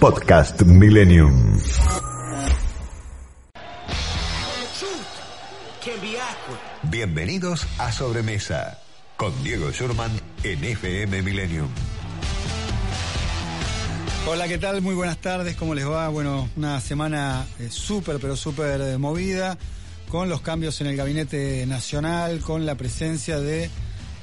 Podcast 0.00 0.62
Millennium. 0.62 1.58
Bienvenidos 6.84 7.66
a 7.78 7.90
Sobremesa 7.90 8.78
con 9.16 9.32
Diego 9.42 9.72
Schurman 9.72 10.12
en 10.44 10.62
FM 10.62 11.22
Millennium. 11.22 11.66
Hola, 14.28 14.46
¿qué 14.46 14.58
tal? 14.58 14.82
Muy 14.82 14.94
buenas 14.94 15.18
tardes, 15.18 15.56
¿cómo 15.56 15.74
les 15.74 15.88
va? 15.88 16.08
Bueno, 16.10 16.48
una 16.56 16.80
semana 16.80 17.44
eh, 17.58 17.66
súper, 17.68 18.20
pero 18.20 18.36
súper 18.36 18.80
eh, 18.80 18.98
movida, 18.98 19.58
con 20.08 20.28
los 20.28 20.42
cambios 20.42 20.80
en 20.80 20.86
el 20.86 20.96
gabinete 20.96 21.66
nacional, 21.66 22.38
con 22.38 22.64
la 22.64 22.76
presencia 22.76 23.40
de 23.40 23.68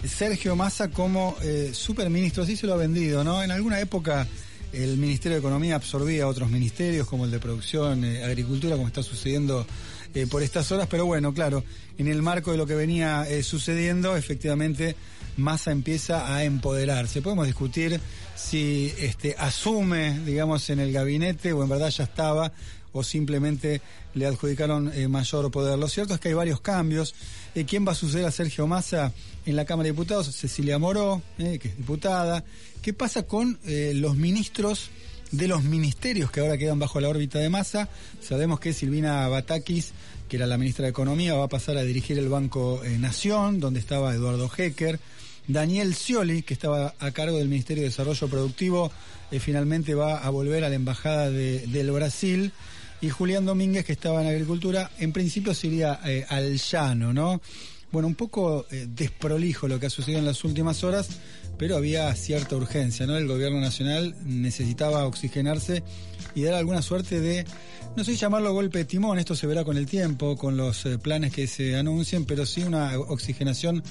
Sergio 0.08 0.56
Massa 0.56 0.90
como 0.90 1.36
eh, 1.42 1.72
superministro. 1.74 2.46
Sí 2.46 2.56
se 2.56 2.66
lo 2.66 2.76
ha 2.76 2.78
vendido, 2.78 3.26
¿no? 3.26 3.44
En 3.44 3.52
alguna 3.52 3.82
época 3.82 4.26
el 4.76 4.98
Ministerio 4.98 5.36
de 5.36 5.40
Economía 5.40 5.76
absorbía 5.76 6.28
otros 6.28 6.50
ministerios, 6.50 7.08
como 7.08 7.26
el 7.26 7.32
de 7.32 7.40
Producción, 7.40 8.04
eh, 8.04 8.24
Agricultura, 8.24 8.76
como 8.76 8.88
está 8.88 9.02
sucediendo 9.04 9.66
eh, 10.14 10.28
por 10.28 10.44
estas 10.44 10.72
horas, 10.72 10.88
pero 10.90 11.06
bueno, 11.06 11.34
claro, 11.34 11.64
en 11.98 12.08
el 12.08 12.22
marco 12.22 12.52
de 12.52 12.58
lo 12.58 12.66
que 12.66 12.76
venía 12.76 13.26
eh, 13.30 13.42
sucediendo, 13.44 14.16
efectivamente, 14.16 14.96
Massa 15.38 15.72
empieza 15.72 16.34
a 16.34 16.44
empoderarse. 16.44 17.22
Podemos 17.22 17.46
discutir 17.46 18.00
si 18.36 18.94
este, 19.00 19.36
asume, 19.38 20.20
digamos, 20.20 20.70
en 20.70 20.80
el 20.80 20.92
gabinete 20.92 21.54
o 21.54 21.64
en 21.64 21.70
verdad 21.70 21.90
ya 21.90 22.04
estaba 22.04 22.52
o 22.94 23.04
simplemente 23.04 23.82
le 24.14 24.26
adjudicaron 24.26 24.92
mayor 25.10 25.52
poder. 25.52 25.78
Lo 25.78 25.90
cierto 25.90 26.14
es 26.14 26.22
que 26.22 26.30
hay 26.30 26.34
varios 26.34 26.62
cambios. 26.62 27.14
¿Quién 27.64 27.88
va 27.88 27.94
a 27.94 27.96
suceder 27.96 28.26
a 28.26 28.32
Sergio 28.32 28.68
Massa 28.68 29.14
en 29.46 29.56
la 29.56 29.64
Cámara 29.64 29.86
de 29.86 29.94
Diputados? 29.94 30.28
Cecilia 30.36 30.78
Moró, 30.78 31.22
que 31.38 31.56
es 31.56 31.78
diputada. 31.78 32.44
¿Qué 32.82 32.92
pasa 32.92 33.24
con 33.24 33.58
los 33.64 34.18
ministros 34.18 34.90
de 35.32 35.48
los 35.48 35.64
ministerios 35.64 36.32
que 36.32 36.42
ahora 36.42 36.58
quedan 36.58 36.80
bajo 36.80 37.00
la 37.00 37.08
órbita 37.08 37.40
de 37.40 37.48
Massa? 37.50 37.88
Sabemos 38.22 38.60
que 38.60 38.74
Silvina 38.74 39.26
Batakis, 39.30 39.94
que 40.28 40.36
era 40.36 40.48
la 40.48 40.58
ministra 40.58 40.84
de 40.84 40.90
Economía, 40.90 41.34
va 41.36 41.46
a 41.46 41.50
pasar 41.50 41.78
a 41.78 41.84
dirigir 41.84 42.20
el 42.20 42.28
Banco 42.28 42.82
Nación, 43.00 43.62
donde 43.62 43.80
estaba 43.80 44.14
Eduardo 44.14 44.52
Hecker. 44.56 45.00
Daniel 45.48 45.96
Scioli, 45.96 46.42
que 46.42 46.54
estaba 46.54 46.94
a 47.00 47.12
cargo 47.12 47.38
del 47.38 47.48
Ministerio 47.48 47.84
de 47.84 47.90
Desarrollo 47.90 48.28
Productivo, 48.28 48.92
finalmente 49.40 49.96
va 49.96 50.18
a 50.18 50.30
volver 50.30 50.66
a 50.66 50.70
la 50.70 50.76
Embajada 50.76 51.30
del 51.32 51.92
Brasil 51.92 52.52
y 53.06 53.10
Julián 53.12 53.46
Domínguez, 53.46 53.86
que 53.86 53.94
estaba 53.94 54.22
en 54.22 54.28
Agricultura, 54.28 54.90
en 54.98 55.12
principio 55.12 55.54
se 55.54 55.68
iría 55.68 56.00
eh, 56.06 56.26
al 56.28 56.58
llano, 56.58 57.14
¿no? 57.14 57.40
Bueno, 57.92 58.08
un 58.08 58.16
poco 58.16 58.66
eh, 58.72 58.88
desprolijo 58.90 59.68
lo 59.68 59.80
que 59.80 59.86
ha 59.86 59.90
sucedido 59.92 60.20
en 60.20 60.26
las 60.26 60.44
últimas 60.44 60.84
horas, 60.84 61.08
pero 61.56 61.78
había 61.78 62.14
cierta 62.16 62.56
urgencia, 62.56 63.06
¿no? 63.06 63.16
El 63.16 63.28
gobierno 63.28 63.60
nacional 63.60 64.16
necesitaba 64.26 65.06
oxigenarse 65.06 65.84
y 66.34 66.42
dar 66.42 66.56
alguna 66.56 66.82
suerte 66.82 67.22
de, 67.22 67.46
no 67.96 68.04
sé 68.04 68.16
llamarlo 68.16 68.54
golpe 68.54 68.80
de 68.80 68.86
timón, 68.86 69.20
esto 69.20 69.36
se 69.36 69.46
verá 69.46 69.64
con 69.64 69.78
el 69.78 69.86
tiempo, 69.86 70.36
con 70.36 70.58
los 70.58 70.88
eh, 70.88 70.98
planes 70.98 71.32
que 71.32 71.46
se 71.46 71.76
anuncien, 71.76 72.26
pero 72.26 72.44
sí 72.48 72.64
una 72.64 72.98
oxigenación 72.98 73.84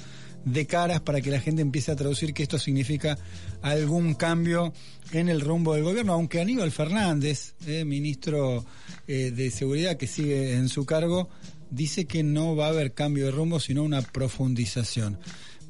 de 0.45 0.67
caras 0.67 1.01
para 1.01 1.21
que 1.21 1.31
la 1.31 1.41
gente 1.41 1.61
empiece 1.61 1.91
a 1.91 1.95
traducir 1.95 2.33
que 2.33 2.43
esto 2.43 2.59
significa 2.59 3.17
algún 3.61 4.13
cambio 4.13 4.73
en 5.11 5.27
el 5.27 5.41
rumbo 5.41 5.73
del 5.73 5.83
gobierno, 5.83 6.13
aunque 6.13 6.39
Aníbal 6.39 6.71
Fernández, 6.71 7.55
eh, 7.65 7.83
ministro 7.83 8.63
eh, 9.07 9.31
de 9.35 9.51
Seguridad 9.51 9.97
que 9.97 10.07
sigue 10.07 10.53
en 10.53 10.69
su 10.69 10.85
cargo, 10.85 11.29
dice 11.71 12.05
que 12.05 12.23
no 12.23 12.55
va 12.55 12.67
a 12.67 12.69
haber 12.69 12.93
cambio 12.93 13.25
de 13.25 13.31
rumbo, 13.31 13.59
sino 13.59 13.83
una 13.83 14.01
profundización. 14.01 15.17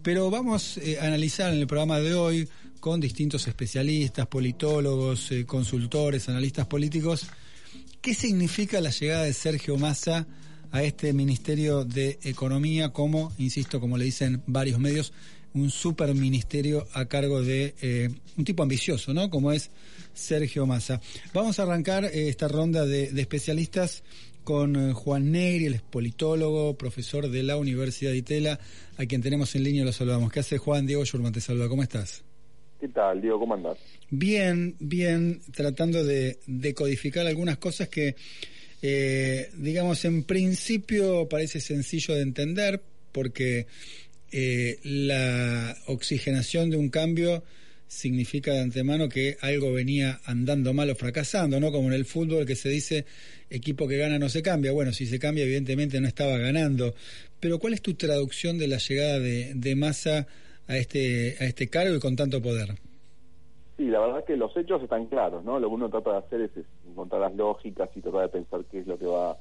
Pero 0.04 0.30
vamos 0.30 0.78
eh, 0.78 1.00
a 1.00 1.06
analizar 1.06 1.52
en 1.54 1.60
el 1.60 1.68
programa 1.68 2.00
de 2.00 2.14
hoy 2.14 2.50
con 2.82 3.00
distintos 3.00 3.48
especialistas, 3.48 4.28
politólogos, 4.28 5.32
consultores, 5.48 6.30
analistas 6.30 6.68
políticos, 6.68 7.26
qué 8.02 8.14
significa 8.14 8.80
la 8.82 8.92
llegada 8.92 9.24
de 9.24 9.34
Sergio 9.34 9.78
Massa 9.78 10.28
a 10.72 10.84
este 10.84 11.14
Ministerio 11.14 11.86
de 11.86 12.20
Economía 12.24 12.90
como, 12.90 13.32
insisto, 13.38 13.80
como 13.80 13.98
le 13.98 14.06
dicen 14.06 14.42
varios 14.48 14.80
medios, 14.80 15.14
un 15.56 15.70
superministerio 15.70 16.86
a 16.94 17.06
cargo 17.06 17.42
de 17.42 17.74
eh, 17.82 18.10
un 18.38 18.44
tipo 18.44 18.62
ambicioso, 18.62 19.14
¿no? 19.14 19.30
Como 19.30 19.52
es 19.52 19.72
Sergio 20.14 20.66
Massa. 20.66 21.00
Vamos 21.34 21.60
a 21.60 21.64
arrancar 21.64 22.06
eh, 22.06 22.28
esta 22.28 22.48
ronda 22.48 22.86
de, 22.86 23.06
especialistas 23.20 24.04
con 24.44 24.76
eh, 24.76 24.94
Juan 24.94 25.32
Negri, 25.32 25.66
el 25.66 25.80
politólogo, 25.80 26.78
profesor 26.78 27.30
de 27.30 27.44
la 27.44 27.58
Universidad 27.58 28.12
de 28.12 28.18
Itela, 28.18 28.60
a 28.98 29.06
quien 29.06 29.22
tenemos 29.22 29.56
en 29.56 29.64
línea 29.64 29.86
lo 29.86 29.94
saludamos. 29.94 30.32
¿Qué 30.32 30.42
hace 30.42 30.58
Juan? 30.58 30.86
Diego 30.86 31.06
Schurman 31.06 31.32
te 31.32 31.42
saluda. 31.42 31.70
¿Cómo 31.70 31.84
estás? 31.84 32.24
¿Qué 32.80 32.90
tal, 32.90 33.22
Diego? 33.22 33.40
¿Cómo 33.40 33.54
andás? 33.54 33.78
Bien, 34.10 34.76
bien, 34.80 35.42
tratando 35.54 36.04
de, 36.04 36.38
de 36.46 36.74
codificar 36.74 37.26
algunas 37.26 37.58
cosas 37.58 37.88
que 37.88 38.16
eh, 38.82 39.50
digamos, 39.58 40.04
en 40.06 40.24
principio 40.24 41.28
parece 41.30 41.60
sencillo 41.60 42.16
de 42.16 42.22
entender 42.22 42.82
porque 43.12 43.68
eh, 44.32 44.80
la 44.84 45.78
oxigenación 45.88 46.70
de 46.70 46.78
un 46.78 46.90
cambio 46.90 47.44
significa 47.88 48.52
de 48.52 48.62
antemano 48.62 49.08
que 49.08 49.38
algo 49.42 49.72
venía 49.72 50.20
andando 50.26 50.74
mal 50.74 50.90
o 50.90 50.96
fracasando, 50.96 51.60
¿no? 51.60 51.72
Como 51.72 51.88
en 51.88 51.94
el 51.94 52.06
fútbol 52.06 52.46
que 52.46 52.56
se 52.56 52.70
dice 52.70 53.06
equipo 53.50 53.88
que 53.88 53.98
gana 53.98 54.20
no 54.20 54.28
se 54.30 54.42
cambia. 54.42 54.72
Bueno, 54.72 54.92
si 54.92 55.06
se 55.06 55.20
cambia, 55.20 55.44
evidentemente 55.44 56.02
no 56.02 56.08
estaba 56.08 56.38
ganando. 56.38 56.96
Pero 57.40 57.60
¿cuál 57.60 57.74
es 57.74 57.82
tu 57.82 57.94
traducción 57.94 58.58
de 58.58 58.68
la 58.68 58.78
llegada 58.78 59.20
de, 59.20 59.54
de 59.56 59.76
Massa 59.76 60.28
a 60.68 60.78
este, 60.78 61.38
a 61.40 61.46
este 61.46 61.68
cargo 61.68 61.96
y 61.96 62.00
con 62.00 62.16
tanto 62.16 62.42
poder? 62.42 62.76
Sí, 63.78 63.88
la 63.88 64.00
verdad 64.00 64.20
es 64.20 64.26
que 64.26 64.38
los 64.38 64.56
hechos 64.56 64.82
están 64.82 65.08
claros, 65.08 65.44
¿no? 65.44 65.60
Lo 65.60 65.68
que 65.68 65.76
uno 65.76 65.90
trata 65.90 66.12
de 66.12 66.18
hacer 66.18 66.42
es, 66.42 66.52
encontrar 66.88 67.22
las 67.22 67.36
lógicas 67.36 67.90
y 67.96 68.02
tratar 68.02 68.22
de 68.22 68.30
pensar 68.30 68.64
qué 68.72 68.80
es 68.80 68.88
lo 68.88 68.98
que 68.98 69.06
va, 69.06 69.38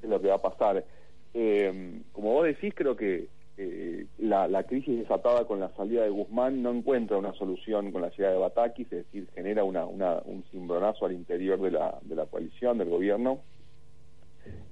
qué 0.00 0.06
es 0.06 0.10
lo 0.10 0.20
que 0.20 0.28
va 0.28 0.34
a 0.34 0.42
pasar. 0.42 0.84
Eh, 1.32 2.02
como 2.12 2.32
vos 2.32 2.44
decís, 2.44 2.74
creo 2.76 2.94
que 2.94 3.28
eh, 3.56 4.06
la, 4.18 4.48
la, 4.48 4.64
crisis 4.64 4.98
desatada 4.98 5.46
con 5.46 5.60
la 5.60 5.70
salida 5.76 6.02
de 6.02 6.10
Guzmán 6.10 6.62
no 6.62 6.70
encuentra 6.70 7.16
una 7.16 7.32
solución 7.34 7.90
con 7.90 8.02
la 8.02 8.10
llegada 8.10 8.34
de 8.34 8.40
Batakis, 8.40 8.86
es 8.92 9.04
decir, 9.04 9.28
genera 9.34 9.64
una, 9.64 9.86
una, 9.86 10.20
un 10.24 10.44
cimbronazo 10.50 11.06
al 11.06 11.12
interior 11.12 11.60
de 11.60 11.70
la, 11.70 11.98
de 12.02 12.14
la 12.14 12.26
coalición, 12.26 12.78
del 12.78 12.90
gobierno. 12.90 13.40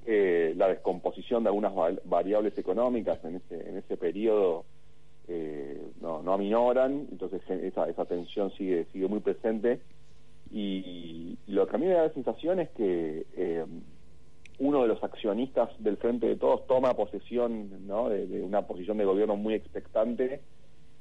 Eh, 0.07 0.55
la 0.57 0.69
descomposición 0.69 1.43
de 1.45 1.51
algunas 1.51 1.73
variables 2.05 2.57
económicas 2.57 3.23
en 3.25 3.37
ese, 3.37 3.69
en 3.69 3.77
ese 3.77 3.97
periodo 3.99 4.65
eh, 5.29 5.81
no, 6.01 6.23
no 6.23 6.33
aminoran, 6.33 7.07
entonces 7.11 7.43
esa, 7.49 7.89
esa 7.89 8.05
tensión 8.07 8.51
sigue, 8.53 8.87
sigue 8.93 9.09
muy 9.09 9.21
presente. 9.21 9.81
Y, 10.51 11.37
lo 11.47 11.67
que 11.67 11.77
a 11.77 11.79
mí 11.79 11.87
me 11.87 11.93
da 11.93 12.05
la 12.05 12.13
sensación 12.15 12.61
es 12.61 12.71
que 12.71 13.27
eh, 13.37 13.65
uno 14.59 14.83
de 14.83 14.89
los 14.89 15.03
accionistas 15.03 15.71
del 15.79 15.97
Frente 15.97 16.27
de 16.27 16.37
Todos 16.37 16.67
toma 16.67 16.95
posesión 16.95 17.87
¿no? 17.87 18.09
de, 18.09 18.43
una 18.43 18.63
posición 18.63 18.99
de 18.99 19.05
gobierno 19.05 19.37
muy 19.37 19.55
expectante. 19.55 20.41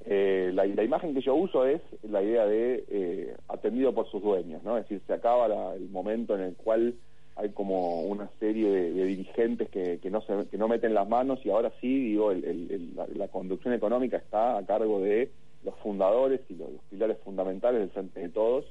Eh, 0.05 0.51
la, 0.53 0.65
la, 0.65 0.83
imagen 0.83 1.13
que 1.13 1.21
yo 1.21 1.35
uso 1.35 1.65
es 1.65 1.81
la 2.03 2.21
idea 2.21 2.45
de 2.45 2.85
eh, 2.89 3.35
atendido 3.49 3.93
por 3.93 4.09
sus 4.09 4.21
dueños, 4.21 4.63
¿no? 4.63 4.77
es 4.77 4.83
decir, 4.83 5.01
se 5.05 5.13
acaba 5.13 5.73
el 5.75 5.89
momento 5.89 6.35
en 6.35 6.41
el 6.41 6.55
cual 6.55 6.95
hay 7.37 7.49
como 7.49 8.01
una 8.01 8.29
serie 8.39 8.69
de, 8.69 9.05
dirigentes 9.05 9.69
que, 9.69 9.99
que, 9.99 10.09
no 10.09 10.21
se, 10.21 10.47
que 10.49 10.57
no 10.57 10.67
meten 10.67 10.95
las 10.95 11.07
manos 11.07 11.39
y 11.45 11.51
ahora 11.51 11.71
sí, 11.79 12.09
digo, 12.09 12.33
la, 12.33 13.27
conducción 13.27 13.73
económica 13.73 14.17
está 14.17 14.57
a 14.57 14.65
cargo 14.65 14.99
de 14.99 15.29
los 15.63 15.75
fundadores 15.79 16.41
y 16.49 16.55
los, 16.55 16.69
pilares 16.89 17.17
fundamentales 17.23 17.81
del 17.81 17.91
Frente 17.91 18.19
de 18.21 18.29
Todos. 18.29 18.65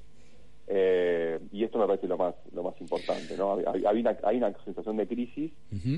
Eh, 0.69 1.39
y 1.53 1.63
esto 1.63 1.79
me 1.79 1.87
parece 1.87 2.09
lo 2.09 2.19
más 2.19 2.35
lo 2.53 2.65
más 2.65 2.75
importante 2.81 3.37
no 3.37 3.57
hay, 3.87 4.01
una, 4.01 4.19
hay 4.25 4.37
una 4.39 4.53
sensación 4.65 4.97
de 4.97 5.07
crisis 5.07 5.53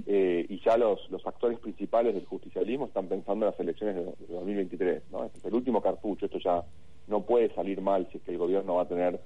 eh, 0.07 0.45
y 0.47 0.61
ya 0.61 0.77
los 0.77 1.11
los 1.11 1.27
actores 1.27 1.59
principales 1.59 2.13
del 2.13 2.27
justicialismo 2.27 2.85
están 2.85 3.07
pensando 3.07 3.47
en 3.47 3.53
las 3.53 3.61
elecciones 3.61 3.97
de, 3.97 4.05
2023 4.29 5.05
no 5.11 5.25
este 5.25 5.39
es 5.39 5.45
el 5.47 5.55
último 5.55 5.81
cartucho 5.81 6.27
esto 6.27 6.39
ya 6.39 6.63
no 7.07 7.23
puede 7.23 7.49
salir 7.55 7.81
mal 7.81 8.07
si 8.13 8.19
es 8.19 8.25
que 8.25 8.33
el 8.33 8.37
gobierno 8.37 8.75
va 8.75 8.83
a 8.83 8.89
tener 8.89 9.19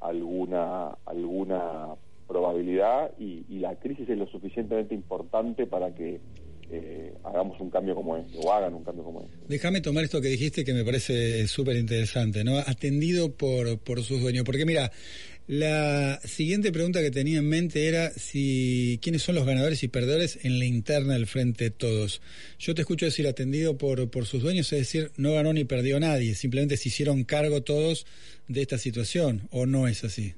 alguna 0.00 0.88
alguna 1.06 1.96
probabilidad 2.30 3.10
y, 3.18 3.58
la 3.58 3.74
crisis 3.74 4.08
es 4.08 4.16
lo 4.16 4.26
suficientemente 4.28 4.94
importante 4.94 5.66
para 5.66 5.94
que 5.94 6.20
eh, 6.70 7.12
hagamos 7.24 7.60
un 7.60 7.68
cambio 7.68 7.94
como 7.94 8.16
este, 8.16 8.38
o 8.38 8.52
hagan 8.52 8.72
un 8.72 8.84
cambio 8.84 9.04
como 9.04 9.20
este. 9.22 9.36
Déjame 9.48 9.80
tomar 9.80 10.04
esto 10.04 10.20
que 10.20 10.28
dijiste 10.28 10.64
que 10.64 10.72
me 10.72 10.84
parece 10.84 11.46
súper 11.48 11.76
interesante, 11.76 12.44
¿no? 12.44 12.56
Atendido 12.58 13.32
por, 13.32 13.78
por 13.80 14.02
sus 14.02 14.22
dueños. 14.22 14.44
Porque 14.44 14.64
mira, 14.64 14.90
la 15.48 16.20
siguiente 16.24 16.70
pregunta 16.70 17.00
que 17.00 17.10
tenía 17.10 17.40
en 17.40 17.48
mente 17.48 17.88
era 17.88 18.10
si 18.10 19.00
quiénes 19.02 19.22
son 19.22 19.34
los 19.34 19.44
ganadores 19.44 19.82
y 19.82 19.88
perdedores 19.88 20.38
en 20.44 20.60
la 20.60 20.64
interna 20.64 21.14
del 21.14 21.26
frente 21.26 21.70
todos. 21.70 22.22
Yo 22.60 22.76
te 22.76 22.82
escucho 22.82 23.06
decir 23.06 23.26
atendido 23.26 23.76
por, 23.76 24.08
por 24.08 24.26
sus 24.26 24.42
dueños, 24.42 24.72
es 24.72 24.78
decir, 24.78 25.10
no 25.16 25.34
ganó 25.34 25.52
ni 25.52 25.64
perdió 25.64 25.98
nadie, 25.98 26.36
simplemente 26.36 26.76
se 26.76 26.88
hicieron 26.88 27.24
cargo 27.24 27.62
todos 27.62 28.06
de 28.46 28.62
esta 28.62 28.78
situación, 28.78 29.48
¿o 29.50 29.66
no 29.66 29.88
es 29.88 30.04
así? 30.04 30.34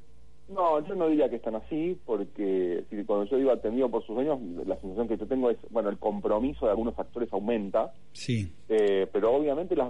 No, 0.54 0.86
yo 0.86 0.94
no 0.94 1.08
diría 1.08 1.28
que 1.30 1.36
están 1.36 1.54
así, 1.54 1.98
porque 2.04 2.84
cuando 3.06 3.24
yo 3.26 3.36
digo 3.38 3.52
atendido 3.52 3.88
por 3.90 4.04
sus 4.04 4.14
dueños, 4.14 4.38
la 4.66 4.78
sensación 4.80 5.08
que 5.08 5.16
yo 5.16 5.26
tengo 5.26 5.50
es, 5.50 5.56
bueno, 5.70 5.88
el 5.88 5.98
compromiso 5.98 6.66
de 6.66 6.72
algunos 6.72 6.98
actores 6.98 7.32
aumenta. 7.32 7.92
Sí. 8.12 8.52
Eh, 8.68 9.06
pero 9.12 9.32
obviamente 9.32 9.74
las, 9.74 9.88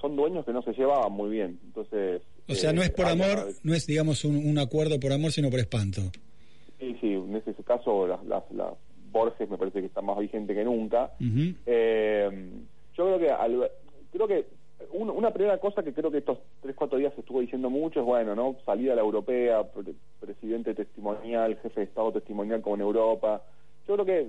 son 0.00 0.16
dueños 0.16 0.44
que 0.44 0.52
no 0.52 0.62
se 0.62 0.72
llevaban 0.72 1.12
muy 1.12 1.30
bien. 1.30 1.58
Entonces. 1.64 2.22
O 2.48 2.54
sea, 2.54 2.72
no 2.72 2.82
es 2.82 2.90
por 2.90 3.06
eh, 3.06 3.10
amor, 3.10 3.48
no 3.62 3.74
es, 3.74 3.86
digamos, 3.86 4.24
un, 4.24 4.58
acuerdo 4.58 5.00
por 5.00 5.12
amor, 5.12 5.32
sino 5.32 5.50
por 5.50 5.58
espanto. 5.58 6.02
Sí, 6.78 6.96
sí, 7.00 7.12
en 7.12 7.34
ese 7.36 7.54
caso 7.64 8.06
las, 8.06 8.24
las, 8.24 8.44
Borges 9.10 9.48
me 9.48 9.56
parece 9.56 9.80
que 9.80 9.86
está 9.86 10.02
más 10.02 10.18
vigente 10.18 10.54
que 10.54 10.64
nunca. 10.64 11.12
eh, 11.66 12.50
yo 12.96 13.04
creo 13.04 13.18
que, 13.18 13.70
creo 14.12 14.28
que 14.28 14.46
una 14.94 15.32
primera 15.32 15.58
cosa 15.58 15.82
que 15.82 15.92
creo 15.92 16.10
que 16.10 16.18
estos 16.18 16.38
tres, 16.60 16.74
cuatro 16.76 16.98
días 16.98 17.12
se 17.14 17.20
estuvo 17.20 17.40
diciendo 17.40 17.68
mucho 17.68 18.00
es, 18.00 18.06
bueno, 18.06 18.34
¿no? 18.34 18.56
Salida 18.64 18.92
a 18.92 18.96
la 18.96 19.02
europea, 19.02 19.62
presidente 20.20 20.74
testimonial, 20.74 21.56
jefe 21.56 21.80
de 21.80 21.86
Estado 21.86 22.12
testimonial 22.12 22.62
como 22.62 22.76
en 22.76 22.82
Europa. 22.82 23.42
Yo 23.88 23.94
creo 23.94 24.06
que, 24.06 24.26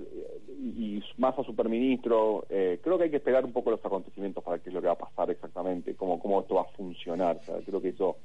y, 0.58 1.02
más 1.18 1.38
a 1.38 1.44
superministro, 1.44 2.44
eh, 2.50 2.80
creo 2.82 2.98
que 2.98 3.04
hay 3.04 3.10
que 3.10 3.16
esperar 3.16 3.44
un 3.44 3.52
poco 3.52 3.70
los 3.70 3.84
acontecimientos 3.84 4.42
para 4.42 4.58
qué 4.58 4.68
es 4.70 4.74
lo 4.74 4.80
que 4.80 4.88
va 4.88 4.94
a 4.94 4.98
pasar 4.98 5.30
exactamente, 5.30 5.94
cómo, 5.94 6.18
cómo 6.18 6.40
esto 6.40 6.56
va 6.56 6.62
a 6.62 6.76
funcionar. 6.76 7.40
creo 7.64 7.80
que 7.80 7.90
eso 7.90 8.16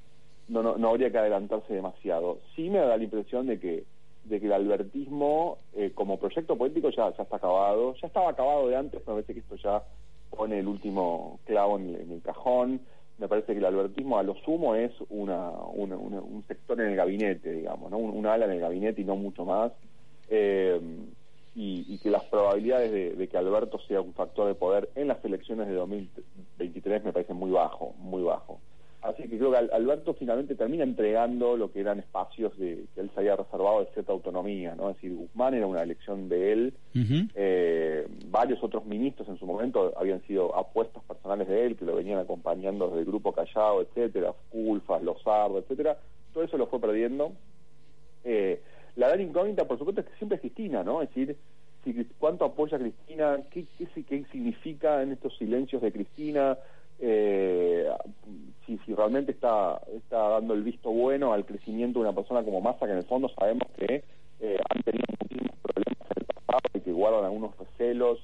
no, 0.50 0.64
no, 0.64 0.78
no 0.78 0.90
habría 0.90 1.12
que 1.12 1.20
adelantarse 1.20 1.74
demasiado. 1.74 2.40
Sí 2.56 2.70
me 2.70 2.80
da 2.80 2.98
la 2.98 3.04
impresión 3.04 3.48
de 3.48 3.60
que 3.60 3.84
de 4.24 4.40
que 4.40 4.46
el 4.46 4.54
albertismo 4.54 5.58
eh, 5.74 5.92
como 5.96 6.20
proyecto 6.20 6.56
político 6.56 6.90
ya, 6.90 7.16
ya 7.16 7.24
está 7.24 7.38
acabado, 7.38 7.96
ya 7.96 8.08
estaba 8.08 8.30
acabado 8.30 8.68
de 8.68 8.76
antes, 8.76 9.02
pero 9.04 9.16
parece 9.16 9.34
que 9.34 9.40
esto 9.40 9.56
ya 9.56 9.84
pone 10.36 10.60
el 10.60 10.68
último 10.68 11.40
clavo 11.46 11.78
en, 11.78 12.12
el 12.12 12.22
cajón. 12.22 12.82
Me 13.18 13.28
parece 13.28 13.54
que 13.54 13.60
el 13.60 13.66
albertismo 13.66 14.18
a 14.18 14.24
lo 14.24 14.36
sumo 14.36 14.76
es 14.76 14.92
una, 15.10 15.52
un 15.52 16.44
sector 16.48 16.82
en 16.82 16.90
el 16.90 16.96
gabinete, 16.96 17.52
digamos, 17.52 17.92
¿no? 17.92 17.98
un, 17.98 18.26
ala 18.26 18.46
en 18.46 18.52
el 18.52 18.60
gabinete 18.60 19.02
y 19.02 19.06
no 19.06 19.16
mucho 19.16 19.46
más. 19.46 19.72
Eh, 20.30 20.80
y, 21.54 21.98
que 22.00 22.10
las 22.10 22.24
probabilidades 22.26 23.18
de, 23.18 23.28
que 23.28 23.38
Alberto 23.38 23.80
sea 23.88 24.02
un 24.02 24.14
factor 24.14 24.48
de 24.48 24.56
poder 24.56 24.90
en 24.96 25.08
las 25.08 25.24
elecciones 25.26 25.68
de 25.68 25.74
2023 25.74 27.04
me 27.04 27.14
parece 27.14 27.34
muy 27.34 27.52
bajo, 27.52 27.94
muy 28.00 28.24
bajo. 28.24 28.60
Así 29.02 29.24
que 29.24 29.38
creo 29.40 29.52
que 29.52 29.58
Alberto 29.58 30.14
finalmente 30.14 30.54
termina 30.54 30.84
entregando 30.84 31.58
lo 31.58 31.72
que 31.72 31.80
eran 31.80 31.98
espacios 31.98 32.56
de, 32.60 32.86
que 32.94 33.02
él 33.02 33.10
se 33.14 33.20
había 33.20 33.36
reservado 33.36 33.80
de 33.80 33.92
cierta 33.94 34.12
autonomía, 34.12 34.76
¿no? 34.76 34.92
Es 34.92 34.98
decir, 34.98 35.16
Guzmán 35.16 35.56
era 35.56 35.66
una 35.66 35.82
elección 35.82 36.30
de 36.30 36.52
él, 36.52 36.74
eh, 37.34 38.08
varios 38.28 38.64
otros 38.64 38.86
ministros 38.86 39.28
en 39.28 39.40
su 39.40 39.48
momento 39.48 39.92
habían 39.98 40.22
sido 40.28 40.56
apuestas 40.56 41.04
personales 41.04 41.48
de 41.48 41.66
él, 41.66 41.78
que 41.78 41.86
lo 41.86 41.96
venían 41.96 42.20
acompañando 42.20 42.88
desde 42.88 43.00
el 43.00 43.06
Grupo 43.06 43.34
Callao, 43.34 43.82
etcétera, 43.82 44.34
Culfas, 44.50 45.02
Lozardo, 45.02 45.58
etcétera, 45.58 45.98
todo 46.32 46.44
eso 46.44 46.58
lo 46.58 46.68
fue 46.68 46.80
perdiendo. 46.80 47.32
Eh, 48.24 48.62
la 48.98 49.08
gran 49.08 49.22
incógnita, 49.22 49.66
por 49.66 49.80
supuesto, 49.80 50.02
es 50.02 50.08
que 50.08 50.18
siempre 50.18 50.36
es 50.36 50.42
Cristina, 50.42 50.84
¿no? 50.84 51.02
Es 51.02 51.10
decir, 51.10 51.38
si, 51.84 52.06
cuánto 52.20 52.46
apoya 52.46 52.78
a 52.78 52.80
Cristina, 52.80 53.40
qué, 53.50 53.66
qué, 53.80 54.04
qué 54.04 54.26
significa 54.32 55.02
en 55.02 55.14
estos 55.14 55.36
silencios 55.38 55.82
de 55.82 55.92
Cristina, 55.92 56.60
eh, 57.02 57.90
si, 58.66 58.78
realmente 58.94 59.32
está, 59.32 59.82
está 59.96 60.18
dando 60.30 60.54
el 60.54 60.64
visto 60.64 60.92
bueno 60.92 61.34
al 61.34 61.46
crecimiento 61.46 62.00
de 62.00 62.06
una 62.06 62.16
persona 62.16 62.44
como 62.44 62.62
Massa, 62.62 62.86
que 62.86 62.92
en 62.92 63.00
el 63.00 63.06
fondo 63.06 63.28
sabemos 63.30 63.68
que 63.78 64.04
eh, 64.40 64.58
han 64.70 64.84
tenido 64.84 65.06
muchísimos 65.20 65.58
problemas 65.62 66.08
en 66.12 66.18
el 66.18 66.26
pasado 66.26 66.62
y 66.76 66.80
que 66.82 66.92
guardan 66.92 67.26
algunos 67.26 67.58
recelos, 67.58 68.20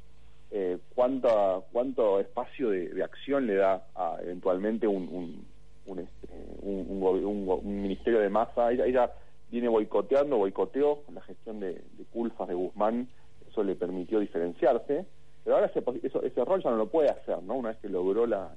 eh, 0.52 0.78
cuánta, 0.96 1.62
cuánto 1.72 2.20
espacio 2.20 2.70
de, 2.70 3.04
acción 3.04 3.48
le 3.48 3.56
da 3.56 3.88
a 3.96 4.18
eventualmente 4.22 4.88
un, 4.88 5.10
un, 5.12 5.46
un, 5.88 6.00
este, 6.00 6.28
un, 6.62 7.82
ministerio 7.82 8.20
de 8.20 8.30
Massa. 8.30 8.72
Ella, 8.72 9.12
viene 9.50 9.70
boicoteando, 9.70 10.38
boicoteó 10.38 11.00
la 11.14 11.22
gestión 11.22 11.60
de, 11.60 11.74
de 11.74 12.04
Culfas, 12.14 12.48
de 12.48 12.54
Guzmán, 12.54 13.08
eso 13.50 13.64
le 13.64 13.76
permitió 13.76 14.20
diferenciarse 14.20 15.06
pero 15.48 15.60
ahora 15.60 15.72
ese, 15.74 15.82
ese 16.28 16.44
rol 16.44 16.62
ya 16.62 16.72
no 16.72 16.76
lo 16.76 16.90
puede 16.90 17.10
hacer, 17.10 17.42
¿no? 17.44 17.56
Una 17.56 17.70
vez 17.70 17.78
que 17.78 17.88
logró 17.88 18.28
la, 18.28 18.54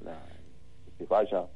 que 0.98 1.04
vaya 1.04 1.46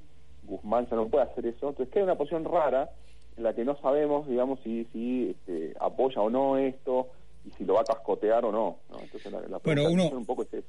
Guzmán 0.44 0.86
ya 0.88 0.94
no 0.94 1.08
puede 1.08 1.24
hacer 1.24 1.44
eso. 1.46 1.70
Entonces 1.70 1.92
queda 1.92 2.04
una 2.04 2.14
posición 2.14 2.44
rara 2.44 2.88
en 3.36 3.42
la 3.42 3.52
que 3.52 3.64
no 3.64 3.76
sabemos, 3.80 4.28
digamos, 4.28 4.60
si, 4.62 4.84
si 4.92 5.30
este, 5.30 5.74
apoya 5.80 6.20
o 6.20 6.30
no 6.30 6.56
esto 6.56 7.08
y 7.44 7.50
si 7.50 7.64
lo 7.64 7.74
va 7.74 7.80
a 7.80 7.84
cascotear 7.84 8.44
o 8.44 8.52
no. 8.52 8.78
Entonces 9.02 9.32
la, 9.32 9.58
bueno, 9.58 9.90
uno, 9.90 10.24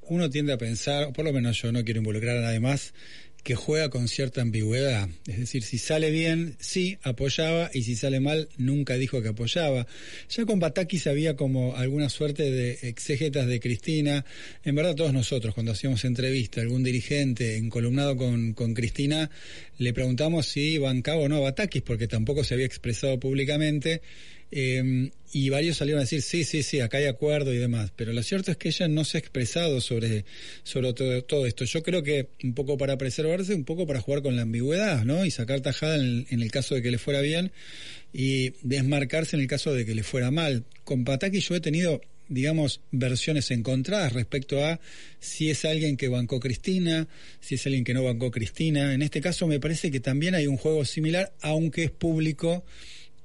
uno 0.10 0.30
tiende 0.32 0.54
a 0.54 0.58
pensar, 0.58 1.14
por 1.14 1.26
lo 1.26 1.32
menos 1.32 1.62
yo 1.62 1.72
no 1.72 1.84
quiero 1.84 2.00
involucrar 2.00 2.36
a 2.38 2.42
nadie 2.42 2.60
más, 2.60 2.96
que 3.46 3.54
juega 3.54 3.92
con 3.92 4.08
cierta 4.08 4.42
ambigüedad. 4.42 5.08
Es 5.28 5.38
decir, 5.38 5.62
si 5.62 5.78
sale 5.78 6.10
bien, 6.10 6.56
sí, 6.60 6.98
apoyaba, 7.04 7.70
y 7.72 7.84
si 7.84 7.96
sale 7.96 8.20
mal, 8.20 8.50
nunca 8.58 8.96
dijo 8.96 9.22
que 9.22 9.28
apoyaba. 9.28 9.86
Ya 10.30 10.46
con 10.48 10.60
Batakis 10.60 11.06
había 11.06 11.36
como 11.36 11.76
alguna 11.76 12.10
suerte 12.10 12.50
de 12.50 12.80
exégetas 12.82 13.46
de 13.46 13.60
Cristina. 13.60 14.26
En 14.64 14.74
verdad, 14.74 14.96
todos 14.96 15.14
nosotros, 15.14 15.54
cuando 15.54 15.74
hacíamos 15.74 16.06
entrevista, 16.06 16.62
algún 16.62 16.84
dirigente 16.84 17.58
encolumnado 17.58 18.18
con, 18.18 18.54
con 18.54 18.74
Cristina, 18.74 19.30
le 19.78 19.94
preguntamos 19.94 20.48
si 20.48 20.80
bancaba 20.80 21.22
o 21.22 21.30
no 21.30 21.38
a 21.38 21.42
Batakis, 21.42 21.84
porque 21.84 22.08
tampoco 22.08 22.44
se 22.44 22.56
había 22.56 22.66
expresado 22.66 23.20
públicamente. 23.20 24.02
Eh, 24.58 25.12
y 25.34 25.50
varios 25.50 25.76
salieron 25.76 26.00
a 26.00 26.04
decir, 26.04 26.22
sí, 26.22 26.46
sí, 26.46 26.64
sí, 26.64 26.80
acá 26.80 26.98
hay 26.98 27.08
acuerdo 27.08 27.54
y 27.54 27.58
demás, 27.58 27.92
pero 27.94 28.14
lo 28.14 28.24
cierto 28.24 28.52
es 28.52 28.58
que 28.58 28.70
ella 28.70 28.88
no 28.88 29.04
se 29.04 29.18
ha 29.18 29.20
expresado 29.20 29.82
sobre, 29.82 30.24
sobre 30.64 30.94
todo, 30.94 31.46
esto. 31.46 31.66
Yo 31.66 31.84
creo 31.84 32.04
que 32.04 32.30
un 32.42 32.54
poco 32.54 32.78
para 32.78 32.98
preservarse, 32.98 33.54
un 33.54 33.66
poco 33.66 33.86
para 33.86 34.00
jugar 34.00 34.22
con 34.22 34.38
la 34.38 34.44
ambigüedad, 34.44 35.04
¿no? 35.04 35.26
Y 35.26 35.32
sacar 35.32 35.60
tajada 35.60 35.98
en, 35.98 36.26
el 36.30 36.52
caso 36.52 36.74
de 36.74 36.82
que 36.82 36.90
le 36.90 36.98
fuera 36.98 37.20
bien 37.20 37.52
y 38.14 38.52
desmarcarse 38.62 39.36
en 39.36 39.42
el 39.42 39.50
caso 39.50 39.74
de 39.74 39.86
que 39.86 39.94
le 39.94 40.04
fuera 40.04 40.32
mal. 40.32 40.64
Con 40.86 41.04
Pataki 41.04 41.42
yo 41.42 41.56
he 41.56 41.60
tenido 41.60 42.00
digamos, 42.28 42.82
versiones 42.92 43.52
encontradas 43.52 44.14
respecto 44.14 44.66
a 44.66 44.80
si 45.20 45.52
es 45.52 45.64
alguien 45.64 45.96
que 45.96 46.08
bancó 46.08 46.40
Cristina, 46.40 47.08
si 47.40 47.54
es 47.54 47.66
alguien 47.68 47.84
que 47.84 47.94
no 47.94 48.04
bancó 48.04 48.32
Cristina. 48.32 48.94
En 48.94 49.02
este 49.02 49.20
caso 49.20 49.48
me 49.48 49.60
parece 49.60 49.92
que 49.92 50.00
también 50.00 50.34
hay 50.34 50.48
un 50.48 50.58
juego 50.58 50.86
similar, 50.86 51.34
aunque 51.42 51.84
es 51.84 51.92
público 51.92 52.64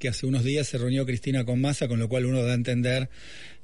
que 0.01 0.09
hace 0.09 0.27
unos 0.27 0.43
días 0.43 0.67
se 0.67 0.79
reunió 0.79 1.05
Cristina 1.07 1.45
con 1.45 1.61
Massa, 1.61 1.87
con 1.87 2.01
lo 2.01 2.09
cual 2.09 2.25
uno 2.25 2.43
da 2.43 2.53
a 2.53 2.55
entender 2.55 3.09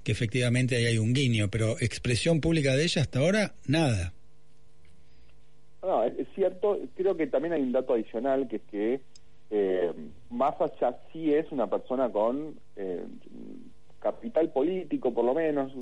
que 0.04 0.12
efectivamente 0.12 0.76
ahí 0.76 0.84
hay 0.84 0.99
un 0.99 1.14
guiño, 1.14 1.49
pero 1.50 1.72
expresión 1.80 2.40
pública 2.40 2.76
de 2.76 2.84
ella 2.84 3.02
hasta 3.02 3.18
ahora, 3.18 3.54
nada. 3.66 4.12
No, 5.82 6.04
es, 6.04 6.28
cierto, 6.34 6.78
creo 6.94 7.16
que 7.16 7.26
también 7.26 7.54
hay 7.54 7.62
un 7.62 7.72
dato 7.72 7.94
adicional, 7.94 8.46
que 8.49 8.56
es 8.56 8.62
que 8.70 9.00
eh, 9.50 9.92
Massa 10.30 10.66
ya 10.80 10.99
sí 11.12 11.32
es 11.32 11.50
una 11.50 11.68
persona 11.68 12.11
con 12.11 12.54
eh, 12.76 13.04
capital 13.99 14.52
político, 14.52 15.12
por 15.14 15.25
lo 15.25 15.34
menos, 15.34 15.72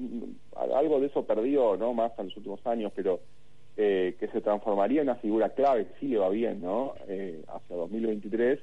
algo 0.74 1.00
de 1.00 1.08
eso 1.08 1.26
perdió, 1.26 1.76
¿no? 1.76 1.92
Massa 1.92 2.22
en 2.22 2.28
los 2.28 2.36
últimos 2.36 2.64
años, 2.66 2.92
pero 2.94 3.20
eh, 3.76 4.14
que 4.20 4.28
se 4.28 4.40
transformaría 4.40 5.02
en 5.02 5.08
una 5.08 5.16
figura 5.16 5.48
clave, 5.50 5.86
que 5.86 6.00
sí 6.00 6.08
le 6.08 6.18
va 6.18 6.28
bien, 6.28 6.62
¿no? 6.62 6.94
Eh, 7.08 7.42
hacia 7.48 7.76
2023 7.76 8.60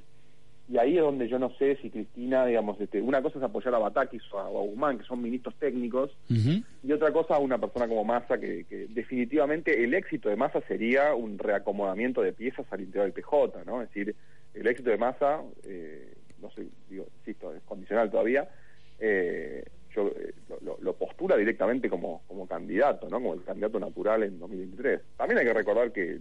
y 0.71 0.77
ahí 0.77 0.97
es 0.97 1.03
donde 1.03 1.27
yo 1.27 1.37
no 1.37 1.49
sé 1.57 1.77
si 1.81 1.89
Cristina, 1.89 2.45
digamos, 2.45 2.79
este, 2.79 3.01
una 3.01 3.21
cosa 3.21 3.39
es 3.39 3.43
apoyar 3.43 3.75
a 3.75 3.79
Batakis 3.79 4.23
o 4.31 4.39
a, 4.39 4.47
Guzmán, 4.47 4.99
que 4.99 5.03
son 5.03 5.21
ministros 5.21 5.53
técnicos, 5.55 6.15
y 6.29 6.91
otra 6.93 7.11
cosa 7.11 7.35
a 7.35 7.39
una 7.39 7.57
persona 7.57 7.89
como 7.89 8.05
Massa, 8.05 8.39
que, 8.39 8.65
definitivamente 8.89 9.83
el 9.83 9.93
éxito 9.93 10.29
de 10.29 10.37
Massa 10.37 10.61
sería 10.69 11.13
un 11.13 11.37
reacomodamiento 11.37 12.21
de 12.21 12.31
piezas 12.31 12.65
al 12.71 12.79
interior 12.79 13.11
del 13.11 13.13
PJ, 13.13 13.65
¿no? 13.65 13.81
Es 13.81 13.89
decir, 13.89 14.15
el 14.53 14.65
éxito 14.65 14.91
de 14.91 14.97
Massa, 14.97 15.41
eh, 15.65 16.13
no 16.41 16.49
sé, 16.51 16.65
digo, 16.89 17.05
insisto, 17.19 17.53
es 17.53 17.61
condicional 17.63 18.09
todavía, 18.09 18.47
eh, 18.99 19.65
yo, 19.95 20.07
eh, 20.07 20.33
lo, 20.81 20.93
postura 20.95 21.37
directamente 21.37 21.89
como, 21.89 22.23
como 22.27 22.47
candidato, 22.47 23.07
¿no? 23.09 23.17
Como 23.17 23.33
el 23.33 23.43
candidato 23.43 23.79
natural 23.79 24.23
en 24.23 24.39
2023. 24.39 25.01
También 25.17 25.39
hay 25.39 25.45
que 25.45 25.53
recordar 25.53 25.91
que 25.91 26.19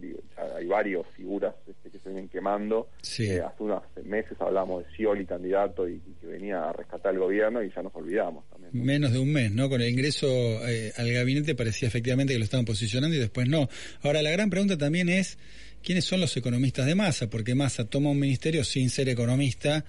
hay 0.56 0.66
varias 0.66 1.06
figuras 1.16 1.54
este, 1.66 1.90
que 1.90 1.98
se 1.98 2.08
vienen 2.08 2.28
quemando. 2.28 2.88
Eh, 3.18 3.40
hace 3.40 3.62
unos 3.62 3.82
meses 4.04 4.36
hablamos 4.40 4.84
de 4.84 4.90
Scioli 4.92 5.26
candidato 5.26 5.88
y, 5.88 6.00
que 6.20 6.26
venía 6.26 6.68
a 6.68 6.72
rescatar 6.72 7.14
el 7.14 7.20
gobierno 7.20 7.62
y 7.62 7.70
ya 7.74 7.82
nos 7.82 7.94
olvidamos 7.94 8.44
también. 8.50 8.70
Menos 8.72 9.12
de 9.12 9.18
un 9.18 9.32
mes, 9.32 9.50
¿no? 9.52 9.68
Con 9.68 9.80
el 9.80 9.88
ingreso 9.88 10.26
eh, 10.26 10.92
al 10.96 11.12
gabinete 11.12 11.54
parecía 11.54 11.88
efectivamente 11.88 12.32
que 12.32 12.38
lo 12.38 12.44
estaban 12.44 12.64
posicionando 12.64 13.16
y 13.16 13.20
después 13.20 13.48
no. 13.48 13.68
Ahora, 14.02 14.22
la 14.22 14.30
gran 14.30 14.50
pregunta 14.50 14.76
también 14.76 15.08
es, 15.08 15.38
¿quiénes 15.82 16.04
son 16.04 16.20
los 16.20 16.36
economistas 16.36 16.86
de 16.86 16.94
masa? 16.94 17.28
Porque 17.28 17.54
Massa 17.54 17.88
toma 17.88 18.10
un 18.10 18.18
ministerio 18.18 18.64
sin 18.64 18.90
ser 18.90 19.08
economista 19.08 19.84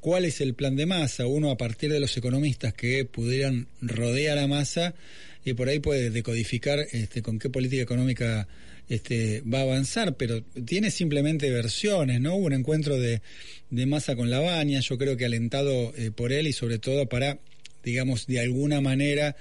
cuál 0.00 0.24
es 0.24 0.40
el 0.40 0.54
plan 0.54 0.76
de 0.76 0.86
masa, 0.86 1.26
uno 1.26 1.50
a 1.50 1.56
partir 1.56 1.92
de 1.92 2.00
los 2.00 2.16
economistas 2.16 2.74
que 2.74 3.04
pudieran 3.04 3.68
rodear 3.80 4.38
a 4.38 4.46
masa 4.46 4.94
y 5.44 5.54
por 5.54 5.68
ahí 5.68 5.78
puede 5.78 6.10
decodificar 6.10 6.80
este, 6.92 7.22
con 7.22 7.38
qué 7.38 7.50
política 7.50 7.82
económica 7.82 8.48
este, 8.88 9.42
va 9.42 9.60
a 9.60 9.62
avanzar, 9.62 10.16
pero 10.16 10.42
tiene 10.42 10.90
simplemente 10.90 11.50
versiones, 11.50 12.20
¿no? 12.20 12.34
Hubo 12.34 12.46
un 12.46 12.54
encuentro 12.54 12.98
de, 12.98 13.22
de 13.70 13.86
Massa 13.86 14.16
con 14.16 14.30
Lavagna, 14.30 14.80
yo 14.80 14.98
creo 14.98 15.16
que 15.16 15.26
alentado 15.26 15.94
eh, 15.96 16.10
por 16.10 16.32
él 16.32 16.46
y 16.46 16.52
sobre 16.52 16.78
todo 16.78 17.08
para 17.08 17.38
digamos, 17.82 18.26
de 18.26 18.40
alguna 18.40 18.82
manera 18.82 19.36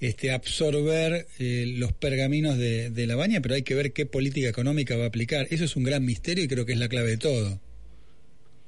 este, 0.00 0.30
absorber 0.30 1.26
eh, 1.38 1.66
los 1.76 1.92
pergaminos 1.92 2.56
de, 2.56 2.88
de 2.88 3.06
la 3.06 3.16
baña, 3.16 3.42
pero 3.42 3.54
hay 3.54 3.62
que 3.62 3.74
ver 3.74 3.92
qué 3.92 4.06
política 4.06 4.48
económica 4.48 4.96
va 4.96 5.04
a 5.04 5.08
aplicar. 5.08 5.46
Eso 5.50 5.64
es 5.64 5.76
un 5.76 5.82
gran 5.84 6.04
misterio 6.04 6.44
y 6.44 6.48
creo 6.48 6.64
que 6.64 6.72
es 6.72 6.78
la 6.78 6.88
clave 6.88 7.10
de 7.10 7.18
todo. 7.18 7.60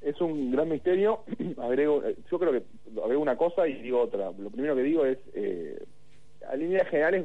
Es 0.04 0.20
un 0.20 0.50
gran 0.52 0.68
misterio. 0.68 1.20
agrego, 1.58 2.04
eh, 2.04 2.16
yo 2.30 2.38
creo 2.38 2.52
que 2.52 2.62
agrego 3.02 3.22
una 3.22 3.36
cosa 3.36 3.66
y 3.66 3.82
digo 3.82 4.00
otra. 4.00 4.30
Lo 4.38 4.50
primero 4.50 4.76
que 4.76 4.82
digo 4.82 5.04
es, 5.04 5.18
eh, 5.34 5.82
a 6.48 6.56
líneas 6.56 6.88
generales, 6.88 7.24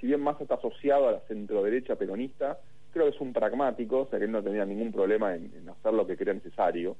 si 0.00 0.06
bien 0.06 0.20
más 0.20 0.40
está 0.40 0.54
asociado 0.54 1.08
a 1.08 1.12
la 1.12 1.20
centroderecha 1.20 1.96
peronista, 1.96 2.58
creo 2.92 3.06
que 3.10 3.14
es 3.14 3.20
un 3.20 3.32
pragmático, 3.32 4.00
o 4.00 4.06
sea 4.08 4.18
que 4.18 4.24
él 4.24 4.32
no 4.32 4.42
tenía 4.42 4.64
ningún 4.64 4.92
problema 4.92 5.34
en, 5.34 5.52
en 5.56 5.68
hacer 5.68 5.92
lo 5.92 6.06
que 6.06 6.16
crea 6.16 6.34
necesario. 6.34 6.96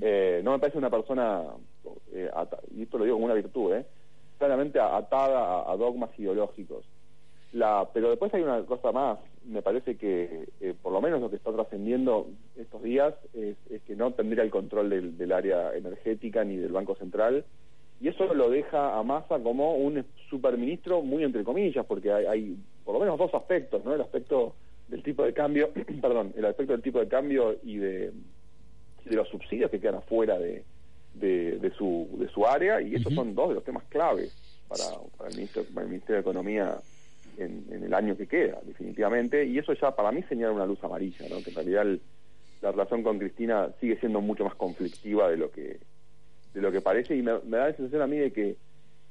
eh, 0.00 0.40
no 0.44 0.52
me 0.52 0.58
parece 0.60 0.78
una 0.78 0.90
persona, 0.90 1.42
eh, 2.12 2.30
y 2.76 2.82
esto 2.82 2.98
lo 2.98 3.04
digo 3.04 3.16
como 3.16 3.26
una 3.26 3.34
virtud, 3.34 3.74
eh, 3.74 3.86
claramente 4.38 4.78
atada 4.78 5.62
a, 5.62 5.72
a, 5.72 5.76
dogmas 5.76 6.10
ideológicos. 6.18 6.84
La, 7.56 7.88
pero 7.92 8.10
después 8.10 8.32
hay 8.34 8.42
una 8.42 8.62
cosa 8.64 8.92
más, 8.92 9.18
me 9.46 9.62
parece 9.62 9.96
que 9.96 10.48
eh, 10.60 10.74
por 10.82 10.92
lo 10.92 11.00
menos 11.00 11.20
lo 11.20 11.30
que 11.30 11.36
está 11.36 11.52
trascendiendo 11.52 12.28
estos 12.56 12.82
días 12.82 13.14
es, 13.32 13.56
es, 13.70 13.80
que 13.82 13.96
no 13.96 14.12
tendría 14.12 14.42
el 14.44 14.50
control 14.50 14.90
del, 14.90 15.16
del, 15.16 15.32
área 15.32 15.74
energética 15.74 16.44
ni 16.44 16.56
del 16.56 16.72
Banco 16.72 16.96
Central, 16.96 17.44
y 18.00 18.08
eso 18.08 18.32
lo 18.34 18.50
deja 18.50 18.98
a 18.98 19.02
Massa 19.02 19.38
como 19.38 19.74
un 19.76 20.04
superministro 20.28 21.00
muy 21.00 21.24
entre 21.24 21.44
comillas, 21.44 21.86
porque 21.86 22.12
hay, 22.12 22.26
hay 22.26 22.56
por 22.84 22.94
lo 22.94 23.00
menos 23.00 23.18
dos 23.18 23.32
aspectos, 23.32 23.82
¿no? 23.84 23.94
El 23.94 24.02
aspecto 24.02 24.54
del 24.88 25.02
tipo 25.02 25.24
de 25.24 25.32
cambio, 25.32 25.70
perdón, 26.02 26.34
el 26.36 26.44
aspecto 26.44 26.72
del 26.74 26.82
tipo 26.82 27.00
de 27.00 27.08
cambio 27.08 27.56
y 27.62 27.76
de 27.76 28.12
de 29.08 29.16
los 29.16 29.28
subsidios 29.28 29.70
que 29.70 29.80
quedan 29.80 29.96
afuera 29.96 30.38
de, 30.38 30.64
de, 31.14 31.58
de 31.58 31.70
su, 31.70 32.08
de 32.18 32.28
su 32.28 32.46
área 32.46 32.80
y 32.80 32.94
esos 32.94 33.06
uh 33.06 33.10
-huh. 33.10 33.14
son 33.16 33.34
dos 33.34 33.48
de 33.50 33.54
los 33.54 33.64
temas 33.64 33.84
claves 33.84 34.34
para, 34.68 34.84
para, 35.16 35.30
el, 35.30 35.36
ministro, 35.36 35.64
para 35.72 35.82
el 35.82 35.88
Ministerio 35.88 36.16
de 36.16 36.20
Economía 36.20 36.76
en, 37.38 37.82
el 37.82 37.94
año 37.94 38.16
que 38.16 38.26
queda, 38.26 38.60
definitivamente, 38.64 39.44
y 39.44 39.58
eso 39.58 39.72
ya 39.74 39.94
para 39.94 40.12
mí 40.12 40.22
señala 40.28 40.52
una 40.52 40.66
luz 40.66 40.82
amarilla, 40.82 41.28
¿no? 41.28 41.42
que 41.42 41.50
en 41.50 41.56
realidad 41.56 41.82
el, 41.82 42.00
la 42.62 42.72
relación 42.72 43.02
con 43.02 43.18
Cristina 43.18 43.70
sigue 43.80 43.98
siendo 43.98 44.20
mucho 44.20 44.44
más 44.44 44.54
conflictiva 44.54 45.30
de 45.30 45.36
lo 45.36 45.50
que 45.50 45.78
de 46.54 46.62
lo 46.62 46.72
que 46.72 46.80
parece 46.80 47.14
y 47.14 47.20
me, 47.20 47.32
me 47.44 47.58
da 47.58 47.68
la 47.68 47.76
sensación 47.76 48.00
a 48.00 48.06
mí 48.06 48.16
de 48.16 48.32
que 48.32 48.56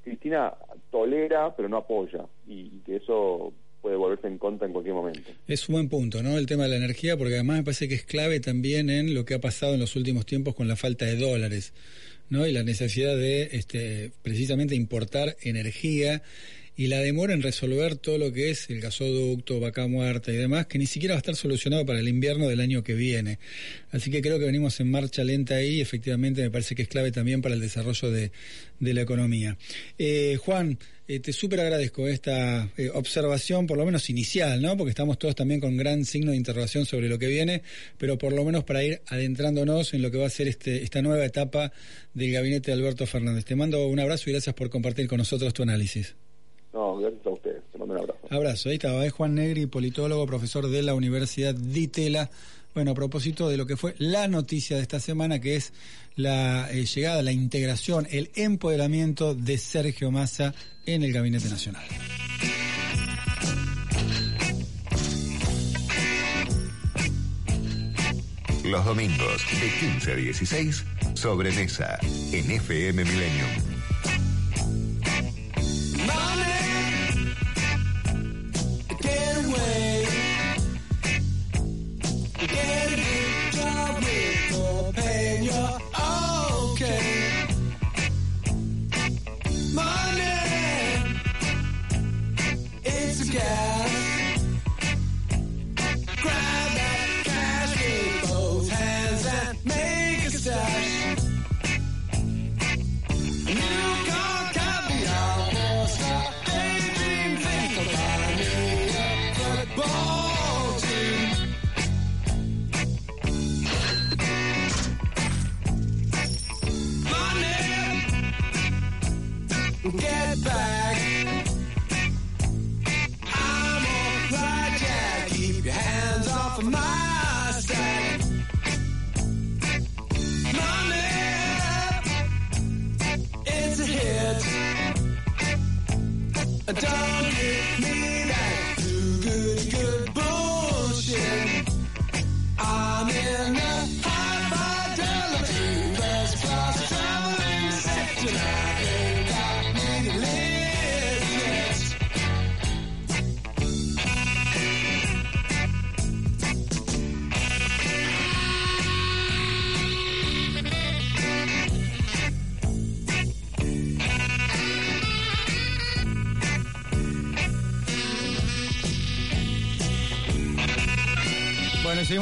Cristina 0.03 0.51
tolera 0.89 1.55
pero 1.55 1.69
no 1.69 1.77
apoya 1.77 2.25
y, 2.47 2.61
y 2.61 2.81
que 2.83 2.95
eso 2.95 3.53
puede 3.85 3.97
volverse 3.97 4.25
en 4.25 4.39
contra 4.39 4.65
en 4.65 4.73
cualquier 4.73 4.95
momento. 4.95 5.29
Es 5.47 5.69
un 5.69 5.73
buen 5.73 5.89
punto, 5.89 6.23
¿no? 6.23 6.39
El 6.39 6.47
tema 6.47 6.63
de 6.63 6.69
la 6.69 6.77
energía, 6.77 7.17
porque 7.17 7.35
además 7.35 7.57
me 7.57 7.63
parece 7.65 7.87
que 7.87 7.93
es 7.93 8.03
clave 8.03 8.39
también 8.39 8.89
en 8.89 9.13
lo 9.13 9.25
que 9.25 9.35
ha 9.35 9.39
pasado 9.39 9.75
en 9.75 9.79
los 9.79 9.95
últimos 9.95 10.25
tiempos 10.25 10.55
con 10.55 10.67
la 10.67 10.75
falta 10.75 11.05
de 11.05 11.17
dólares, 11.17 11.71
¿no? 12.31 12.47
Y 12.47 12.51
la 12.51 12.63
necesidad 12.63 13.15
de 13.15 13.43
este, 13.51 14.11
precisamente 14.23 14.73
importar 14.73 15.37
energía 15.43 16.23
y 16.77 16.87
la 16.87 16.99
demora 16.99 17.33
en 17.33 17.41
resolver 17.41 17.95
todo 17.95 18.17
lo 18.17 18.31
que 18.33 18.49
es 18.49 18.69
el 18.69 18.81
gasoducto, 18.81 19.59
vaca 19.59 19.87
muerta 19.87 20.31
y 20.31 20.35
demás, 20.35 20.67
que 20.67 20.77
ni 20.77 20.85
siquiera 20.85 21.13
va 21.13 21.17
a 21.17 21.19
estar 21.19 21.35
solucionado 21.35 21.85
para 21.85 21.99
el 21.99 22.07
invierno 22.07 22.47
del 22.47 22.59
año 22.59 22.83
que 22.83 22.93
viene. 22.93 23.39
Así 23.91 24.11
que 24.11 24.21
creo 24.21 24.39
que 24.39 24.45
venimos 24.45 24.79
en 24.79 24.91
marcha 24.91 25.23
lenta 25.23 25.55
ahí 25.55 25.81
efectivamente 25.81 26.41
me 26.41 26.51
parece 26.51 26.75
que 26.75 26.81
es 26.81 26.87
clave 26.87 27.11
también 27.11 27.41
para 27.41 27.55
el 27.55 27.61
desarrollo 27.61 28.11
de, 28.11 28.31
de 28.79 28.93
la 28.93 29.01
economía. 29.01 29.57
Eh, 29.97 30.37
Juan, 30.43 30.77
eh, 31.07 31.19
te 31.19 31.33
súper 31.33 31.59
agradezco 31.59 32.07
esta 32.07 32.69
eh, 32.77 32.89
observación, 32.93 33.67
por 33.67 33.77
lo 33.77 33.85
menos 33.85 34.09
inicial, 34.09 34.61
¿no? 34.61 34.75
Porque 34.75 34.89
estamos 34.89 35.19
todos 35.19 35.35
también 35.35 35.59
con 35.59 35.77
gran 35.77 36.03
signo 36.03 36.31
de 36.31 36.37
interrogación 36.37 36.85
sobre 36.85 37.09
lo 37.09 37.19
que 37.19 37.27
viene, 37.27 37.61
pero 37.97 38.17
por 38.17 38.33
lo 38.33 38.43
menos 38.43 38.63
para 38.63 38.83
ir 38.83 39.01
adentrándonos 39.07 39.93
en 39.93 40.01
lo 40.01 40.09
que 40.09 40.17
va 40.17 40.25
a 40.25 40.31
ser 40.31 40.47
este, 40.47 40.83
esta 40.83 41.01
nueva 41.01 41.23
etapa 41.23 41.71
del 42.13 42.31
gabinete 42.31 42.71
de 42.71 42.73
Alberto 42.73 43.05
Fernández. 43.05 43.45
Te 43.45 43.55
mando 43.55 43.87
un 43.87 43.99
abrazo 43.99 44.29
y 44.29 44.33
gracias 44.33 44.55
por 44.55 44.69
compartir 44.69 45.07
con 45.07 45.19
nosotros 45.19 45.53
tu 45.53 45.63
análisis. 45.63 46.15
No, 46.75 46.97
gracias 46.97 47.25
a 47.25 47.29
ustedes. 47.29 47.63
Te 47.71 47.77
mando 47.77 47.93
un 47.93 48.01
abrazo. 48.01 48.19
Abrazo. 48.29 48.69
Ahí 48.69 48.75
estaba. 48.75 49.05
Es 49.05 49.13
Juan 49.13 49.35
Negri, 49.35 49.65
politólogo, 49.65 50.27
profesor 50.27 50.67
de 50.67 50.83
la 50.83 50.93
Universidad 50.93 51.55
Ditela. 51.55 52.29
Bueno, 52.73 52.91
a 52.91 52.93
propósito 52.93 53.47
de 53.47 53.55
lo 53.55 53.65
que 53.65 53.77
fue 53.77 53.95
la 53.97 54.27
noticia 54.27 54.75
de 54.75 54.81
esta 54.81 54.99
semana, 54.99 55.39
que 55.39 55.55
es 55.55 55.71
la 56.17 56.69
eh, 56.69 56.85
llegada, 56.85 57.23
la 57.23 57.31
integración, 57.31 58.05
el 58.11 58.29
empoderamiento 58.35 59.33
de 59.33 59.57
Sergio 59.57 60.11
Massa 60.11 60.53
en 60.85 61.03
el 61.03 61.13
Gabinete 61.13 61.47
Nacional. 61.47 61.85
Los 68.65 68.83
domingos 68.83 69.45
de 69.61 69.87
15 69.91 70.11
a 70.11 70.15
16, 70.15 70.85
sobremesa 71.13 71.97
en 72.33 72.51
FM 72.51 73.05
Millennium. 73.05 73.74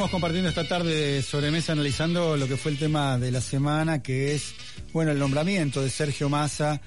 Seguimos 0.04 0.20
compartiendo 0.20 0.50
esta 0.50 0.68
tarde 0.68 1.22
sobre 1.22 1.50
mesa 1.50 1.72
analizando 1.72 2.36
lo 2.36 2.46
que 2.46 2.58
fue 2.58 2.72
el 2.72 2.78
tema 2.78 3.16
de 3.16 3.30
la 3.30 3.40
semana, 3.40 4.02
que 4.02 4.34
es, 4.34 4.52
bueno, 4.92 5.12
el 5.12 5.18
nombramiento 5.18 5.80
de 5.80 5.88
Sergio 5.88 6.28
Massa 6.28 6.82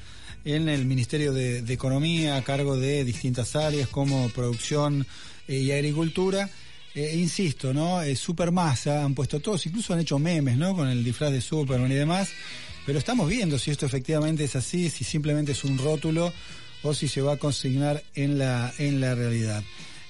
en 0.46 0.70
el 0.70 0.86
Ministerio 0.86 1.34
de, 1.34 1.64
de 1.64 1.74
Economía 1.74 2.36
a 2.36 2.44
cargo 2.44 2.78
de 2.78 3.04
distintas 3.04 3.56
áreas 3.56 3.88
como 3.88 4.30
producción 4.30 5.08
eh, 5.48 5.58
y 5.58 5.72
agricultura. 5.72 6.48
Eh, 6.94 7.16
insisto, 7.18 7.74
¿no? 7.74 8.04
Eh, 8.04 8.16
Super 8.16 8.52
Massa 8.52 9.04
han 9.04 9.16
puesto 9.16 9.40
todos, 9.40 9.66
incluso 9.66 9.96
han 9.96 10.02
hecho 10.02 10.20
memes, 10.20 10.56
¿no? 10.56 10.76
Con 10.76 10.88
el 10.88 11.04
disfraz 11.04 11.32
de 11.32 11.42
Superman 11.42 11.92
y 11.92 11.96
demás. 11.96 12.30
Pero 12.86 13.00
estamos 13.00 13.28
viendo 13.28 13.58
si 13.58 13.72
esto 13.72 13.88
efectivamente 13.88 14.44
es 14.44 14.56
así, 14.56 14.92
si 14.92 15.04
simplemente 15.04 15.54
es 15.54 15.64
un 15.64 15.80
rótulo 15.80 16.32
o 16.84 16.94
si 16.94 17.08
se 17.08 17.22
va 17.22 17.34
a 17.34 17.38
consignar 17.38 18.04
en 18.14 18.38
la, 18.38 18.72
en 18.78 19.02
la 19.02 19.16
realidad. 19.16 19.64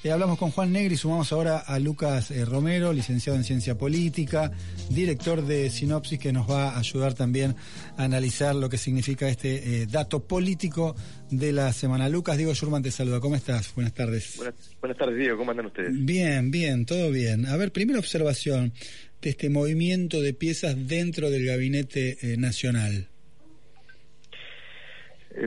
Eh, 0.07 0.11
hablamos 0.11 0.37
con 0.39 0.51
Juan 0.51 0.71
Negri, 0.71 0.95
sumamos 0.95 1.33
ahora 1.33 1.57
a 1.57 1.79
Lucas 1.79 2.31
eh, 2.31 2.45
Romero, 2.45 2.93
licenciado 2.93 3.37
en 3.37 3.43
Ciencia 3.43 3.77
Política, 3.77 4.53
director 4.89 5.41
de 5.41 5.69
Sinopsis, 5.69 6.17
que 6.17 6.31
nos 6.31 6.49
va 6.49 6.69
a 6.69 6.79
ayudar 6.79 7.13
también 7.13 7.55
a 7.97 8.05
analizar 8.05 8.55
lo 8.55 8.69
que 8.69 8.77
significa 8.77 9.27
este 9.27 9.81
eh, 9.81 9.85
dato 9.85 10.25
político 10.25 10.95
de 11.29 11.51
la 11.51 11.73
semana. 11.73 12.07
Lucas, 12.07 12.37
Diego 12.37 12.53
Schurman 12.53 12.83
te 12.83 12.89
saluda. 12.89 13.19
¿Cómo 13.19 13.35
estás? 13.35 13.75
Buenas 13.75 13.93
tardes. 13.93 14.37
Buenas, 14.37 14.77
buenas 14.79 14.97
tardes, 14.97 15.17
Diego. 15.17 15.39
¿Cómo 15.39 15.51
andan 15.51 15.65
ustedes? 15.65 15.91
Bien, 16.05 16.51
bien, 16.51 16.85
todo 16.85 17.11
bien. 17.11 17.45
A 17.45 17.57
ver, 17.57 17.73
primera 17.73 17.99
observación 17.99 18.71
de 19.21 19.29
este 19.31 19.49
movimiento 19.49 20.21
de 20.21 20.33
piezas 20.33 20.87
dentro 20.87 21.29
del 21.29 21.45
gabinete 21.45 22.17
nacional. 22.37 23.09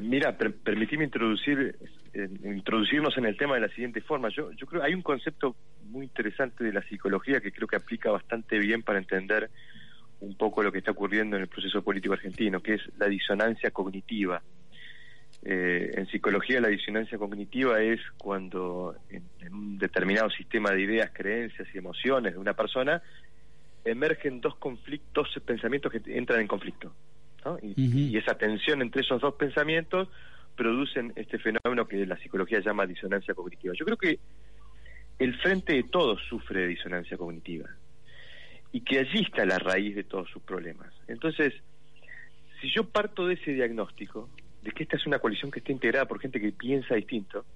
Mira, 0.03 0.37
per, 0.37 0.55
permitime 0.55 1.05
introducir, 1.05 1.77
eh, 2.13 2.29
introducirnos 2.45 3.17
en 3.19 3.27
el 3.27 3.37
tema 3.37 3.55
de 3.55 3.61
la 3.61 3.69
siguiente 3.69 4.01
forma. 4.01 4.29
Yo, 4.31 4.51
yo 4.53 4.67
creo 4.67 4.83
que 4.83 4.89
hay 4.89 4.95
un 4.95 5.03
concepto 5.03 5.57
muy 5.85 6.05
interesante 6.05 6.65
de 6.65 6.73
la 6.73 6.83
psicología 6.83 7.41
que 7.41 7.53
creo 7.53 7.69
que 7.69 7.77
aplica 7.77 8.11
bastante 8.11 8.59
bien 8.59 8.83
para 8.83 8.99
entender 8.99 9.51
un 10.21 10.37
poco 10.37 10.63
lo 10.63 10.71
que 10.71 10.79
está 10.79 10.91
ocurriendo 10.91 11.37
en 11.37 11.43
el 11.43 11.49
proceso 11.49 11.83
político 11.83 12.15
argentino, 12.15 12.61
que 12.61 12.75
es 12.75 12.83
la 12.99 13.07
disonancia 13.07 13.71
cognitiva. 13.71 14.43
Eh, 15.43 15.93
en 15.95 16.07
psicología 16.09 16.61
la 16.61 16.69
disonancia 16.69 17.17
cognitiva 17.17 17.81
es 17.81 17.99
cuando 18.19 18.95
en, 19.09 19.23
en, 19.41 19.55
un 19.55 19.79
determinado 19.79 20.29
sistema 20.29 20.71
de 20.71 20.83
ideas, 20.83 21.11
creencias 21.15 21.67
y 21.73 21.79
emociones 21.79 22.35
de 22.35 22.39
una 22.39 22.53
persona 22.53 23.03
emergen 23.85 24.41
dos 24.41 24.57
conflictos, 24.57 25.29
dos 25.35 25.43
pensamientos 25.45 25.91
que 25.93 26.03
entran 26.07 26.41
en 26.41 26.47
conflicto. 26.47 26.93
¿no? 27.45 27.59
Y, 27.63 27.69
uh 27.69 27.75
-huh. 27.75 28.11
y, 28.11 28.17
esa 28.19 28.35
tensión 28.37 28.83
entre 28.83 29.03
esos 29.03 29.21
dos 29.21 29.35
pensamientos 29.35 30.09
producen 30.61 31.11
este 31.17 31.39
fenómeno 31.39 31.89
que 31.89 32.05
la 32.05 32.19
psicología 32.19 32.61
llama 32.61 32.85
disonancia 32.85 33.33
cognitiva. 33.33 33.73
Yo 33.75 33.87
creo 33.87 33.97
que 33.97 34.19
el 35.19 35.35
frente 35.41 35.73
de 35.73 35.85
todos 35.85 36.21
sufre 36.29 36.61
de 36.61 36.67
disonancia 36.67 37.17
cognitiva 37.17 37.71
y 38.71 38.83
que 38.83 38.99
allí 38.99 39.23
está 39.23 39.47
la 39.47 39.59
raíz 39.59 39.97
de 39.97 40.05
todos 40.05 40.29
sus 40.29 40.43
problemas. 40.43 40.93
Entonces, 41.09 41.55
si 42.61 42.71
yo 42.71 42.85
parto 42.85 43.27
de 43.27 43.37
ese 43.37 43.55
diagnóstico, 43.55 44.29
de 44.61 44.73
que 44.73 44.83
esta 44.83 44.99
es 44.99 45.07
una 45.07 45.19
coalición 45.19 45.51
que 45.51 45.61
está 45.61 45.73
integrada 45.73 46.05
por 46.05 46.21
gente 46.21 46.39
que 46.39 46.53
piensa 46.53 46.95
distinto 46.95 47.47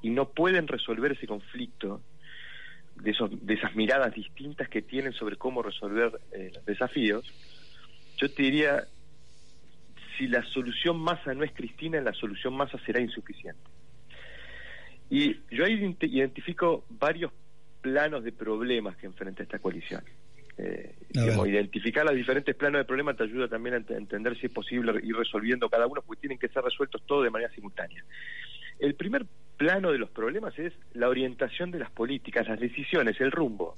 y 0.00 0.10
no 0.10 0.28
pueden 0.28 0.68
resolver 0.68 1.10
ese 1.10 1.26
conflicto 1.26 2.02
de, 2.94 3.10
esos, 3.10 3.30
de 3.44 3.54
esas 3.54 3.74
miradas 3.74 4.14
distintas 4.14 4.68
que 4.68 4.80
tienen 4.80 5.12
sobre 5.12 5.34
cómo 5.34 5.60
resolver 5.60 6.20
eh, 6.30 6.52
los 6.54 6.64
desafíos, 6.64 7.24
yo 8.16 8.30
te 8.30 8.44
diría, 8.44 8.84
si 10.16 10.26
la 10.26 10.42
solución 10.44 10.98
masa 10.98 11.34
no 11.34 11.44
es 11.44 11.52
Cristina, 11.52 12.00
la 12.00 12.12
solución 12.12 12.54
masa 12.54 12.78
será 12.84 13.00
insuficiente. 13.00 13.60
Y 15.10 15.36
yo 15.50 15.64
ahí 15.64 15.96
identifico 16.00 16.84
varios 16.88 17.32
planos 17.80 18.24
de 18.24 18.32
problemas 18.32 18.96
que 18.96 19.06
enfrenta 19.06 19.42
esta 19.42 19.58
coalición. 19.58 20.02
Eh, 20.56 20.94
digamos, 21.10 21.48
identificar 21.48 22.04
los 22.04 22.14
diferentes 22.14 22.54
planos 22.54 22.78
de 22.78 22.84
problemas 22.84 23.16
te 23.16 23.24
ayuda 23.24 23.48
también 23.48 23.74
a 23.74 23.78
ent 23.78 23.90
entender 23.90 24.38
si 24.38 24.46
es 24.46 24.52
posible 24.52 24.92
ir 25.02 25.16
resolviendo 25.16 25.68
cada 25.68 25.86
uno, 25.86 26.00
porque 26.02 26.20
tienen 26.20 26.38
que 26.38 26.48
ser 26.48 26.62
resueltos 26.62 27.02
todos 27.06 27.24
de 27.24 27.30
manera 27.30 27.52
simultánea. 27.52 28.04
El 28.78 28.94
primer 28.94 29.26
plano 29.56 29.92
de 29.92 29.98
los 29.98 30.10
problemas 30.10 30.58
es 30.58 30.72
la 30.92 31.08
orientación 31.08 31.70
de 31.70 31.80
las 31.80 31.90
políticas, 31.90 32.48
las 32.48 32.60
decisiones, 32.60 33.20
el 33.20 33.32
rumbo. 33.32 33.76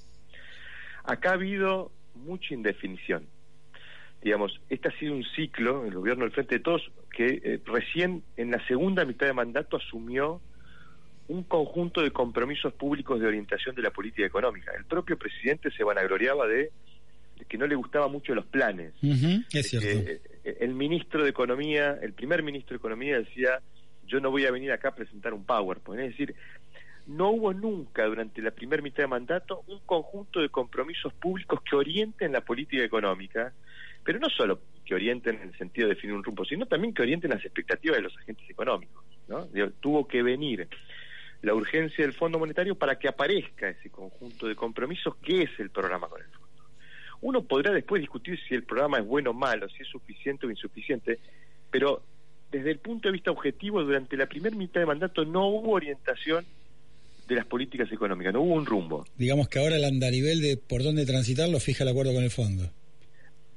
Acá 1.05 1.31
ha 1.31 1.35
habido 1.35 1.93
mucha 2.15 2.55
indefinición. 2.55 3.27
Digamos, 4.23 4.61
este 4.69 4.89
ha 4.89 4.99
sido 4.99 5.15
un 5.15 5.25
ciclo, 5.37 5.85
el 5.85 5.95
gobierno 5.95 6.25
del 6.25 6.33
Frente 6.33 6.57
de 6.57 6.61
Todos, 6.61 6.83
que 7.13 7.41
eh, 7.45 7.61
recién 7.65 8.23
en 8.37 8.51
la 8.51 8.67
segunda 8.67 9.05
mitad 9.05 9.27
de 9.27 9.33
mandato 9.33 9.77
asumió 9.77 10.41
un 11.29 11.43
conjunto 11.45 12.03
de 12.03 12.11
compromisos 12.11 12.73
públicos 12.75 13.21
de 13.21 13.27
orientación 13.27 13.75
de 13.75 13.83
la 13.83 13.91
política 13.91 14.27
económica. 14.27 14.73
El 14.77 14.85
propio 14.85 15.17
presidente 15.17 15.71
se 15.71 15.85
vanagloriaba 15.85 16.47
de, 16.47 16.71
de 17.39 17.45
que 17.49 17.59
no 17.59 17.67
le 17.67 17.75
gustaban 17.75 18.11
mucho 18.11 18.35
los 18.35 18.47
planes. 18.47 18.95
Uh 19.03 19.07
-huh, 19.07 19.45
es 19.53 19.69
cierto. 19.69 20.05
Que, 20.05 20.21
eh, 20.45 20.57
el 20.61 20.75
ministro 20.75 21.23
de 21.23 21.31
Economía, 21.31 21.99
el 22.01 22.13
primer 22.13 22.43
ministro 22.43 22.75
de 22.75 22.79
Economía 22.79 23.19
decía, 23.19 23.61
yo 24.07 24.21
no 24.21 24.31
voy 24.31 24.47
a 24.47 24.51
venir 24.51 24.73
acá 24.73 24.91
a 24.91 24.95
presentar 24.95 25.35
un 25.35 25.45
PowerPoint. 25.45 26.03
Es 26.03 26.11
decir, 26.11 26.35
no 27.07 27.31
hubo 27.31 27.53
nunca 27.53 28.05
durante 28.07 28.43
la 28.43 28.51
primera 28.51 28.83
mitad 28.83 29.03
de 29.05 29.09
mandato 29.09 29.63
un 29.67 29.81
conjunto 29.81 30.41
de 30.41 30.49
compromisos 30.49 31.13
públicos 31.15 31.61
que 31.69 31.77
orienten 31.77 32.33
la 32.33 32.41
política 32.41 32.85
económica, 32.85 33.53
pero 34.07 34.21
no 34.21 34.31
solo 34.31 34.61
que 34.85 34.95
orienten 34.95 35.35
en 35.43 35.49
el 35.49 35.59
sentido 35.59 35.89
de 35.89 35.95
definir 35.95 36.15
un 36.15 36.23
rumbo, 36.23 36.45
sino 36.45 36.65
también 36.65 36.95
que 36.95 37.03
orienten 37.03 37.31
las 37.31 37.45
expectativas 37.45 37.97
de 37.97 38.05
los 38.05 38.17
agentes 38.17 38.49
económicos. 38.49 39.05
¿no? 39.27 39.49
Tuvo 39.81 40.07
que 40.07 40.23
venir 40.23 40.69
la 41.43 41.53
urgencia 41.53 42.05
del 42.05 42.15
Fondo 42.15 42.39
Monetario 42.39 42.77
para 42.77 42.99
que 42.99 43.09
aparezca 43.09 43.69
ese 43.69 43.91
conjunto 43.91 44.47
de 44.47 44.55
compromisos 44.55 45.17
que 45.17 45.43
es 45.43 45.51
el 45.59 45.71
programa 45.71 46.09
con 46.09 46.23
el 46.23 46.29
fondo. 46.29 46.47
Uno 47.21 47.43
podrá 47.43 47.73
después 47.73 48.01
discutir 48.01 48.39
si 48.49 48.55
el 48.55 48.63
programa 48.63 48.99
es 48.99 49.05
bueno 49.05 49.31
o 49.31 49.35
malo, 49.35 49.69
si 49.69 49.83
es 49.83 49.89
suficiente 49.89 50.47
o 50.47 50.51
insuficiente, 50.51 51.19
pero 51.71 52.05
desde 52.53 52.71
el 52.71 52.79
punto 52.79 53.09
de 53.09 53.13
vista 53.13 53.33
objetivo, 53.33 53.83
durante 53.83 54.17
la 54.17 54.27
primera 54.27 54.55
mitad 54.55 54.81
de 54.81 54.87
mandato 54.87 55.25
no 55.25 55.49
hubo 55.49 55.73
orientación 55.73 56.45
de 57.27 57.35
las 57.35 57.47
políticas 57.47 57.91
económicas, 57.91 58.33
no 58.33 58.43
hubo 58.43 58.55
un 58.55 58.67
rumbo. 58.67 59.05
Digamos 59.17 59.49
que 59.49 59.59
ahora 59.59 59.77
el 59.77 59.85
andarivel 59.85 60.41
de 60.41 60.57
por 60.57 60.85
dónde 60.85 61.05
transitar 61.05 61.49
lo 61.49 61.59
fija 61.59 61.83
el 61.83 61.91
acuerdo 61.91 62.15
con 62.15 62.23
el 62.23 62.31
fondo. 62.31 62.71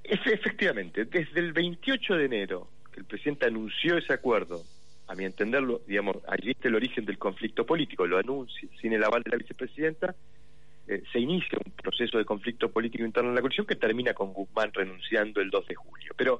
Efectivamente, 0.09 1.05
desde 1.05 1.39
el 1.39 1.53
28 1.53 2.15
de 2.15 2.25
enero 2.25 2.67
que 2.91 2.99
el 2.99 3.05
presidente 3.05 3.45
anunció 3.45 3.97
ese 3.97 4.11
acuerdo, 4.11 4.63
a 5.07 5.13
mi 5.13 5.23
entenderlo, 5.23 5.81
digamos, 5.87 6.17
allí 6.27 6.51
está 6.51 6.67
el 6.67 6.75
origen 6.75 7.05
del 7.05 7.19
conflicto 7.19 7.63
político, 7.63 8.07
lo 8.07 8.17
anuncia 8.17 8.67
sin 8.81 8.93
el 8.93 9.03
aval 9.03 9.21
de 9.21 9.31
la 9.31 9.37
vicepresidenta, 9.37 10.15
eh, 10.87 11.03
se 11.11 11.19
inicia 11.19 11.59
un 11.63 11.71
proceso 11.73 12.17
de 12.17 12.25
conflicto 12.25 12.71
político 12.71 13.05
interno 13.05 13.29
en 13.29 13.35
la 13.35 13.41
coalición 13.41 13.67
que 13.67 13.75
termina 13.75 14.15
con 14.15 14.33
Guzmán 14.33 14.73
renunciando 14.73 15.41
el 15.41 15.51
2 15.51 15.67
de 15.67 15.75
julio. 15.75 16.13
Pero, 16.17 16.39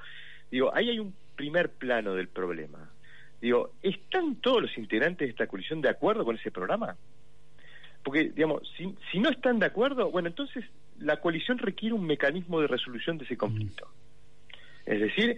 digo, 0.50 0.72
ahí 0.74 0.90
hay 0.90 1.00
un 1.00 1.14
primer 1.36 1.70
plano 1.70 2.16
del 2.16 2.28
problema. 2.28 2.90
Digo, 3.40 3.74
¿están 3.84 4.38
todos 4.38 4.64
los 4.64 4.78
integrantes 4.80 5.28
de 5.28 5.32
esta 5.32 5.46
coalición 5.46 5.82
de 5.82 5.90
acuerdo 5.90 6.26
con 6.26 6.36
ese 6.36 6.50
programa? 6.50 6.98
Porque, 8.10 8.32
digamos, 8.32 8.64
si, 8.76 8.92
si 9.12 9.20
no 9.20 9.30
están 9.30 9.60
de 9.60 9.68
acuerdo, 9.68 10.10
bueno, 10.10 10.30
entonces 10.30 10.66
la 10.98 11.18
coalición 11.18 11.60
requiere 11.60 11.94
un 11.94 12.08
mecanismo 12.08 12.60
de 12.60 12.66
resolución 12.66 13.20
de 13.20 13.26
ese 13.26 13.38
conflicto. 13.38 13.88
Es 14.84 15.00
decir, 15.00 15.38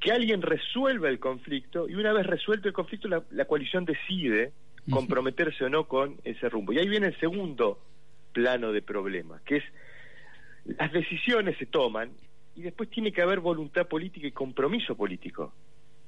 que 0.00 0.10
alguien 0.10 0.42
resuelva 0.42 1.10
el 1.10 1.20
conflicto 1.20 1.88
y 1.88 1.94
una 1.94 2.12
vez 2.12 2.26
resuelto 2.26 2.66
el 2.66 2.74
conflicto 2.74 3.06
la, 3.06 3.22
la 3.30 3.44
coalición 3.44 3.84
decide 3.84 4.50
comprometerse 4.90 5.64
o 5.64 5.68
no 5.68 5.86
con 5.86 6.16
ese 6.24 6.48
rumbo. 6.48 6.72
Y 6.72 6.80
ahí 6.80 6.88
viene 6.88 7.06
el 7.06 7.20
segundo 7.20 7.78
plano 8.32 8.72
de 8.72 8.82
problema, 8.82 9.40
que 9.44 9.58
es 9.58 9.64
las 10.64 10.90
decisiones 10.90 11.56
se 11.56 11.66
toman 11.66 12.10
y 12.56 12.62
después 12.62 12.90
tiene 12.90 13.12
que 13.12 13.22
haber 13.22 13.38
voluntad 13.38 13.86
política 13.86 14.26
y 14.26 14.32
compromiso 14.32 14.96
político 14.96 15.52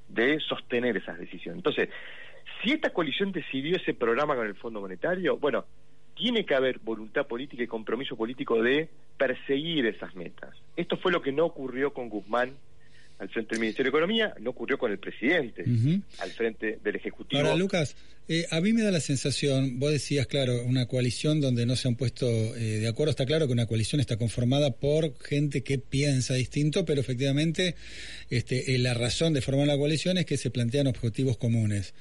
de 0.09 0.41
sostener 0.41 0.97
esas 0.97 1.17
decisiones. 1.17 1.59
Entonces, 1.59 1.87
si 2.61 2.73
esta 2.73 2.89
coalición 2.89 3.31
decidió 3.31 3.77
ese 3.77 3.93
programa 3.93 4.35
con 4.35 4.45
el 4.45 4.55
Fondo 4.55 4.81
Monetario, 4.81 5.37
bueno, 5.37 5.65
tiene 6.21 6.45
que 6.45 6.53
haber 6.53 6.77
voluntad 6.77 7.25
política 7.25 7.63
y 7.63 7.67
compromiso 7.67 8.15
político 8.15 8.61
de 8.61 8.89
perseguir 9.17 9.87
esas 9.87 10.13
metas. 10.13 10.55
Esto 10.75 10.95
fue 10.97 11.11
lo 11.11 11.19
que 11.23 11.31
no 11.31 11.47
ocurrió 11.47 11.93
con 11.93 12.09
Guzmán 12.09 12.53
al 13.17 13.29
frente 13.29 13.55
del 13.55 13.61
Ministerio 13.61 13.91
de 13.91 13.97
Economía, 13.97 14.35
no 14.39 14.51
ocurrió 14.51 14.77
con 14.77 14.91
el 14.91 14.99
presidente 14.99 15.63
uh 15.63 15.69
-huh. 15.69 16.01
al 16.19 16.29
frente 16.31 16.77
del 16.83 16.95
Ejecutivo. 16.95 17.41
Ahora, 17.41 17.55
Lucas, 17.55 17.95
eh, 18.27 18.45
a 18.51 18.61
mí 18.61 18.71
me 18.71 18.83
da 18.83 18.91
la 18.91 18.99
sensación, 18.99 19.79
vos 19.79 19.91
decías, 19.91 20.27
claro, 20.27 20.63
una 20.63 20.85
coalición 20.85 21.41
donde 21.41 21.65
no 21.65 21.75
se 21.75 21.87
han 21.87 21.95
puesto 21.95 22.27
eh, 22.27 22.79
de 22.79 22.87
acuerdo, 22.87 23.09
está 23.09 23.25
claro 23.25 23.47
que 23.47 23.53
una 23.53 23.65
coalición 23.65 23.99
está 23.99 24.17
conformada 24.17 24.69
por 24.71 25.17
gente 25.23 25.63
que 25.63 25.79
piensa 25.79 26.35
distinto, 26.35 26.85
pero 26.85 27.01
efectivamente 27.01 27.75
este, 28.29 28.75
eh, 28.75 28.77
la 28.77 28.93
razón 28.93 29.33
de 29.33 29.41
formar 29.41 29.65
la 29.65 29.77
coalición 29.77 30.19
es 30.19 30.27
que 30.27 30.37
se 30.37 30.51
plantean 30.51 30.85
objetivos 30.85 31.37
comunes. 31.37 31.95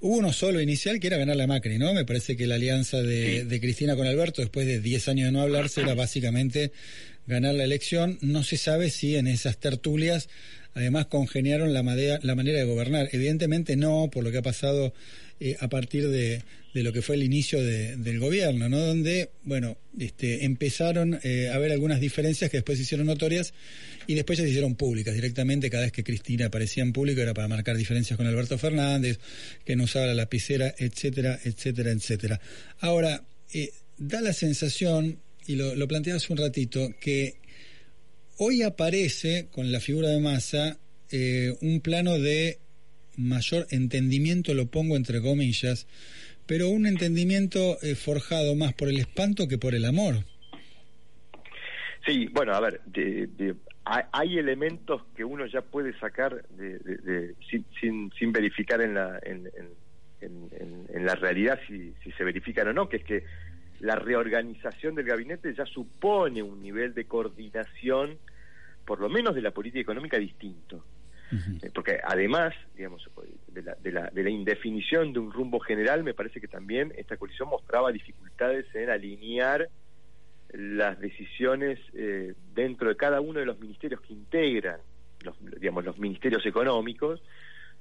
Hubo 0.00 0.16
uno 0.16 0.32
solo 0.32 0.60
inicial 0.60 1.00
que 1.00 1.06
era 1.06 1.16
ganar 1.16 1.36
la 1.36 1.46
Macri, 1.46 1.78
¿no? 1.78 1.94
Me 1.94 2.04
parece 2.04 2.36
que 2.36 2.46
la 2.46 2.56
alianza 2.56 3.02
de, 3.02 3.40
sí. 3.40 3.46
de 3.46 3.60
Cristina 3.60 3.96
con 3.96 4.06
Alberto, 4.06 4.42
después 4.42 4.66
de 4.66 4.80
10 4.80 5.08
años 5.08 5.26
de 5.26 5.32
no 5.32 5.40
hablarse, 5.40 5.80
era 5.80 5.94
básicamente 5.94 6.72
ganar 7.26 7.54
la 7.54 7.64
elección. 7.64 8.18
No 8.20 8.42
se 8.42 8.56
sabe 8.56 8.90
si 8.90 9.16
en 9.16 9.26
esas 9.26 9.58
tertulias 9.58 10.28
además 10.74 11.06
congeniaron 11.06 11.72
la 11.72 11.82
manera, 11.82 12.18
la 12.22 12.34
manera 12.34 12.58
de 12.58 12.64
gobernar. 12.64 13.08
Evidentemente 13.12 13.76
no, 13.76 14.10
por 14.12 14.22
lo 14.22 14.30
que 14.30 14.38
ha 14.38 14.42
pasado 14.42 14.92
eh, 15.40 15.56
a 15.60 15.68
partir 15.68 16.08
de, 16.08 16.42
de, 16.76 16.82
lo 16.82 16.92
que 16.92 17.02
fue 17.02 17.16
el 17.16 17.22
inicio 17.22 17.62
de, 17.62 17.96
del 17.96 18.18
gobierno, 18.18 18.68
¿no? 18.68 18.78
Donde, 18.78 19.30
bueno, 19.44 19.76
este, 19.98 20.44
empezaron 20.44 21.18
eh, 21.22 21.48
a 21.48 21.54
haber 21.54 21.72
algunas 21.72 22.00
diferencias 22.00 22.50
que 22.50 22.58
después 22.58 22.78
se 22.78 22.84
hicieron 22.84 23.06
notorias 23.06 23.54
y 24.06 24.14
después 24.14 24.38
ya 24.38 24.44
se 24.44 24.50
hicieron 24.50 24.74
públicas 24.74 25.14
directamente. 25.14 25.70
Cada 25.70 25.84
vez 25.84 25.92
que 25.92 26.04
Cristina 26.04 26.46
aparecía 26.46 26.82
en 26.82 26.92
público 26.92 27.20
era 27.20 27.34
para 27.34 27.48
marcar 27.48 27.76
diferencias 27.76 28.16
con 28.16 28.26
Alberto 28.26 28.58
Fernández, 28.58 29.18
que 29.64 29.76
no 29.76 29.84
usaba 29.84 30.06
la 30.06 30.14
lapicera, 30.14 30.74
etcétera, 30.78 31.38
etcétera, 31.44 31.90
etcétera. 31.90 32.40
Ahora, 32.80 33.24
eh, 33.52 33.72
da 33.96 34.20
la 34.20 34.32
sensación, 34.32 35.18
y 35.46 35.56
lo, 35.56 35.74
lo 35.74 35.88
planteé 35.88 36.12
hace 36.12 36.32
un 36.32 36.38
ratito, 36.38 36.94
que 37.00 37.36
hoy 38.38 38.62
aparece 38.62 39.48
con 39.50 39.72
la 39.72 39.80
figura 39.80 40.10
de 40.10 40.20
Massa 40.20 40.78
eh, 41.10 41.56
un 41.60 41.80
plano 41.80 42.18
de 42.18 42.58
mayor 43.16 43.66
entendimiento, 43.70 44.54
lo 44.54 44.70
pongo 44.70 44.96
entre 44.96 45.20
comillas, 45.20 45.86
pero 46.46 46.68
un 46.68 46.86
entendimiento 46.86 47.76
eh, 47.82 47.94
forjado 47.94 48.54
más 48.54 48.72
por 48.72 48.88
el 48.88 48.98
espanto 48.98 49.48
que 49.48 49.58
por 49.58 49.74
el 49.74 49.84
amor. 49.84 50.24
Sí, 52.06 52.28
bueno, 52.32 52.54
a 52.54 52.60
ver, 52.60 52.80
de- 52.86 53.56
hay, 53.84 54.38
elementos 54.38 55.02
que 55.16 55.24
uno 55.24 55.46
ya 55.46 55.60
puede 55.60 55.96
sacar 55.98 56.44
de, 56.50 57.34
sin, 57.48 57.64
sin, 57.80 58.12
sin 58.18 58.32
verificar 58.32 58.80
en 58.80 58.94
la, 58.94 59.20
en, 59.22 59.48
en- 60.20 60.86
en- 60.90 61.06
la 61.06 61.14
realidad 61.14 61.60
si 61.68 61.94
se 62.16 62.24
verifican 62.24 62.66
o 62.68 62.72
no, 62.72 62.88
que 62.88 62.96
es 62.96 63.04
que 63.04 63.24
la 63.80 63.94
reorganización 63.94 64.94
del 64.94 65.06
gabinete 65.06 65.54
ya 65.54 65.66
supone 65.66 66.42
un 66.42 66.62
nivel 66.62 66.94
de 66.94 67.04
coordinación, 67.04 68.18
por 68.84 69.00
lo 69.00 69.08
menos 69.08 69.34
de 69.34 69.42
la 69.42 69.50
política 69.52 69.80
económica, 69.82 70.18
distinto. 70.18 70.84
Eh, 71.32 71.70
Porque 71.74 71.98
además, 72.02 72.54
digamos, 72.76 73.08
de 73.48 73.62
la, 73.62 73.74
de, 73.74 73.92
la, 73.92 74.10
de 74.10 74.22
la 74.22 74.30
indefinición 74.30 75.12
de 75.12 75.18
un 75.18 75.32
rumbo 75.32 75.58
general, 75.60 76.04
me 76.04 76.14
parece 76.14 76.40
que 76.40 76.48
también 76.48 76.92
esta 76.96 77.16
coalición 77.16 77.48
mostraba 77.48 77.90
dificultades 77.92 78.66
en 78.74 78.90
alinear 78.90 79.68
las 80.52 80.98
decisiones 81.00 81.78
eh, 81.94 82.34
dentro 82.54 82.88
de 82.88 82.96
cada 82.96 83.20
uno 83.20 83.40
de 83.40 83.46
los 83.46 83.58
ministerios 83.58 84.00
que 84.00 84.12
integran, 84.12 84.78
los, 85.22 85.34
digamos, 85.60 85.84
los 85.84 85.98
ministerios 85.98 86.46
económicos, 86.46 87.20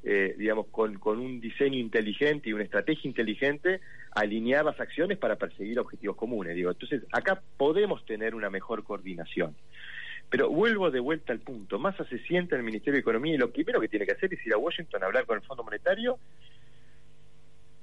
eh, 0.03 0.35
digamos, 0.37 0.67
con, 0.67 0.99
con 0.99 1.19
un 1.19 1.39
diseño 1.39 1.79
inteligente 1.79 2.49
y 2.49 2.53
una 2.53 2.63
estrategia 2.63 3.07
inteligente, 3.07 3.81
alinear 4.11 4.63
las 4.63 4.79
acciones 4.79 5.17
para 5.17 5.35
perseguir 5.35 5.79
objetivos 5.79 6.15
comunes. 6.15 6.55
Digo, 6.55 6.71
entonces, 6.71 7.03
acá 7.11 7.41
podemos 7.57 8.05
tener 8.05 8.35
una 8.35 8.49
mejor 8.49 8.83
coordinación. 8.83 9.55
Pero 10.35 10.49
vuelvo 10.49 10.91
de 10.91 10.99
vuelta 10.99 11.31
al 11.31 11.39
punto. 11.39 11.79
Massa 11.79 12.03
se 12.09 12.19
sienta 12.19 12.55
en 12.55 12.59
el 12.59 12.65
Ministerio 12.65 12.95
de 12.95 12.99
Economía 12.99 13.35
y 13.35 13.37
lo 13.37 13.53
primero 13.53 13.79
que 13.79 13.87
tiene 13.87 14.05
que 14.05 14.11
hacer 14.11 14.33
es 14.33 14.45
ir 14.45 14.53
a 14.53 14.57
Washington 14.57 15.01
a 15.01 15.05
hablar 15.05 15.25
con 15.25 15.37
el 15.37 15.43
Fondo 15.43 15.63
Monetario 15.63 16.19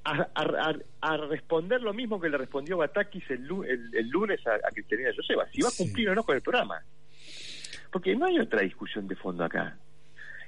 a, 0.05 0.21
a- 0.35 0.71
a- 0.71 0.77
a 1.01 1.17
responder 1.17 1.81
lo 1.81 1.95
mismo 1.95 2.21
que 2.21 2.29
le 2.29 2.37
respondió 2.37 2.77
Batakis 2.77 3.25
el, 3.31 3.49
el- 3.67 3.91
el 3.95 4.09
lunes 4.11 4.47
a, 4.47 4.57
a 4.57 4.71
Cristalina 4.71 5.09
Joseba, 5.17 5.47
si 5.51 5.63
va 5.63 5.69
a 5.71 5.73
cumplir 5.75 6.11
o 6.11 6.15
no 6.15 6.25
con 6.25 6.37
el 6.37 6.43
programa. 6.43 6.83
Porque 7.91 8.15
no 8.15 8.27
hay 8.27 8.39
otra 8.39 8.61
discusión 8.61 9.09
de 9.09 9.17
fondo 9.17 9.45
acá. 9.45 9.79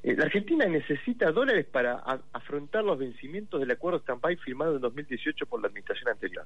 Eh, 0.03 0.15
la 0.15 0.25
Argentina 0.25 0.67
necesita 0.67 1.33
dólares 1.33 1.65
para 1.65 1.95
afrontar 2.35 2.85
los 2.85 2.99
vencimientos 2.99 3.61
del 3.61 3.71
acuerdo 3.71 4.01
stand-by 4.01 4.37
firmado 4.37 4.75
en 4.77 4.83
2018 4.83 5.47
por 5.47 5.63
la 5.63 5.69
administración 5.69 6.11
anterior. 6.11 6.45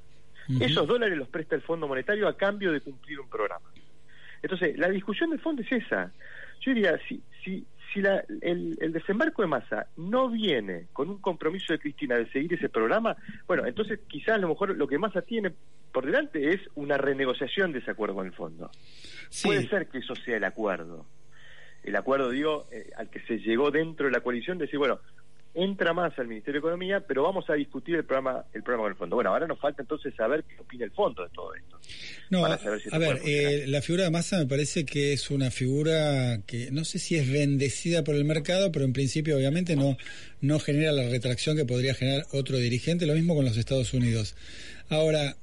Esos 0.61 0.87
dólares 0.87 1.19
los 1.19 1.29
presta 1.29 1.57
el 1.57 1.63
Fondo 1.63 1.89
Monetario 1.89 2.29
a 2.29 2.37
cambio 2.37 2.71
de 2.71 2.81
cumplir 2.81 3.19
un 3.19 3.29
programa. 3.29 3.69
Entonces, 4.43 4.79
la 4.79 4.89
discusión 4.89 5.31
de 5.31 5.39
fondo 5.39 5.63
es 5.63 5.73
esa. 5.73 6.13
Yo 6.61 6.73
diría, 6.75 6.99
si, 7.09 7.23
si, 7.45 7.65
si 7.93 8.01
la- 8.01 8.25
el, 8.43 8.77
el 8.81 8.93
desembarco 8.93 9.43
de 9.43 9.49
masa 9.49 9.87
no 9.97 10.29
viene 10.29 10.87
con 10.93 11.09
un 11.09 11.19
compromiso 11.19 11.73
de 11.73 11.79
Cristina 11.79 12.17
de 12.17 12.31
seguir 12.31 12.55
ese 12.55 12.69
programa, 12.69 13.17
bueno, 13.47 13.67
entonces 13.67 14.01
quizás 14.09 14.35
a 14.37 14.39
lo 14.39 14.49
mejor 14.49 14.77
lo 14.77 14.87
que 14.89 14.99
masa 14.99 15.23
tiene 15.23 15.53
por 15.93 16.05
delante 16.05 16.53
es 16.53 16.61
una 16.75 16.99
renegociación 16.99 17.73
de 17.73 17.79
ese 17.79 17.91
acuerdo 17.91 18.17
con 18.17 18.27
el 18.27 18.33
fondo. 18.33 18.71
Sí. 19.31 19.49
Puede 19.49 19.69
ser 19.69 19.87
que 19.89 19.99
eso 19.99 20.15
sea 20.15 20.37
el 20.37 20.45
acuerdo. 20.45 21.07
El 21.83 21.97
acuerdo, 21.97 22.31
digo, 22.31 22.67
eh, 22.73 22.91
al 22.97 23.09
que 23.09 23.21
se 23.21 23.39
llegó 23.39 23.71
dentro 23.71 24.07
de 24.07 24.13
la 24.13 24.21
coalición, 24.21 24.59
de 24.59 24.65
decir, 24.67 24.79
bueno, 24.79 25.01
entra 25.55 25.93
más 25.93 26.17
al 26.19 26.29
Ministerio 26.29 26.61
de 26.61 26.67
Economía, 26.67 27.01
pero 27.07 27.23
vamos 27.23 27.49
a 27.51 27.55
discutir 27.55 27.97
el 27.97 28.05
programa 28.05 28.45
el 28.53 28.63
programa 28.63 28.85
con 28.85 28.93
el 28.93 28.99
fondo. 28.99 29.17
Bueno, 29.17 29.31
ahora 29.31 29.47
nos 29.47 29.59
falta 29.59 29.83
entonces 29.83 30.15
saber 30.15 30.45
qué 30.45 30.61
opina 30.61 30.85
el 30.85 30.91
fondo 30.91 31.23
de 31.23 31.31
todo 31.31 31.55
esto. 31.55 31.79
No, 32.31 32.45
a, 32.45 32.59
si 32.59 32.91
ver, 32.99 33.21
eh, 33.25 33.65
la 33.67 33.83
figura 33.83 34.05
de 34.05 34.11
Massa 34.11 34.39
me 34.39 34.47
parece 34.47 34.85
que 34.85 35.13
es 35.13 35.31
una 35.31 35.51
figura 35.51 36.41
que 36.47 36.71
no 36.71 36.85
sé 36.85 36.99
si 36.99 37.17
es 37.17 37.31
bendecida 37.31 38.05
por 38.05 38.15
el 38.15 38.25
mercado, 38.25 38.71
pero 38.71 38.85
en 38.85 38.93
principio 38.93 39.37
obviamente 39.37 39.77
no, 39.77 39.97
no 40.41 40.59
genera 40.61 40.93
la 40.93 41.09
retracción 41.09 41.57
que 41.57 41.65
podría 41.65 41.95
generar 41.95 42.27
otro 42.33 42.59
dirigente, 42.59 43.07
lo 43.07 43.15
mismo 43.15 43.35
con 43.35 43.45
los 43.45 43.57
Estados 43.57 43.93
Unidos. 43.95 44.37
Ahora, 44.91 45.37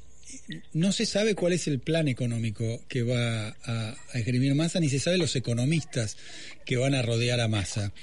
no 0.74 0.92
se 0.92 1.06
sabe 1.06 1.36
cuál 1.36 1.54
es 1.54 1.68
el 1.68 1.80
plan 1.80 2.08
económico 2.08 2.82
que 2.88 3.04
va 3.04 3.50
a, 3.50 3.96
a 4.14 4.20
esgrimir 4.20 4.56
Massa, 4.56 4.80
ni 4.80 4.90
se 4.90 5.00
sabe 5.00 5.18
los 5.18 5.36
economistas 5.36 6.18
que 6.66 6.78
van 6.78 6.96
a 6.96 7.02
rodear 7.02 7.40
a 7.40 7.48
Massa. 7.48 7.94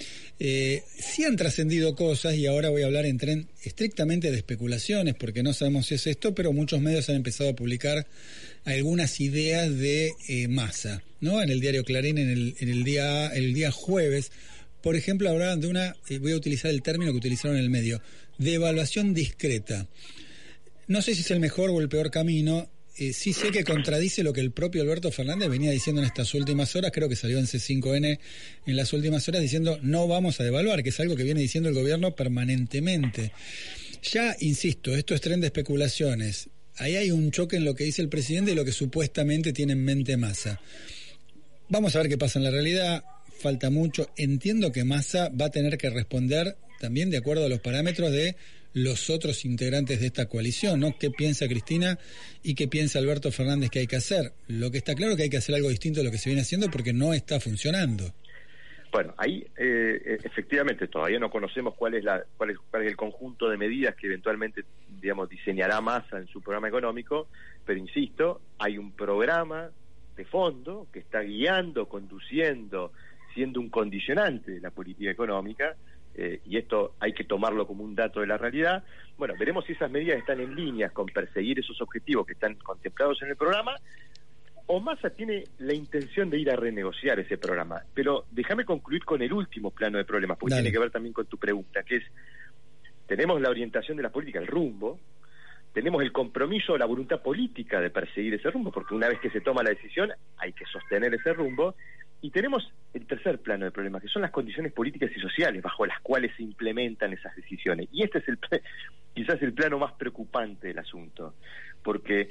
Eh, 0.44 0.82
sí 0.98 1.22
han 1.22 1.36
trascendido 1.36 1.94
cosas 1.94 2.34
y 2.34 2.46
ahora 2.46 2.68
voy 2.68 2.82
a 2.82 2.86
hablar 2.86 3.06
en 3.06 3.16
tren 3.16 3.48
estrictamente 3.62 4.32
de 4.32 4.36
especulaciones 4.36 5.14
porque 5.14 5.44
no 5.44 5.52
sabemos 5.52 5.86
si 5.86 5.94
es 5.94 6.06
esto, 6.08 6.34
pero 6.34 6.52
muchos 6.52 6.80
medios 6.80 7.08
han 7.08 7.14
empezado 7.14 7.50
a 7.50 7.54
publicar 7.54 8.08
algunas 8.64 9.20
ideas 9.20 9.72
de 9.76 10.12
eh, 10.28 10.48
Massa, 10.48 11.02
¿no? 11.20 11.40
En 11.42 11.50
el 11.50 11.60
diario 11.60 11.84
Clarín 11.84 12.18
en 12.18 12.28
el, 12.28 12.56
en 12.58 12.82
día 12.82 13.28
el 13.28 13.54
día 13.54 13.70
jueves, 13.70 14.32
por 14.82 14.96
ejemplo, 14.96 15.30
hablaban 15.30 15.60
de 15.60 15.68
una 15.68 15.94
eh, 16.08 16.18
voy 16.18 16.32
a 16.32 16.36
utilizar 16.36 16.72
el 16.72 16.82
término 16.82 17.12
que 17.12 17.18
utilizaron 17.18 17.56
en 17.56 17.62
el 17.62 17.70
medio, 17.70 18.02
de 18.38 18.54
evaluación 18.54 19.14
discreta. 19.14 19.86
No 20.88 21.02
sé 21.02 21.14
si 21.14 21.20
es 21.20 21.30
el 21.30 21.40
mejor 21.40 21.70
o 21.70 21.80
el 21.80 21.88
peor 21.88 22.10
camino. 22.10 22.68
eh, 22.98 23.12
sí 23.12 23.32
sé 23.32 23.50
que 23.50 23.64
contradice 23.64 24.22
lo 24.22 24.32
que 24.32 24.40
el 24.40 24.50
propio 24.50 24.82
Alberto 24.82 25.10
Fernández 25.10 25.48
venía 25.48 25.70
diciendo 25.70 26.02
en 26.02 26.06
estas 26.06 26.34
últimas 26.34 26.74
horas, 26.76 26.90
creo 26.92 27.08
que 27.08 27.16
salió 27.16 27.38
en 27.38 27.46
C5N 27.46 28.18
en 28.66 28.76
las 28.76 28.92
últimas 28.92 29.26
horas 29.28 29.40
diciendo 29.40 29.78
no 29.82 30.06
vamos 30.06 30.40
a 30.40 30.44
devaluar, 30.44 30.82
que 30.82 30.90
es 30.90 31.00
algo 31.00 31.16
que 31.16 31.24
viene 31.24 31.40
diciendo 31.40 31.68
el 31.68 31.74
gobierno 31.74 32.14
permanentemente. 32.14 33.32
Ya, 34.02 34.36
insisto, 34.40 34.94
esto 34.94 35.14
es 35.14 35.20
tren 35.20 35.40
de 35.40 35.46
especulaciones. 35.46 36.48
Ahí 36.76 36.96
hay 36.96 37.10
un 37.10 37.30
choque 37.30 37.56
en 37.56 37.64
lo 37.64 37.74
que 37.74 37.84
dice 37.84 38.02
el 38.02 38.08
presidente 38.08 38.52
y 38.52 38.54
lo 38.54 38.64
que 38.64 38.72
supuestamente 38.72 39.52
tiene 39.52 39.74
en 39.74 39.84
mente 39.84 40.16
Massa. 40.16 40.60
Vamos 41.68 41.94
a 41.94 42.00
ver 42.00 42.08
qué 42.08 42.18
pasa 42.18 42.38
en 42.38 42.44
la 42.44 42.50
realidad. 42.50 43.04
Falta 43.38 43.70
mucho. 43.70 44.10
Entiendo 44.16 44.72
que 44.72 44.84
Massa 44.84 45.28
va 45.28 45.46
a 45.46 45.50
tener 45.50 45.78
que 45.78 45.90
responder 45.90 46.56
también 46.80 47.10
de 47.10 47.18
acuerdo 47.18 47.44
a 47.44 47.48
los 47.48 47.60
parámetros 47.60 48.10
de 48.12 48.36
los 48.74 49.10
otros 49.10 49.44
integrantes 49.44 50.00
de 50.00 50.06
esta 50.06 50.26
coalición, 50.26 50.80
¿no? 50.80 50.96
¿Qué 50.98 51.10
piensa 51.10 51.46
Cristina 51.46 51.98
y 52.42 52.54
qué 52.54 52.68
piensa 52.68 52.98
Alberto 52.98 53.30
Fernández 53.30 53.70
que 53.70 53.80
hay 53.80 53.86
que 53.86 53.96
hacer? 53.96 54.32
Lo 54.48 54.70
que 54.70 54.78
está 54.78 54.94
claro 54.94 55.12
es 55.12 55.16
que 55.16 55.22
hay 55.24 55.30
que 55.30 55.36
hacer 55.36 55.54
algo 55.54 55.68
distinto 55.68 56.00
de 56.00 56.04
lo 56.04 56.10
que 56.10 56.18
se 56.18 56.30
viene 56.30 56.42
haciendo 56.42 56.70
porque 56.70 56.92
no 56.92 57.12
está 57.12 57.40
funcionando. 57.40 58.12
Bueno, 58.92 59.14
ahí 59.16 59.46
eh, 59.56 60.02
eh, 60.04 60.18
efectivamente 60.22 60.86
todavía 60.86 61.18
no 61.18 61.30
conocemos 61.30 61.74
cuál 61.74 61.94
es, 61.94 62.04
la, 62.04 62.22
cuál, 62.36 62.50
es, 62.50 62.58
cuál 62.70 62.82
es 62.82 62.90
el 62.90 62.96
conjunto 62.96 63.48
de 63.48 63.56
medidas 63.56 63.94
que 63.94 64.06
eventualmente, 64.06 64.64
digamos, 65.00 65.30
diseñará 65.30 65.80
Massa 65.80 66.18
en 66.18 66.26
su 66.26 66.42
programa 66.42 66.68
económico, 66.68 67.28
pero 67.64 67.78
insisto, 67.78 68.42
hay 68.58 68.76
un 68.76 68.92
programa 68.92 69.70
de 70.14 70.24
fondo 70.26 70.88
que 70.92 70.98
está 70.98 71.20
guiando, 71.20 71.88
conduciendo, 71.88 72.92
siendo 73.32 73.60
un 73.60 73.70
condicionante 73.70 74.52
de 74.52 74.60
la 74.60 74.70
política 74.70 75.10
económica, 75.10 75.74
eh, 76.14 76.40
y 76.44 76.58
esto 76.58 76.94
hay 77.00 77.12
que 77.12 77.24
tomarlo 77.24 77.66
como 77.66 77.84
un 77.84 77.94
dato 77.94 78.20
de 78.20 78.26
la 78.26 78.36
realidad. 78.36 78.84
Bueno, 79.16 79.34
veremos 79.38 79.64
si 79.64 79.72
esas 79.72 79.90
medidas 79.90 80.18
están 80.18 80.40
en 80.40 80.54
línea 80.54 80.90
con 80.90 81.06
perseguir 81.06 81.58
esos 81.58 81.80
objetivos 81.80 82.26
que 82.26 82.34
están 82.34 82.54
contemplados 82.56 83.22
en 83.22 83.30
el 83.30 83.36
programa, 83.36 83.74
o 84.66 84.80
Massa 84.80 85.10
tiene 85.10 85.44
la 85.58 85.74
intención 85.74 86.30
de 86.30 86.38
ir 86.38 86.50
a 86.50 86.56
renegociar 86.56 87.18
ese 87.20 87.36
programa. 87.38 87.82
Pero 87.94 88.26
déjame 88.30 88.64
concluir 88.64 89.04
con 89.04 89.22
el 89.22 89.32
último 89.32 89.70
plano 89.70 89.98
de 89.98 90.04
problemas, 90.04 90.38
porque 90.38 90.54
Dale. 90.54 90.62
tiene 90.62 90.74
que 90.74 90.80
ver 90.80 90.90
también 90.90 91.12
con 91.12 91.26
tu 91.26 91.36
pregunta, 91.36 91.82
que 91.82 91.96
es, 91.96 92.04
tenemos 93.06 93.40
la 93.40 93.50
orientación 93.50 93.96
de 93.96 94.02
la 94.02 94.10
política, 94.10 94.38
el 94.38 94.46
rumbo, 94.46 94.98
tenemos 95.72 96.02
el 96.02 96.12
compromiso, 96.12 96.76
la 96.76 96.86
voluntad 96.86 97.22
política 97.22 97.80
de 97.80 97.90
perseguir 97.90 98.34
ese 98.34 98.50
rumbo, 98.50 98.70
porque 98.70 98.94
una 98.94 99.08
vez 99.08 99.20
que 99.20 99.30
se 99.30 99.40
toma 99.40 99.62
la 99.62 99.70
decisión 99.70 100.12
hay 100.36 100.52
que 100.52 100.66
sostener 100.66 101.14
ese 101.14 101.32
rumbo, 101.32 101.74
y 102.22 102.30
tenemos 102.30 102.72
el 102.94 103.04
tercer 103.04 103.40
plano 103.40 103.64
de 103.64 103.72
problemas, 103.72 104.00
que 104.00 104.08
son 104.08 104.22
las 104.22 104.30
condiciones 104.30 104.72
políticas 104.72 105.10
y 105.14 105.20
sociales 105.20 105.60
bajo 105.60 105.84
las 105.84 106.00
cuales 106.00 106.30
se 106.36 106.44
implementan 106.44 107.12
esas 107.12 107.34
decisiones. 107.34 107.88
Y 107.92 108.04
este 108.04 108.18
es 108.18 108.28
el 108.28 108.38
quizás 109.14 109.42
el 109.42 109.52
plano 109.52 109.78
más 109.78 109.92
preocupante 109.94 110.68
del 110.68 110.78
asunto, 110.78 111.34
porque 111.82 112.30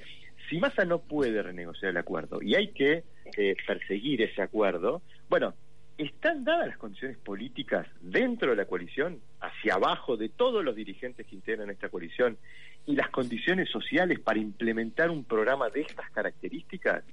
si 0.50 0.58
Massa 0.60 0.86
no 0.86 1.00
puede 1.00 1.44
renegociar 1.44 1.92
el 1.92 1.98
acuerdo 1.98 2.42
y 2.42 2.56
hay 2.56 2.70
que 2.70 3.04
eh, 3.38 3.56
perseguir 3.68 4.22
ese 4.22 4.42
acuerdo, 4.42 5.02
bueno, 5.30 5.54
¿están 5.98 6.46
dadas 6.46 6.68
las 6.68 6.78
condiciones 6.78 7.18
políticas 7.18 7.86
dentro 8.00 8.52
de 8.52 8.56
la 8.56 8.66
coalición, 8.66 9.20
hacia 9.42 9.74
abajo 9.76 10.16
de 10.16 10.30
todos 10.30 10.64
los 10.64 10.76
dirigentes 10.76 11.28
que 11.28 11.36
integran 11.36 11.70
esta 11.70 11.90
coalición, 11.90 12.38
y 12.86 12.96
las 12.96 13.10
condiciones 13.10 13.70
sociales 13.70 14.20
para 14.20 14.40
implementar 14.40 15.10
un 15.10 15.26
programa 15.26 15.70
de 15.70 15.82
estas 15.82 16.10
características? 16.12 17.04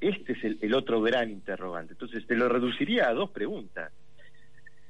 Este 0.00 0.32
es 0.32 0.44
el, 0.44 0.58
el 0.60 0.74
otro 0.74 1.00
gran 1.00 1.30
interrogante. 1.30 1.94
Entonces, 1.94 2.26
te 2.26 2.36
lo 2.36 2.48
reduciría 2.48 3.08
a 3.08 3.14
dos 3.14 3.30
preguntas. 3.30 3.92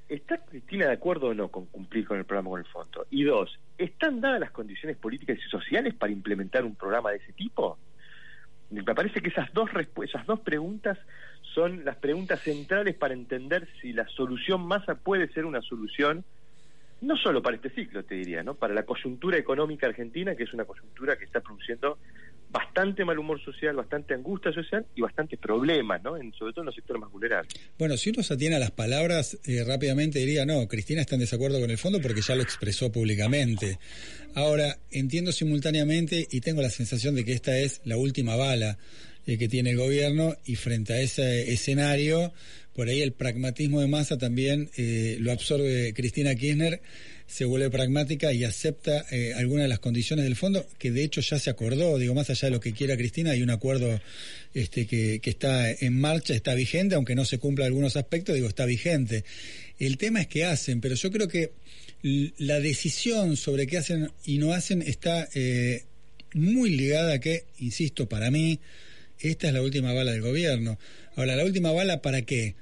¿Está 0.09 0.39
Cristina 0.39 0.87
de 0.87 0.93
acuerdo 0.93 1.29
o 1.29 1.35
no 1.35 1.49
con 1.49 1.67
cumplir 1.67 2.07
con 2.07 2.19
el 2.19 2.25
programa 2.25 2.51
con 2.51 2.61
el 2.61 2.67
fondo? 2.67 3.07
Y 3.11 3.25
dos, 3.25 3.59
¿están 3.79 4.21
dadas 4.21 4.39
las 4.39 4.51
condiciones 4.51 4.99
políticas 4.99 5.39
y 5.39 5.49
sociales 5.49 5.95
para 5.95 6.13
implementar 6.13 6.65
un 6.65 6.75
programa 6.75 7.11
de 7.11 7.17
ese 7.17 7.33
tipo? 7.33 7.79
Me 8.71 8.83
parece 8.83 9.21
que 9.21 9.31
esas 9.31 9.53
dos, 9.55 9.71
esas 10.03 10.27
dos 10.27 10.41
preguntas 10.41 10.99
son 11.55 11.85
las 11.85 11.97
preguntas 11.97 12.41
centrales 12.41 12.97
para 12.97 13.15
entender 13.15 13.69
si 13.81 13.93
la 13.93 14.07
solución 14.09 14.67
masa 14.67 14.95
puede 14.97 15.29
ser 15.29 15.47
una 15.47 15.63
solución, 15.63 16.25
no 17.01 17.17
solo 17.17 17.43
para 17.43 17.57
este 17.57 17.71
ciclo, 17.71 18.05
te 18.05 18.17
diría, 18.17 18.43
¿no? 18.43 18.55
para 18.55 18.75
la 18.75 18.85
coyuntura 18.85 19.39
económica 19.39 19.87
argentina, 19.87 20.35
que 20.35 20.43
es 20.43 20.53
una 20.53 20.65
coyuntura 20.65 21.17
que 21.17 21.25
está 21.25 21.41
produciendo 21.41 21.99
bastante 22.55 23.05
mal 23.05 23.19
humor 23.19 23.43
social, 23.45 23.75
bastante 23.75 24.15
angustia 24.15 24.53
social 24.53 24.87
y 24.95 25.01
bastantes 25.01 25.41
problemas, 25.41 26.01
¿no? 26.05 26.17
En, 26.17 26.33
sobre 26.35 26.53
todo 26.53 26.63
en 26.63 26.67
los 26.67 26.75
sectores 26.77 27.01
más 27.01 27.11
vulnerables. 27.11 27.53
Bueno, 27.77 27.97
si 27.97 28.11
uno 28.11 28.23
se 28.23 28.35
atiene 28.35 28.55
a 28.55 28.61
las 28.61 28.71
palabras, 28.71 29.37
eh, 29.45 29.65
rápidamente 29.67 30.21
diría, 30.21 30.47
no, 30.47 30.69
Cristina 30.69 31.01
está 31.01 31.17
en 31.17 31.23
desacuerdo 31.23 31.61
con 31.61 31.69
el 31.69 31.79
fondo 31.79 32.01
porque 32.01 32.21
ya 32.21 32.37
lo 32.37 32.43
expresó 32.43 32.93
públicamente. 32.93 33.81
Ahora, 34.37 34.79
entiendo 34.93 35.33
simultáneamente 35.33 36.29
y 36.31 36.41
tengo 36.41 36.63
la 36.63 36.71
sensación 36.71 37.17
de 37.17 37.25
que 37.25 37.33
esta 37.33 37.59
es 37.59 37.81
la 37.85 37.97
última 37.97 38.37
bala 38.37 38.79
eh, 39.27 39.37
que 39.37 39.49
tiene 39.49 39.71
el 39.71 39.77
gobierno 39.77 40.37
y 40.45 40.55
frente 40.55 40.93
a 40.93 41.01
ese 41.01 41.53
escenario, 41.53 42.33
por 42.73 42.87
ahí 42.87 43.03
el 43.03 43.13
pragmatismo 43.13 43.81
de 43.81 43.89
masa 43.89 44.17
también 44.17 44.71
eh, 44.77 45.17
lo 45.19 45.33
absorbe 45.33 45.93
Cristina 45.93 46.37
Kirchner 46.37 46.81
se 47.27 47.45
vuelve 47.45 47.71
pragmática 47.71 48.33
y 48.33 48.45
acepta 48.45 49.07
eh, 49.11 49.33
algunas 49.35 49.65
de 49.65 49.69
las 49.69 49.79
condiciones 49.79 50.25
del 50.25 50.37
fondo, 50.37 50.67
que 50.79 50.91
de 50.91 51.03
hecho 51.03 51.21
ya 51.21 51.39
se 51.39 51.51
acordó, 51.51 51.99
digo, 51.99 52.15
más 52.15 52.31
allá 52.31 52.49
de 52.49 52.53
lo 52.53 52.61
que 52.61 52.73
quiera 52.73 52.97
Cristina, 52.97 53.33
hay 53.33 53.43
un 53.43 53.51
acuerdo 53.51 54.01
este, 54.53 54.87
que, 54.87 55.21
que 55.21 55.31
está 55.31 55.71
en 55.71 55.99
marcha, 56.01 56.35
está 56.35 56.55
vigente, 56.55 56.95
aunque 56.95 57.15
no 57.15 57.25
se 57.25 57.39
cumpla 57.39 57.67
algunos 57.67 57.97
aspectos, 57.97 58.35
digo, 58.35 58.49
está 58.49 58.67
vigente. 58.67 59.25
El 59.79 59.97
tema 59.99 60.21
es 60.21 60.29
qué 60.29 60.45
hacen, 60.45 60.81
pero 60.81 60.95
yo 60.95 61.11
creo 61.11 61.29
que 61.29 61.53
la 62.37 62.61
decisión 62.61 63.37
sobre 63.37 63.67
qué 63.67 63.79
hacen 63.79 64.11
y 64.25 64.39
no 64.39 64.53
hacen 64.53 64.83
está 64.83 65.27
eh, 65.35 65.85
muy 66.35 66.71
ligada 66.71 67.15
a 67.15 67.21
que, 67.21 67.47
insisto, 67.59 68.09
para 68.09 68.31
mí, 68.31 68.61
esta 69.19 69.49
es 69.49 69.55
la 69.55 69.63
última 69.63 69.93
bala 69.95 70.13
del 70.13 70.21
gobierno. 70.21 70.79
Ahora, 71.17 71.35
¿la 71.35 71.45
última 71.45 71.73
bala 71.73 72.03
para 72.03 72.23
qué? 72.23 72.57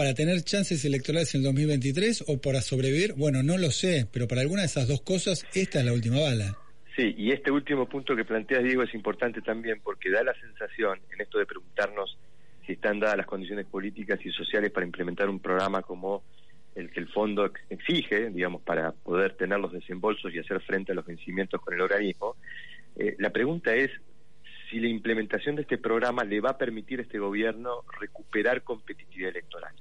Para 0.00 0.14
tener 0.14 0.40
chances 0.40 0.82
electorales 0.86 1.34
en 1.34 1.40
el 1.40 1.48
2023 1.48 2.24
o 2.28 2.40
para 2.40 2.62
sobrevivir? 2.62 3.12
Bueno, 3.18 3.42
no 3.42 3.58
lo 3.58 3.70
sé, 3.70 4.08
pero 4.10 4.26
para 4.26 4.40
alguna 4.40 4.62
de 4.62 4.66
esas 4.68 4.88
dos 4.88 5.02
cosas, 5.02 5.44
esta 5.52 5.80
es 5.80 5.84
la 5.84 5.92
última 5.92 6.18
bala. 6.18 6.56
Sí, 6.96 7.14
y 7.18 7.32
este 7.32 7.50
último 7.50 7.86
punto 7.86 8.16
que 8.16 8.24
planteas, 8.24 8.64
Diego, 8.64 8.82
es 8.82 8.94
importante 8.94 9.42
también 9.42 9.82
porque 9.84 10.10
da 10.10 10.24
la 10.24 10.32
sensación, 10.40 11.00
en 11.12 11.20
esto 11.20 11.38
de 11.38 11.44
preguntarnos 11.44 12.16
si 12.64 12.72
están 12.72 12.98
dadas 12.98 13.18
las 13.18 13.26
condiciones 13.26 13.66
políticas 13.66 14.18
y 14.24 14.30
sociales 14.30 14.70
para 14.70 14.86
implementar 14.86 15.28
un 15.28 15.38
programa 15.38 15.82
como 15.82 16.24
el 16.74 16.90
que 16.90 17.00
el 17.00 17.08
fondo 17.08 17.52
exige, 17.68 18.30
digamos, 18.30 18.62
para 18.62 18.92
poder 18.92 19.34
tener 19.34 19.60
los 19.60 19.70
desembolsos 19.70 20.32
y 20.32 20.38
hacer 20.38 20.62
frente 20.62 20.92
a 20.92 20.94
los 20.94 21.04
vencimientos 21.04 21.60
con 21.60 21.74
el 21.74 21.82
organismo. 21.82 22.36
Eh, 22.96 23.16
la 23.18 23.28
pregunta 23.28 23.74
es 23.74 23.90
si 24.70 24.80
la 24.80 24.88
implementación 24.88 25.56
de 25.56 25.62
este 25.62 25.76
programa 25.76 26.24
le 26.24 26.40
va 26.40 26.52
a 26.52 26.56
permitir 26.56 27.00
a 27.00 27.02
este 27.02 27.18
gobierno 27.18 27.84
recuperar 28.00 28.62
competitividad 28.62 29.32
electoral 29.32 29.74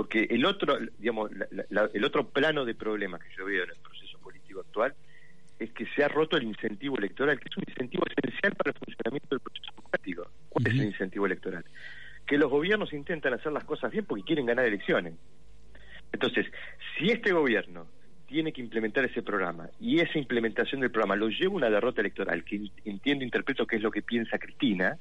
porque 0.00 0.26
el 0.30 0.46
otro, 0.46 0.78
digamos, 0.96 1.30
el 1.92 2.04
otro 2.06 2.26
plano 2.26 2.64
de 2.64 2.74
problemas 2.74 3.20
que 3.20 3.28
yo 3.36 3.44
veo 3.44 3.64
en 3.64 3.68
el 3.68 3.76
proceso 3.76 4.18
político 4.18 4.60
actual 4.60 4.94
es 5.58 5.70
que 5.72 5.84
se 5.94 6.02
ha 6.02 6.08
roto 6.08 6.38
el 6.38 6.44
incentivo 6.44 6.96
electoral, 6.96 7.38
que 7.38 7.48
es 7.50 7.56
un 7.58 7.64
incentivo 7.68 8.04
esencial 8.06 8.54
para 8.54 8.70
el 8.70 8.78
funcionamiento 8.78 9.28
del 9.28 9.40
proceso 9.40 9.72
político. 9.74 10.30
¿Cuál 10.48 10.66
es 10.68 10.72
el 10.72 10.86
incentivo 10.86 11.26
electoral? 11.26 11.66
Que 12.26 12.38
los 12.38 12.50
gobiernos 12.50 12.94
intentan 12.94 13.34
hacer 13.34 13.52
las 13.52 13.64
cosas 13.64 13.92
bien 13.92 14.06
porque 14.06 14.24
quieren 14.24 14.46
ganar 14.46 14.64
elecciones. 14.64 15.12
Entonces, 16.14 16.46
si 16.96 17.10
este 17.10 17.32
gobierno 17.32 17.86
tiene 18.26 18.54
que 18.54 18.62
implementar 18.62 19.04
ese 19.04 19.22
programa 19.22 19.68
y 19.78 20.00
esa 20.00 20.18
implementación 20.18 20.80
del 20.80 20.92
programa 20.92 21.14
lo 21.14 21.28
lleva 21.28 21.52
a 21.52 21.56
una 21.56 21.68
derrota 21.68 22.00
electoral, 22.00 22.42
que 22.42 22.70
entiendo, 22.86 23.22
interpreto 23.22 23.66
que 23.66 23.76
es 23.76 23.82
lo 23.82 23.90
que 23.90 24.00
piensa 24.00 24.38
Cristina, 24.38 24.96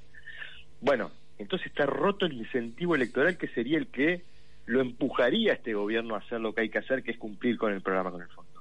bueno, 0.81 1.09
entonces 1.37 1.67
está 1.67 1.85
roto 1.85 2.25
el 2.25 2.33
incentivo 2.33 2.95
electoral 2.95 3.37
que 3.37 3.47
sería 3.47 3.77
el 3.77 3.87
que 3.87 4.23
lo 4.69 4.81
empujaría 4.81 5.51
a 5.51 5.55
este 5.55 5.73
gobierno 5.73 6.13
a 6.13 6.19
hacer 6.19 6.39
lo 6.39 6.53
que 6.53 6.61
hay 6.61 6.69
que 6.69 6.77
hacer, 6.77 7.01
que 7.01 7.09
es 7.09 7.17
cumplir 7.17 7.57
con 7.57 7.73
el 7.73 7.81
programa 7.81 8.11
con 8.11 8.21
el 8.21 8.27
fondo. 8.27 8.51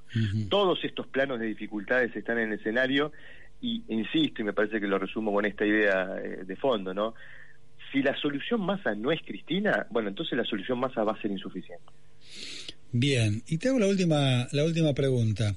Todos 0.49 0.83
estos 0.83 1.05
planos 1.05 1.39
de 1.39 1.45
dificultades 1.45 2.15
están 2.15 2.39
en 2.39 2.51
el 2.51 2.59
escenario 2.59 3.11
y 3.61 3.83
insisto, 3.89 4.41
y 4.41 4.45
me 4.45 4.53
parece 4.53 4.79
que 4.79 4.87
lo 4.87 4.97
resumo 4.97 5.31
con 5.31 5.45
esta 5.45 5.67
idea 5.67 6.15
eh, 6.17 6.45
de 6.45 6.55
fondo, 6.55 6.95
¿no? 6.95 7.13
Si 7.91 8.01
la 8.01 8.19
solución 8.19 8.61
masa 8.61 8.95
no 8.95 9.11
es 9.11 9.21
Cristina, 9.23 9.85
bueno, 9.91 10.09
entonces 10.09 10.35
la 10.35 10.45
solución 10.45 10.79
masa 10.79 11.03
va 11.03 11.11
a 11.11 11.21
ser 11.21 11.29
insuficiente. 11.29 11.85
Bien, 12.91 13.43
y 13.45 13.59
te 13.59 13.69
hago 13.69 13.77
la 13.77 13.87
última, 13.87 14.47
la 14.51 14.65
última 14.65 14.93
pregunta, 14.93 15.55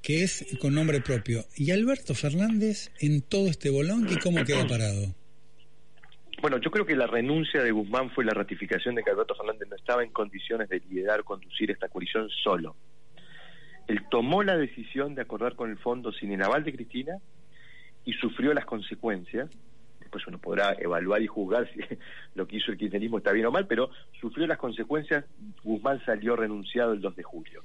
que 0.00 0.22
es 0.22 0.46
con 0.60 0.74
nombre 0.74 1.00
propio. 1.00 1.44
¿Y 1.56 1.72
Alberto 1.72 2.14
Fernández 2.14 2.92
en 3.00 3.20
todo 3.20 3.48
este 3.48 3.70
bolón 3.70 4.06
y 4.08 4.16
cómo 4.18 4.44
queda 4.44 4.64
parado? 4.68 5.12
Bueno, 6.40 6.58
yo 6.58 6.70
creo 6.70 6.84
que 6.84 6.96
la 6.96 7.06
renuncia 7.06 7.62
de 7.62 7.70
Guzmán 7.70 8.10
fue 8.10 8.24
la 8.24 8.34
ratificación 8.34 8.94
de 8.94 9.02
que 9.02 9.10
Alberto 9.10 9.34
Fernández 9.34 9.68
no 9.68 9.76
estaba 9.76 10.02
en 10.02 10.10
condiciones 10.10 10.68
de 10.68 10.80
liderar, 10.80 11.24
conducir 11.24 11.70
esta 11.70 11.88
coalición 11.88 12.28
solo. 12.28 12.76
Él 13.86 14.00
tomó 14.10 14.42
la 14.42 14.56
decisión 14.56 15.14
de 15.14 15.22
acordar 15.22 15.54
con 15.54 15.70
el 15.70 15.78
fondo 15.78 16.12
sin 16.12 16.32
el 16.32 16.42
aval 16.42 16.64
de 16.64 16.72
Cristina 16.72 17.18
y 18.04 18.12
sufrió 18.14 18.54
las 18.54 18.64
consecuencias. 18.64 19.50
Después 20.00 20.26
uno 20.26 20.38
podrá 20.38 20.74
evaluar 20.78 21.22
y 21.22 21.26
juzgar 21.26 21.70
si 21.72 21.80
lo 22.34 22.46
que 22.46 22.56
hizo 22.56 22.72
el 22.72 22.78
kirchnerismo 22.78 23.18
está 23.18 23.32
bien 23.32 23.46
o 23.46 23.50
mal, 23.50 23.66
pero 23.66 23.90
sufrió 24.20 24.46
las 24.46 24.58
consecuencias. 24.58 25.24
Guzmán 25.62 26.04
salió 26.04 26.36
renunciado 26.36 26.92
el 26.92 27.00
2 27.00 27.16
de 27.16 27.22
julio. 27.22 27.64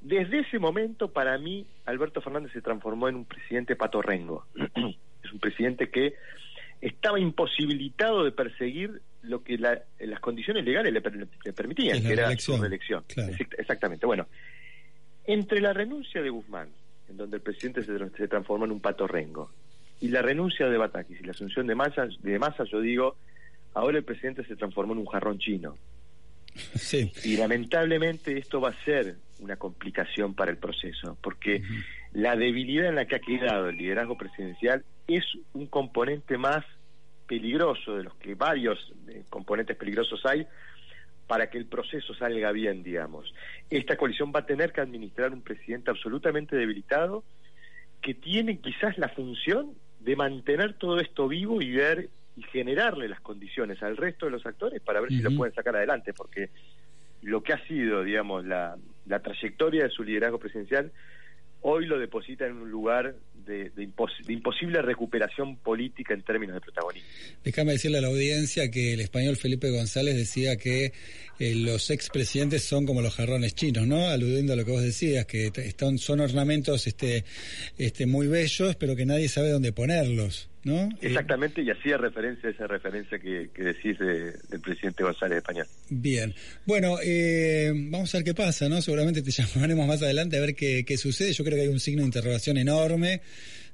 Desde 0.00 0.40
ese 0.40 0.58
momento, 0.58 1.12
para 1.12 1.36
mí, 1.38 1.66
Alberto 1.84 2.20
Fernández 2.20 2.52
se 2.52 2.62
transformó 2.62 3.08
en 3.08 3.16
un 3.16 3.24
presidente 3.24 3.74
patorrengo. 3.74 4.46
es 5.24 5.32
un 5.32 5.40
presidente 5.40 5.90
que 5.90 6.14
estaba 6.80 7.18
imposibilitado 7.18 8.24
de 8.24 8.32
perseguir 8.32 9.02
lo 9.22 9.42
que 9.42 9.58
las 9.58 10.20
condiciones 10.20 10.64
legales 10.64 10.92
le, 10.92 11.00
permitían, 11.52 12.02
que 12.02 12.12
era 12.12 12.36
su 12.38 12.56
reelección. 12.56 13.04
Exactamente. 13.58 14.06
Bueno, 14.06 14.26
entre 15.24 15.60
la 15.60 15.72
renuncia 15.72 16.22
de 16.22 16.30
Guzmán, 16.30 16.68
en 17.08 17.16
donde 17.16 17.36
el 17.36 17.42
presidente 17.42 17.84
se, 17.84 18.28
transformó 18.28 18.64
en 18.64 18.72
un 18.72 18.80
pato 18.80 19.06
rengo, 19.06 19.50
y 20.00 20.08
la 20.08 20.22
renuncia 20.22 20.68
de 20.68 20.78
Batakis 20.78 21.20
y 21.20 21.24
la 21.24 21.32
asunción 21.32 21.66
de 21.66 21.74
Massa, 21.74 22.08
de 22.20 22.38
Massa, 22.38 22.64
yo 22.64 22.80
digo, 22.80 23.16
ahora 23.74 23.98
el 23.98 24.04
presidente 24.04 24.44
se 24.44 24.56
transformó 24.56 24.92
en 24.92 25.00
un 25.00 25.06
jarrón 25.06 25.38
chino. 25.38 25.76
Sí. 26.74 27.12
Y 27.24 27.36
lamentablemente 27.36 28.36
esto 28.36 28.60
va 28.60 28.70
a 28.70 28.84
ser 28.84 29.16
una 29.38 29.56
complicación 29.56 30.34
para 30.34 30.50
el 30.50 30.56
proceso, 30.56 31.16
porque 31.20 31.62
la 32.12 32.34
debilidad 32.34 32.88
en 32.88 32.96
la 32.96 33.04
que 33.04 33.16
ha 33.16 33.20
quedado 33.20 33.68
el 33.68 33.76
liderazgo 33.76 34.16
presidencial 34.16 34.84
es 35.08 35.24
un 35.54 35.66
componente 35.66 36.36
más 36.36 36.64
peligroso 37.26 37.96
de 37.96 38.04
los 38.04 38.14
que 38.16 38.34
varios 38.34 38.92
eh, 39.08 39.24
componentes 39.28 39.76
peligrosos 39.76 40.24
hay 40.24 40.46
para 41.26 41.50
que 41.50 41.58
el 41.58 41.66
proceso 41.66 42.14
salga 42.14 42.52
bien, 42.52 42.82
digamos. 42.82 43.34
Esta 43.68 43.96
coalición 43.96 44.32
va 44.34 44.40
a 44.40 44.46
tener 44.46 44.72
que 44.72 44.80
administrar 44.80 45.32
un 45.32 45.42
presidente 45.42 45.90
absolutamente 45.90 46.56
debilitado 46.56 47.24
que 48.00 48.14
tiene 48.14 48.58
quizás 48.60 48.96
la 48.96 49.08
función 49.08 49.74
de 50.00 50.16
mantener 50.16 50.74
todo 50.74 51.00
esto 51.00 51.28
vivo 51.28 51.60
y 51.60 51.72
ver 51.72 52.08
y 52.36 52.42
generarle 52.44 53.08
las 53.08 53.20
condiciones 53.20 53.82
al 53.82 53.96
resto 53.96 54.26
de 54.26 54.32
los 54.32 54.46
actores 54.46 54.80
para 54.80 55.00
ver 55.00 55.10
si 55.10 55.20
lo 55.20 55.36
pueden 55.36 55.54
sacar 55.54 55.74
adelante, 55.74 56.14
porque 56.14 56.50
lo 57.22 57.42
que 57.42 57.52
ha 57.52 57.66
sido, 57.66 58.04
digamos, 58.04 58.46
la, 58.46 58.76
la 59.06 59.20
trayectoria 59.20 59.84
de 59.84 59.90
su 59.90 60.04
liderazgo 60.04 60.38
presidencial 60.38 60.92
hoy 61.60 61.86
lo 61.86 61.98
deposita 61.98 62.46
en 62.46 62.56
un 62.56 62.70
lugar 62.70 63.14
de, 63.48 63.72
imposible 64.28 64.82
recuperación 64.82 65.56
política 65.56 66.14
en 66.14 66.22
términos 66.22 66.54
de 66.54 66.60
protagonismo. 66.60 67.08
Déjame 67.42 67.72
decirle 67.72 67.98
a 67.98 68.00
la 68.02 68.08
audiencia 68.08 68.70
que 68.70 68.92
el 68.92 69.00
español 69.00 69.36
Felipe 69.36 69.70
González 69.70 70.16
decía 70.16 70.56
que 70.56 70.92
eh, 71.38 71.54
los 71.54 71.90
expresidentes 71.90 72.64
son 72.64 72.86
como 72.86 73.00
los 73.00 73.14
jarrones 73.14 73.54
chinos, 73.54 73.86
¿no? 73.86 74.08
Aludiendo 74.08 74.52
a 74.52 74.56
lo 74.56 74.64
que 74.64 74.70
vos 74.70 74.82
decías, 74.82 75.26
que 75.26 75.50
están, 75.56 75.98
son 75.98 76.20
ornamentos 76.20 76.86
este, 76.86 77.24
este, 77.78 78.06
muy 78.06 78.26
bellos, 78.26 78.76
pero 78.76 78.94
que 78.94 79.06
nadie 79.06 79.28
sabe 79.28 79.50
dónde 79.50 79.72
ponerlos. 79.72 80.50
¿No? 80.64 80.88
Exactamente, 81.00 81.62
y 81.62 81.70
hacía 81.70 81.96
referencia 81.96 82.48
a 82.48 82.52
esa 82.52 82.66
referencia 82.66 83.18
que, 83.18 83.48
decís 83.56 83.98
del 83.98 84.60
presidente 84.60 85.04
González 85.04 85.36
de 85.36 85.38
España. 85.38 85.64
Bien, 85.88 86.34
bueno, 86.66 86.98
eh, 87.02 87.72
vamos 87.74 88.12
a 88.14 88.18
ver 88.18 88.24
qué 88.24 88.34
pasa, 88.34 88.68
¿no? 88.68 88.82
Seguramente 88.82 89.22
te 89.22 89.30
llamaremos 89.54 89.86
más 89.86 90.02
adelante 90.02 90.36
a 90.36 90.40
ver 90.40 90.54
qué, 90.54 90.84
qué 90.84 90.96
sucede. 90.96 91.32
Yo 91.32 91.44
creo 91.44 91.56
que 91.56 91.62
hay 91.62 91.68
un 91.68 91.80
signo 91.80 92.02
de 92.02 92.06
interrogación 92.06 92.58
enorme 92.58 93.22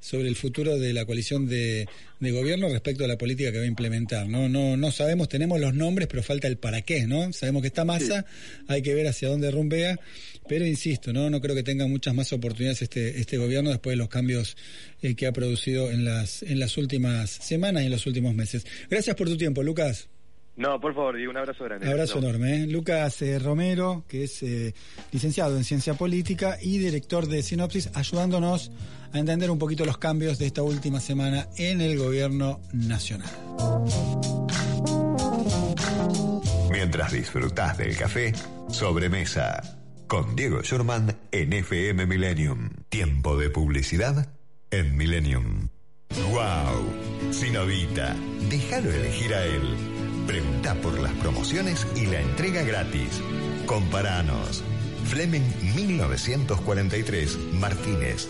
sobre 0.05 0.29
el 0.29 0.37
futuro 0.37 0.79
de 0.79 0.93
la 0.93 1.07
coalición 1.07 1.49
de, 1.49 1.89
gobierno 2.21 2.69
respecto 2.69 3.05
a 3.05 3.09
la 3.09 3.17
política 3.17 3.53
que 3.53 3.59
va 3.59 3.65
a 3.65 3.67
implementar. 3.67 4.29
No, 4.29 4.51
no, 4.51 4.77
no 4.77 4.91
sabemos, 4.91 5.31
tenemos 5.31 5.59
los 5.61 5.75
nombres, 5.75 6.09
pero 6.09 6.23
falta 6.23 6.47
el 6.47 6.59
para 6.59 6.83
qué, 6.83 7.07
¿no? 7.07 7.33
Sabemos 7.33 7.63
que 7.63 7.69
está 7.69 7.85
masa, 7.87 8.27
hay 8.67 8.83
que 8.83 8.95
ver 8.95 9.07
hacia 9.07 9.29
dónde 9.29 9.51
rumbea, 9.51 9.99
pero 10.47 10.67
insisto, 10.67 11.13
no, 11.13 11.31
no 11.31 11.41
creo 11.41 11.55
que 11.55 11.63
tenga 11.63 11.87
muchas 11.87 12.15
más 12.15 12.33
oportunidades 12.35 12.83
este, 12.83 13.19
este 13.19 13.39
gobierno 13.39 13.71
después 13.71 13.93
de 13.93 13.97
los 13.97 14.09
cambios 14.09 14.57
eh, 15.01 15.15
que 15.15 15.27
ha 15.27 15.33
producido 15.33 15.91
en 15.91 16.05
las, 16.05 16.43
en 16.43 16.59
las 16.59 16.77
últimas 16.77 17.31
semanas 17.31 17.83
y 17.83 17.87
en 17.87 17.93
los 17.93 18.07
últimos 18.07 18.35
meses. 18.35 18.67
Gracias 18.91 19.17
por 19.17 19.29
tu 19.29 19.39
tiempo, 19.39 19.63
Lucas. 19.63 20.09
No, 20.57 20.81
por 20.81 20.95
favor, 20.95 21.17
digo 21.17 21.31
un 21.31 21.37
abrazo 21.37 21.65
grande. 21.65 21.87
Un 21.87 21.93
abrazo 21.93 22.19
enorme. 22.19 22.63
¿eh? 22.63 22.67
Lucas 22.67 23.21
eh, 23.23 23.39
Romero, 23.39 24.05
que 24.09 24.25
es 24.25 24.43
eh, 24.43 24.75
licenciado 25.11 25.57
en 25.57 25.65
Ciencia 25.65 25.95
Política 25.95 26.59
y 26.63 26.79
director 26.79 27.27
de 27.27 27.43
Sinopsis, 27.43 27.91
ayudándonos 27.95 28.71
a 29.13 29.19
entender 29.19 29.51
un 29.51 29.59
poquito 29.59 29.85
los 29.85 29.99
cambios 29.99 30.39
de 30.39 30.47
esta 30.47 30.63
última 30.63 31.01
semana 31.01 31.49
en 31.57 31.81
el 31.81 31.99
gobierno 31.99 32.61
nacional. 32.73 33.31
Mientras 36.71 37.13
disfrutás 37.13 37.79
del 37.79 37.97
café, 37.97 38.33
sobremesa. 38.69 39.81
Con 40.07 40.37
Diego 40.37 40.63
Schurman 40.63 41.17
en 41.33 41.53
FM 41.53 42.07
Millennium. 42.07 42.71
Tiempo 42.89 43.37
de 43.37 43.51
publicidad 43.51 44.29
en 44.71 44.97
Millennium. 44.97 45.69
¡Wow! 46.31 47.33
Sinovita, 47.33 48.15
déjalo 48.49 48.91
elegir 48.91 49.35
a 49.35 49.45
él. 49.45 49.94
Pregunta 50.27 50.75
por 50.77 50.99
las 50.99 51.13
promociones 51.13 51.87
y 51.97 52.07
la 52.07 52.21
entrega 52.21 52.63
gratis. 52.63 53.21
Comparanos. 53.67 54.63
Fleming 55.05 55.43
1943, 55.75 57.39
Martínez. 57.55 58.29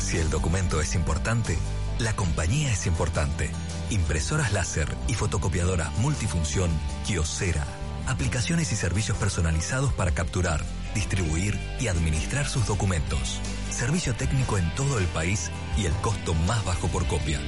Si 0.00 0.18
el 0.18 0.28
documento 0.30 0.80
es 0.80 0.96
importante, 0.96 1.56
la 2.00 2.14
compañía 2.14 2.72
es 2.72 2.86
importante. 2.86 3.50
Impresoras 3.90 4.52
láser 4.52 4.88
y 5.08 5.14
fotocopiadoras 5.14 5.96
multifunción 5.98 6.70
Kiosera. 7.06 7.64
Aplicaciones 8.06 8.70
y 8.72 8.76
servicios 8.76 9.18
personalizados 9.18 9.92
para 9.92 10.12
capturar, 10.12 10.64
distribuir 10.94 11.60
y 11.78 11.88
administrar 11.88 12.46
sus 12.46 12.66
documentos. 12.66 13.40
Servicio 13.70 14.14
técnico 14.14 14.56
en 14.58 14.74
todo 14.74 14.98
el 14.98 15.06
país 15.06 15.50
y 15.76 15.86
el 15.86 15.92
costo 15.94 16.34
más 16.34 16.64
bajo 16.64 16.88
por 16.88 17.06
copia. 17.06 17.40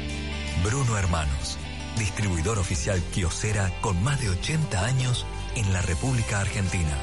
Bruno 0.64 0.98
Hermanos, 0.98 1.58
distribuidor 1.98 2.58
oficial 2.58 3.02
Kiosera 3.12 3.70
con 3.80 4.02
más 4.02 4.20
de 4.20 4.30
80 4.30 4.84
años 4.84 5.26
en 5.56 5.72
la 5.72 5.82
República 5.82 6.40
Argentina. 6.40 6.96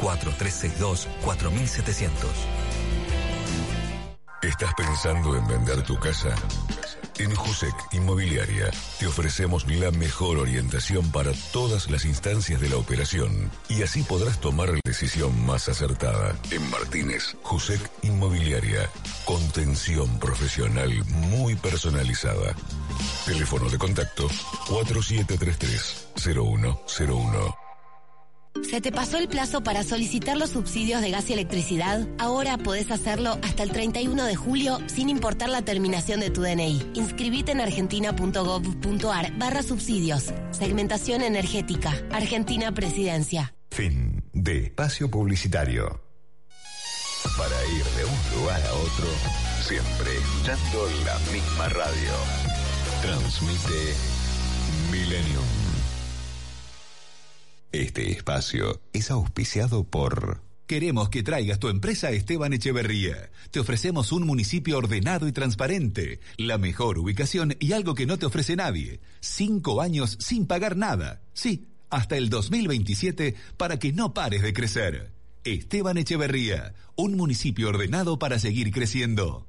4362-4700. 0.00 2.10
¿Estás 4.42 4.74
pensando 4.74 5.36
en 5.36 5.46
vender 5.46 5.82
tu 5.82 5.96
casa? 5.98 6.34
En 7.18 7.34
Jusec 7.34 7.74
Inmobiliaria 7.92 8.70
te 8.98 9.06
ofrecemos 9.06 9.66
la 9.68 9.90
mejor 9.90 10.38
orientación 10.38 11.12
para 11.12 11.32
todas 11.52 11.90
las 11.90 12.04
instancias 12.04 12.60
de 12.60 12.68
la 12.68 12.76
operación 12.76 13.50
y 13.68 13.82
así 13.82 14.02
podrás 14.02 14.40
tomar 14.40 14.70
la 14.70 14.80
decisión 14.84 15.46
más 15.46 15.68
acertada. 15.68 16.36
En 16.50 16.68
Martínez, 16.70 17.36
Jusec 17.42 17.80
Inmobiliaria, 18.02 18.88
contención 19.24 20.18
profesional 20.18 20.92
muy 21.06 21.54
personalizada. 21.56 22.54
Teléfono 23.26 23.68
de 23.68 23.78
contacto 23.78 24.28
4733-0101. 24.68 27.61
¿Se 28.60 28.80
te 28.80 28.92
pasó 28.92 29.18
el 29.18 29.28
plazo 29.28 29.62
para 29.62 29.82
solicitar 29.82 30.36
los 30.36 30.50
subsidios 30.50 31.00
de 31.00 31.10
gas 31.10 31.28
y 31.30 31.32
electricidad? 31.32 32.06
Ahora 32.18 32.58
podés 32.58 32.90
hacerlo 32.90 33.38
hasta 33.42 33.62
el 33.62 33.70
31 33.70 34.24
de 34.24 34.36
julio 34.36 34.78
sin 34.86 35.08
importar 35.08 35.48
la 35.48 35.62
terminación 35.62 36.20
de 36.20 36.30
tu 36.30 36.42
DNI. 36.42 36.92
Inscribite 36.94 37.52
en 37.52 37.60
argentina.gov.ar 37.60 39.38
barra 39.38 39.62
subsidios. 39.62 40.32
Segmentación 40.50 41.22
energética. 41.22 41.92
Argentina 42.12 42.72
Presidencia. 42.72 43.54
Fin 43.70 44.22
de 44.32 44.64
espacio 44.64 45.10
publicitario. 45.10 46.02
Para 47.36 47.66
ir 47.66 47.84
de 47.84 48.04
un 48.04 48.40
lugar 48.40 48.60
a 48.62 48.72
otro, 48.74 49.06
siempre 49.62 50.16
escuchando 50.18 50.88
la 51.04 51.18
misma 51.32 51.68
radio. 51.68 52.12
Transmite 53.00 53.94
Millennium. 54.90 55.61
Este 57.72 58.10
espacio 58.10 58.82
es 58.92 59.10
auspiciado 59.10 59.84
por... 59.84 60.42
Queremos 60.66 61.08
que 61.08 61.22
traigas 61.22 61.58
tu 61.58 61.68
empresa 61.68 62.08
a 62.08 62.10
Esteban 62.10 62.52
Echeverría. 62.52 63.30
Te 63.50 63.60
ofrecemos 63.60 64.12
un 64.12 64.26
municipio 64.26 64.76
ordenado 64.76 65.26
y 65.26 65.32
transparente, 65.32 66.20
la 66.36 66.58
mejor 66.58 66.98
ubicación 66.98 67.56
y 67.60 67.72
algo 67.72 67.94
que 67.94 68.04
no 68.04 68.18
te 68.18 68.26
ofrece 68.26 68.56
nadie. 68.56 69.00
Cinco 69.20 69.80
años 69.80 70.18
sin 70.20 70.46
pagar 70.46 70.76
nada. 70.76 71.22
Sí, 71.32 71.68
hasta 71.88 72.16
el 72.18 72.28
2027 72.28 73.36
para 73.56 73.78
que 73.78 73.92
no 73.92 74.12
pares 74.12 74.42
de 74.42 74.52
crecer. 74.52 75.12
Esteban 75.44 75.96
Echeverría, 75.96 76.74
un 76.94 77.16
municipio 77.16 77.70
ordenado 77.70 78.18
para 78.18 78.38
seguir 78.38 78.70
creciendo. 78.70 79.46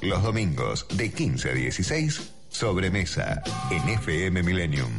Los 0.00 0.22
domingos 0.22 0.86
de 0.94 1.10
15 1.12 1.50
a 1.50 1.54
16, 1.54 2.32
sobremesa 2.50 3.42
en 3.70 3.88
FM 3.88 4.44
Millennium. 4.44 4.90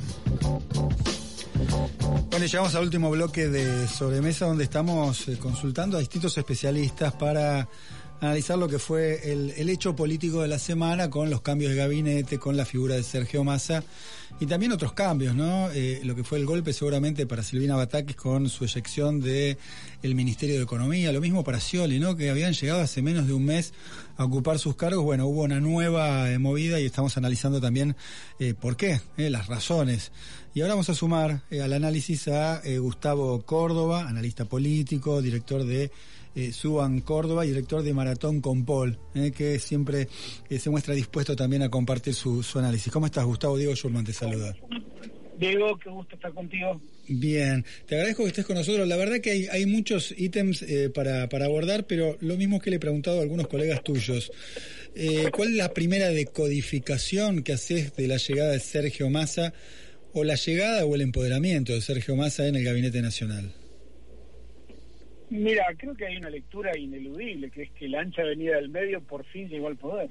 Bueno, 2.30 2.46
llegamos 2.46 2.76
al 2.76 2.84
último 2.84 3.10
bloque 3.12 3.48
de 3.48 3.88
sobremesa 3.88 4.46
donde 4.46 4.64
estamos 4.64 5.28
eh, 5.28 5.38
consultando 5.38 5.98
a 5.98 6.00
distintos 6.00 6.38
especialistas 6.38 7.14
para 7.14 7.68
analizar 8.22 8.58
lo 8.58 8.68
que 8.68 8.80
fue 8.80 9.32
el, 9.32 9.52
el, 9.56 9.70
hecho 9.70 9.96
político 9.96 10.42
de 10.42 10.48
la 10.48 10.60
semana 10.60 11.10
con 11.10 11.30
los 11.30 11.42
cambios 11.42 11.72
de 11.72 11.78
gabinete, 11.78 12.38
con 12.38 12.58
la 12.58 12.66
figura 12.66 12.96
de 12.96 13.04
Sergio 13.04 13.44
Massa 13.44 13.84
y 14.40 14.46
también 14.46 14.72
otros 14.72 14.94
cambios, 14.94 15.36
¿no? 15.36 15.70
Eh, 15.72 16.02
lo 16.04 16.16
que 16.16 16.24
fue 16.24 16.38
el 16.38 16.46
golpe 16.46 16.74
seguramente 16.74 17.26
para 17.26 17.44
Silvina 17.44 17.76
Batakis 17.76 18.16
con 18.16 18.50
su 18.50 18.64
eyección 18.66 19.20
de 19.20 19.58
el 20.02 20.16
Ministerio 20.16 20.56
de 20.56 20.64
Economía, 20.64 21.12
lo 21.12 21.22
mismo 21.22 21.44
para 21.44 21.60
Scioli, 21.60 22.00
¿no? 22.00 22.16
Que 22.16 22.30
habían 22.30 22.54
llegado 22.54 22.82
hace 22.82 23.02
menos 23.02 23.28
de 23.28 23.34
un 23.34 23.46
mes 23.46 23.74
a 24.18 24.26
ocupar 24.26 24.60
sus 24.60 24.76
cargos. 24.76 25.04
Bueno, 25.04 25.28
hubo 25.28 25.44
una 25.44 25.60
nueva 25.60 26.32
eh, 26.32 26.40
movida 26.40 26.80
y 26.80 26.86
estamos 26.86 27.18
analizando 27.18 27.60
también 27.60 27.96
eh, 28.40 28.54
por 28.54 28.78
qué, 28.78 29.02
las 29.18 29.48
razones. 29.48 30.12
Y 30.54 30.62
ahora 30.62 30.74
vamos 30.74 30.90
a 30.90 30.96
sumar 30.96 31.42
al 31.52 31.74
análisis 31.74 32.28
a 32.28 32.62
Gustavo 32.80 33.44
Córdoba, 33.44 34.08
analista 34.10 34.46
político, 34.46 35.22
director 35.22 35.64
de 35.64 35.92
eh, 36.36 36.52
Suban 36.52 37.02
Córdoba, 37.02 37.44
director 37.44 37.84
de 37.84 37.94
Maratón 37.94 38.42
con 38.42 38.66
Paul, 38.66 38.98
eh, 39.16 39.32
que 39.32 39.60
siempre 39.60 40.08
eh, 40.50 40.60
se 40.60 40.70
muestra 40.70 40.94
dispuesto 40.94 41.36
también 41.36 41.64
a 41.64 41.70
compartir 41.70 42.14
su, 42.14 42.44
su 42.44 42.60
análisis. 42.60 42.92
¿Cómo 42.92 43.06
estás, 43.06 43.26
Gustavo? 43.26 43.58
Diego 43.58 43.76
Schulman 43.76 44.06
te 44.06 44.14
saluda. 44.14 44.56
Diego, 45.40 45.80
qué 45.80 45.90
gusto 45.90 46.16
estar 46.16 46.34
contigo. 46.34 46.82
Bien, 47.08 47.66
te 47.88 47.96
agradezco 47.96 48.24
que 48.24 48.30
estés 48.30 48.46
con 48.46 48.58
nosotros. 48.58 48.88
La 48.88 48.98
verdad 48.98 49.22
que 49.22 49.32
hay, 49.32 49.48
hay 49.48 49.66
muchos 49.66 50.14
ítems 50.18 50.62
eh, 50.64 50.90
para, 50.90 51.30
para 51.30 51.46
abordar, 51.46 51.88
pero 51.88 52.18
lo 52.20 52.36
mismo 52.36 52.60
que 52.60 52.70
le 52.70 52.76
he 52.76 52.80
preguntado 52.80 53.20
a 53.20 53.22
algunos 53.22 53.48
colegas 53.48 53.82
tuyos. 53.82 54.32
Eh, 54.96 55.30
¿Cuál 55.34 55.50
es 55.50 55.56
la 55.56 55.74
primera 55.74 56.10
decodificación 56.10 57.42
que 57.42 57.54
haces 57.54 57.96
de 57.96 58.08
la 58.08 58.18
llegada 58.18 58.52
de 58.52 58.60
Sergio 58.60 59.10
Massa 59.10 59.54
o 60.14 60.26
la 60.26 60.36
llegada 60.36 60.86
o 60.86 60.94
el 60.94 61.02
empoderamiento 61.02 61.74
de 61.74 61.82
Sergio 61.82 62.18
Massa 62.18 62.48
en 62.48 62.58
el 62.58 62.66
Gabinete 62.66 63.02
Nacional? 63.02 63.54
Mira, 65.30 65.66
creo 65.78 65.96
que 65.96 66.06
hay 66.08 66.18
una 66.18 66.30
lectura 66.30 66.78
ineludible, 66.78 67.52
que 67.52 67.64
es 67.64 67.72
que 67.72 67.88
la 67.88 68.02
ancha 68.02 68.24
avenida 68.24 68.56
del 68.56 68.70
medio 68.70 69.02
por 69.02 69.24
fin 69.26 69.48
llegó 69.48 69.68
al 69.68 69.78
poder. 69.78 70.10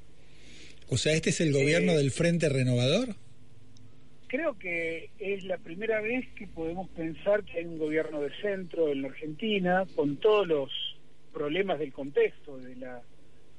O 0.88 0.96
sea, 0.96 1.12
¿este 1.14 1.30
es 1.30 1.40
el 1.40 1.52
gobierno 1.52 1.92
Eh, 1.92 1.96
del 1.96 2.10
Frente 2.10 2.48
Renovador? 2.48 3.08
Creo 4.28 4.58
que 4.58 5.10
es 5.18 5.44
la 5.44 5.58
primera 5.58 6.00
vez 6.00 6.26
que 6.36 6.46
podemos 6.46 6.88
pensar 6.90 7.44
que 7.44 7.58
hay 7.58 7.64
un 7.64 7.78
gobierno 7.78 8.20
de 8.20 8.30
centro 8.42 8.92
en 8.92 9.02
la 9.02 9.08
Argentina, 9.08 9.86
con 9.96 10.18
todos 10.18 10.46
los 10.46 10.70
problemas 11.32 11.78
del 11.78 11.92
contexto, 11.92 12.58
de, 12.58 12.76
la, 12.76 13.02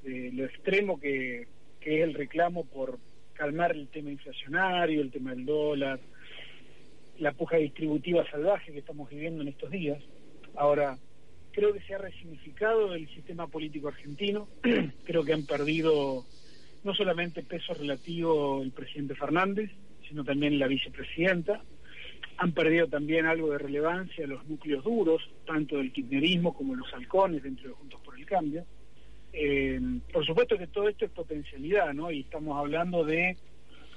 de 0.02 0.30
lo 0.32 0.44
extremo 0.44 0.98
que, 1.00 1.46
que 1.80 1.98
es 1.98 2.04
el 2.04 2.14
reclamo 2.14 2.64
por 2.64 2.98
calmar 3.34 3.72
el 3.72 3.88
tema 3.88 4.10
inflacionario, 4.10 5.00
el 5.00 5.10
tema 5.10 5.34
del 5.34 5.44
dólar, 5.44 5.98
la 7.18 7.32
puja 7.32 7.56
distributiva 7.56 8.28
salvaje 8.30 8.72
que 8.72 8.78
estamos 8.78 9.10
viviendo 9.10 9.42
en 9.42 9.48
estos 9.48 9.70
días. 9.70 10.02
Ahora, 10.54 10.98
creo 11.52 11.72
que 11.72 11.80
se 11.80 11.94
ha 11.94 11.98
resignificado 11.98 12.94
el 12.94 13.08
sistema 13.08 13.46
político 13.46 13.88
argentino, 13.88 14.48
creo 15.04 15.24
que 15.24 15.32
han 15.32 15.46
perdido 15.46 16.24
no 16.84 16.94
solamente 16.94 17.42
peso 17.42 17.74
relativo 17.74 18.62
el 18.62 18.70
presidente 18.72 19.14
Fernández, 19.14 19.70
sino 20.08 20.24
también 20.24 20.58
la 20.58 20.66
vicepresidenta, 20.66 21.62
han 22.36 22.52
perdido 22.52 22.88
también 22.88 23.26
algo 23.26 23.50
de 23.50 23.58
relevancia 23.58 24.26
los 24.26 24.46
núcleos 24.48 24.82
duros, 24.82 25.22
tanto 25.46 25.76
del 25.76 25.92
kirchnerismo 25.92 26.54
como 26.54 26.74
los 26.74 26.92
halcones 26.94 27.42
dentro 27.42 27.68
de 27.68 27.74
Juntos 27.74 28.00
por 28.02 28.18
el 28.18 28.24
Cambio. 28.24 28.64
Eh, 29.32 29.78
por 30.12 30.24
supuesto 30.24 30.56
que 30.56 30.66
todo 30.66 30.88
esto 30.88 31.04
es 31.04 31.10
potencialidad, 31.10 31.92
¿no? 31.92 32.10
Y 32.10 32.20
estamos 32.20 32.58
hablando 32.58 33.04
de 33.04 33.36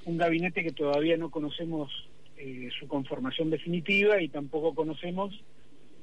un 0.04 0.18
gabinete 0.18 0.62
que 0.62 0.72
todavía 0.72 1.16
no 1.16 1.30
conocemos 1.30 1.90
eh, 2.36 2.68
su 2.78 2.86
conformación 2.86 3.48
definitiva 3.48 4.20
y 4.20 4.28
tampoco 4.28 4.74
conocemos 4.74 5.42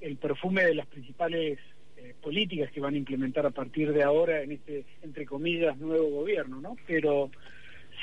el 0.02 0.18
perfume 0.18 0.64
de 0.64 0.76
las 0.76 0.88
principales 0.88 1.60
eh, 1.98 2.16
políticas 2.22 2.72
que 2.72 2.82
van 2.82 2.96
a 2.96 2.98
implementar 2.98 3.46
a 3.46 3.52
partir 3.52 3.94
de 3.94 4.04
ahora 4.04 4.42
en 4.42 4.52
este, 4.54 4.86
entre 5.04 5.26
comillas, 5.26 5.78
nuevo 5.78 6.10
gobierno, 6.10 6.60
¿no? 6.60 6.76
Pero 6.88 7.30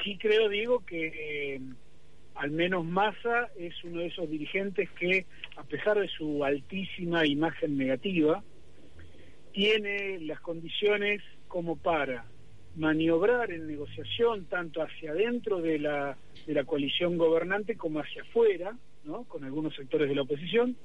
sí 0.03 0.17
creo, 0.17 0.49
digo, 0.49 0.85
que 0.85 1.55
eh, 1.55 1.61
al 2.35 2.51
menos 2.51 2.85
Massa 2.85 3.51
es 3.59 3.75
uno 3.85 4.01
de 4.01 4.07
esos 4.07 4.31
dirigentes 4.31 4.89
que, 4.91 5.27
a 5.57 5.65
pesar 5.65 5.99
de 5.99 6.09
su 6.09 6.45
altísima 6.45 7.27
imagen 7.27 7.77
negativa, 7.77 8.43
tiene 9.53 10.21
las 10.21 10.41
condiciones 10.41 11.21
como 11.49 11.77
para 11.77 12.25
maniobrar 12.77 13.51
en 13.51 13.67
negociación 13.67 14.45
tanto 14.45 14.83
hacia 14.83 15.11
adentro 15.11 15.61
de 15.61 15.81
la, 15.81 16.17
de 16.47 16.55
la 16.55 16.65
coalición 16.65 17.19
gobernante 17.19 17.77
como 17.77 17.99
hacia 17.99 18.23
afuera, 18.23 18.77
¿no? 19.03 19.25
con 19.25 19.43
algunos 19.43 19.75
sectores 19.75 20.09
de 20.09 20.15
la 20.15 20.23
oposición, 20.23 20.77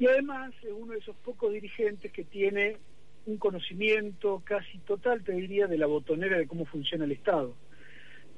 y 0.00 0.06
además 0.06 0.52
es 0.62 0.72
uno 0.74 0.94
de 0.94 0.98
esos 0.98 1.14
pocos 1.16 1.52
dirigentes 1.52 2.10
que 2.10 2.24
tiene 2.24 2.78
un 3.26 3.36
conocimiento 3.36 4.42
casi 4.46 4.78
total, 4.78 5.22
te 5.22 5.32
diría, 5.32 5.66
de 5.66 5.76
la 5.76 5.84
botonera 5.84 6.38
de 6.38 6.46
cómo 6.46 6.64
funciona 6.64 7.04
el 7.04 7.12
Estado. 7.12 7.54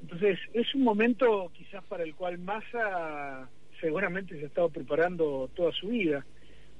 Entonces, 0.01 0.37
es 0.53 0.75
un 0.75 0.83
momento 0.83 1.49
quizás 1.53 1.81
para 1.85 2.03
el 2.03 2.15
cual 2.15 2.37
Massa 2.37 3.49
seguramente 3.79 4.35
se 4.35 4.43
ha 4.43 4.47
estado 4.47 4.69
preparando 4.71 5.49
toda 5.55 5.71
su 5.71 5.87
vida. 5.87 6.25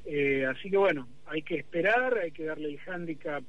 Eh, 0.06 0.46
así 0.46 0.70
que 0.70 0.76
bueno, 0.76 1.08
hay 1.28 1.44
que 1.44 1.56
esperar, 1.56 2.18
hay 2.18 2.32
que 2.32 2.44
darle 2.44 2.68
el 2.68 2.80
hándicap 2.80 3.42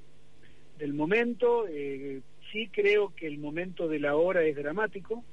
del 0.78 0.94
momento. 0.94 1.66
Eh, 1.68 2.20
sí 2.52 2.68
creo 2.70 3.12
que 3.12 3.26
el 3.26 3.38
momento 3.38 3.88
de 3.88 3.98
la 3.98 4.14
hora 4.14 4.44
es 4.44 4.54
dramático, 4.54 5.24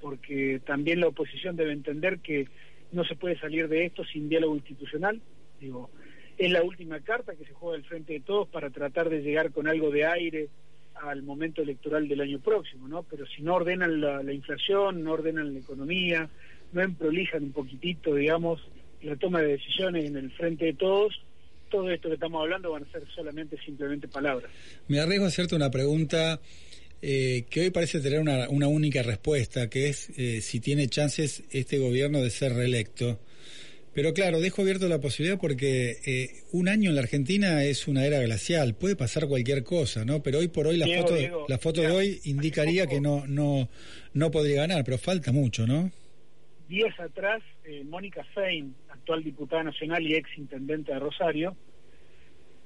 porque 0.00 0.60
también 0.64 1.00
la 1.00 1.08
oposición 1.08 1.56
debe 1.56 1.72
entender 1.72 2.20
que 2.20 2.46
no 2.92 3.02
se 3.02 3.16
puede 3.16 3.36
salir 3.40 3.66
de 3.66 3.86
esto 3.86 4.04
sin 4.04 4.28
diálogo 4.28 4.54
institucional. 4.54 5.20
Digo, 5.60 5.90
es 6.36 6.50
la 6.50 6.62
última 6.62 7.00
carta 7.00 7.34
que 7.34 7.44
se 7.44 7.52
juega 7.52 7.76
al 7.76 7.84
frente 7.84 8.12
de 8.14 8.20
todos 8.20 8.48
para 8.48 8.70
tratar 8.70 9.08
de 9.10 9.22
llegar 9.22 9.50
con 9.52 9.68
algo 9.68 9.90
de 9.90 10.06
aire 10.06 10.48
al 10.94 11.22
momento 11.22 11.62
electoral 11.62 12.08
del 12.08 12.20
año 12.20 12.40
próximo, 12.40 12.88
¿no? 12.88 13.04
Pero 13.04 13.26
si 13.26 13.42
no 13.42 13.54
ordenan 13.54 14.00
la, 14.00 14.22
la 14.22 14.32
inflación, 14.32 15.02
no 15.02 15.12
ordenan 15.12 15.52
la 15.52 15.60
economía, 15.60 16.28
no 16.72 16.82
emprolijan 16.82 17.44
un 17.44 17.52
poquitito, 17.52 18.14
digamos, 18.14 18.60
la 19.02 19.16
toma 19.16 19.40
de 19.40 19.48
decisiones 19.48 20.06
en 20.06 20.16
el 20.16 20.30
frente 20.32 20.66
de 20.66 20.74
todos, 20.74 21.22
todo 21.70 21.90
esto 21.90 22.08
que 22.08 22.14
estamos 22.14 22.40
hablando 22.42 22.72
van 22.72 22.84
a 22.84 22.90
ser 22.90 23.02
solamente 23.14 23.56
simplemente 23.64 24.08
palabras. 24.08 24.50
Me 24.88 25.00
arriesgo 25.00 25.26
a 25.26 25.28
hacerte 25.28 25.54
una 25.54 25.70
pregunta 25.70 26.40
eh, 27.00 27.44
que 27.50 27.60
hoy 27.60 27.70
parece 27.70 28.00
tener 28.00 28.20
una, 28.20 28.48
una 28.48 28.68
única 28.68 29.02
respuesta, 29.02 29.68
que 29.70 29.88
es 29.88 30.10
eh, 30.16 30.40
si 30.40 30.60
tiene 30.60 30.88
chances 30.88 31.44
este 31.50 31.78
gobierno 31.78 32.20
de 32.20 32.30
ser 32.30 32.54
reelecto. 32.54 33.20
Pero 33.98 34.14
claro, 34.14 34.38
dejo 34.38 34.62
abierto 34.62 34.86
la 34.86 35.00
posibilidad 35.00 35.40
porque 35.40 35.96
eh, 36.06 36.44
un 36.52 36.68
año 36.68 36.90
en 36.90 36.94
la 36.94 37.02
Argentina 37.02 37.64
es 37.64 37.88
una 37.88 38.06
era 38.06 38.20
glacial, 38.20 38.76
puede 38.76 38.94
pasar 38.94 39.26
cualquier 39.26 39.64
cosa, 39.64 40.04
¿no? 40.04 40.22
Pero 40.22 40.38
hoy 40.38 40.46
por 40.46 40.68
hoy 40.68 40.76
la 40.76 40.84
Diego, 40.84 41.02
foto, 41.02 41.16
Diego, 41.16 41.46
la 41.48 41.58
foto 41.58 41.80
de 41.80 41.90
hoy 41.90 42.20
indicaría 42.22 42.86
que 42.86 43.00
no, 43.00 43.26
no, 43.26 43.68
no 44.14 44.30
podría 44.30 44.60
ganar, 44.60 44.84
pero 44.84 44.98
falta 44.98 45.32
mucho, 45.32 45.66
¿no? 45.66 45.90
días 46.68 46.94
atrás, 47.00 47.42
eh, 47.64 47.82
Mónica 47.82 48.22
Fein, 48.34 48.72
actual 48.88 49.24
diputada 49.24 49.64
nacional 49.64 50.06
y 50.06 50.14
ex 50.14 50.30
intendente 50.38 50.92
de 50.92 51.00
Rosario, 51.00 51.56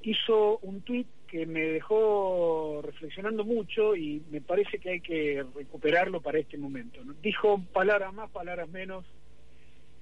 hizo 0.02 0.58
un 0.58 0.82
tuit 0.82 1.06
que 1.28 1.46
me 1.46 1.62
dejó 1.62 2.82
reflexionando 2.84 3.42
mucho 3.42 3.96
y 3.96 4.22
me 4.30 4.42
parece 4.42 4.78
que 4.78 4.90
hay 4.90 5.00
que 5.00 5.42
recuperarlo 5.56 6.20
para 6.20 6.38
este 6.38 6.58
momento. 6.58 7.02
¿no? 7.02 7.14
Dijo 7.22 7.62
palabras 7.72 8.12
más, 8.12 8.30
palabras 8.30 8.68
menos, 8.68 9.06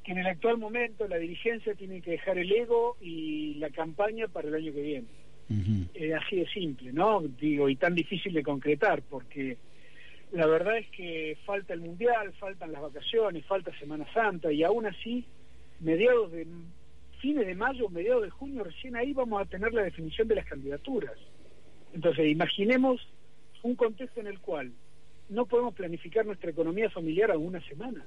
que 0.04 0.12
en 0.12 0.18
el 0.18 0.26
actual 0.26 0.58
momento 0.58 1.06
la 1.08 1.18
dirigencia 1.18 1.74
tiene 1.74 2.00
que 2.00 2.12
dejar 2.12 2.38
el 2.38 2.50
ego 2.50 2.96
y 3.00 3.54
la 3.54 3.70
campaña 3.70 4.28
para 4.28 4.48
el 4.48 4.54
año 4.54 4.72
que 4.72 4.82
viene. 4.82 5.08
Eh, 5.94 6.14
así 6.14 6.36
de 6.36 6.46
simple, 6.48 6.92
¿no? 6.92 7.22
Digo, 7.22 7.68
y 7.68 7.74
tan 7.74 7.94
difícil 7.94 8.32
de 8.32 8.42
concretar, 8.42 9.02
porque 9.02 9.56
la 10.30 10.46
verdad 10.46 10.78
es 10.78 10.86
que 10.90 11.36
falta 11.44 11.74
el 11.74 11.80
Mundial, 11.80 12.32
faltan 12.34 12.70
las 12.70 12.82
vacaciones, 12.82 13.44
falta 13.46 13.76
Semana 13.78 14.06
Santa, 14.14 14.52
y 14.52 14.62
aún 14.62 14.86
así, 14.86 15.24
mediados 15.80 16.30
de 16.30 16.46
fines 17.20 17.46
de 17.46 17.54
mayo, 17.56 17.88
mediados 17.88 18.22
de 18.22 18.30
junio, 18.30 18.62
recién 18.62 18.94
ahí 18.94 19.12
vamos 19.12 19.42
a 19.42 19.44
tener 19.44 19.74
la 19.74 19.82
definición 19.82 20.28
de 20.28 20.36
las 20.36 20.46
candidaturas. 20.46 21.18
Entonces, 21.92 22.28
imaginemos 22.28 23.00
un 23.62 23.74
contexto 23.74 24.20
en 24.20 24.28
el 24.28 24.38
cual 24.38 24.72
no 25.28 25.46
podemos 25.46 25.74
planificar 25.74 26.24
nuestra 26.24 26.50
economía 26.50 26.90
familiar 26.90 27.30
a 27.32 27.38
una 27.38 27.60
semana. 27.66 28.04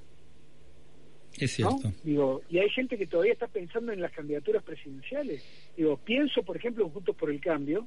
Es 1.38 1.58
¿no? 1.60 1.78
cierto. 1.78 1.98
Digo, 2.02 2.42
y 2.48 2.58
hay 2.58 2.68
gente 2.70 2.96
que 2.96 3.06
todavía 3.06 3.32
está 3.32 3.48
pensando 3.48 3.92
en 3.92 4.00
las 4.00 4.12
candidaturas 4.12 4.62
presidenciales. 4.62 5.44
Digo, 5.76 5.96
pienso, 5.96 6.42
por 6.42 6.56
ejemplo, 6.56 6.84
en 6.84 6.90
Juntos 6.90 7.16
por 7.16 7.30
el 7.30 7.40
Cambio, 7.40 7.86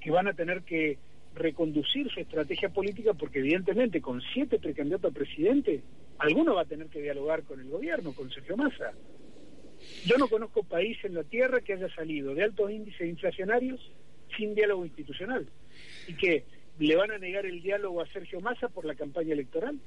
que 0.00 0.10
van 0.10 0.28
a 0.28 0.32
tener 0.32 0.62
que 0.62 0.98
reconducir 1.34 2.10
su 2.10 2.20
estrategia 2.20 2.70
política 2.70 3.14
porque 3.14 3.38
evidentemente 3.38 4.00
con 4.00 4.20
siete 4.34 4.58
precandidatos 4.58 5.10
a 5.10 5.14
presidente, 5.14 5.80
alguno 6.18 6.54
va 6.54 6.62
a 6.62 6.66
tener 6.66 6.88
que 6.88 7.00
dialogar 7.00 7.44
con 7.44 7.60
el 7.60 7.68
gobierno, 7.68 8.12
con 8.12 8.30
Sergio 8.30 8.56
Massa. 8.56 8.92
Yo 10.04 10.16
no 10.18 10.28
conozco 10.28 10.62
país 10.62 10.98
en 11.04 11.14
la 11.14 11.24
Tierra 11.24 11.60
que 11.60 11.74
haya 11.74 11.88
salido 11.94 12.34
de 12.34 12.44
altos 12.44 12.70
índices 12.70 13.08
inflacionarios 13.08 13.80
sin 14.36 14.54
diálogo 14.54 14.84
institucional. 14.84 15.46
Y 16.08 16.14
que 16.14 16.44
le 16.78 16.96
van 16.96 17.10
a 17.10 17.18
negar 17.18 17.46
el 17.46 17.62
diálogo 17.62 18.00
a 18.00 18.06
Sergio 18.08 18.40
Massa 18.40 18.68
por 18.68 18.84
la 18.84 18.94
campaña 18.94 19.32
electoral. 19.32 19.78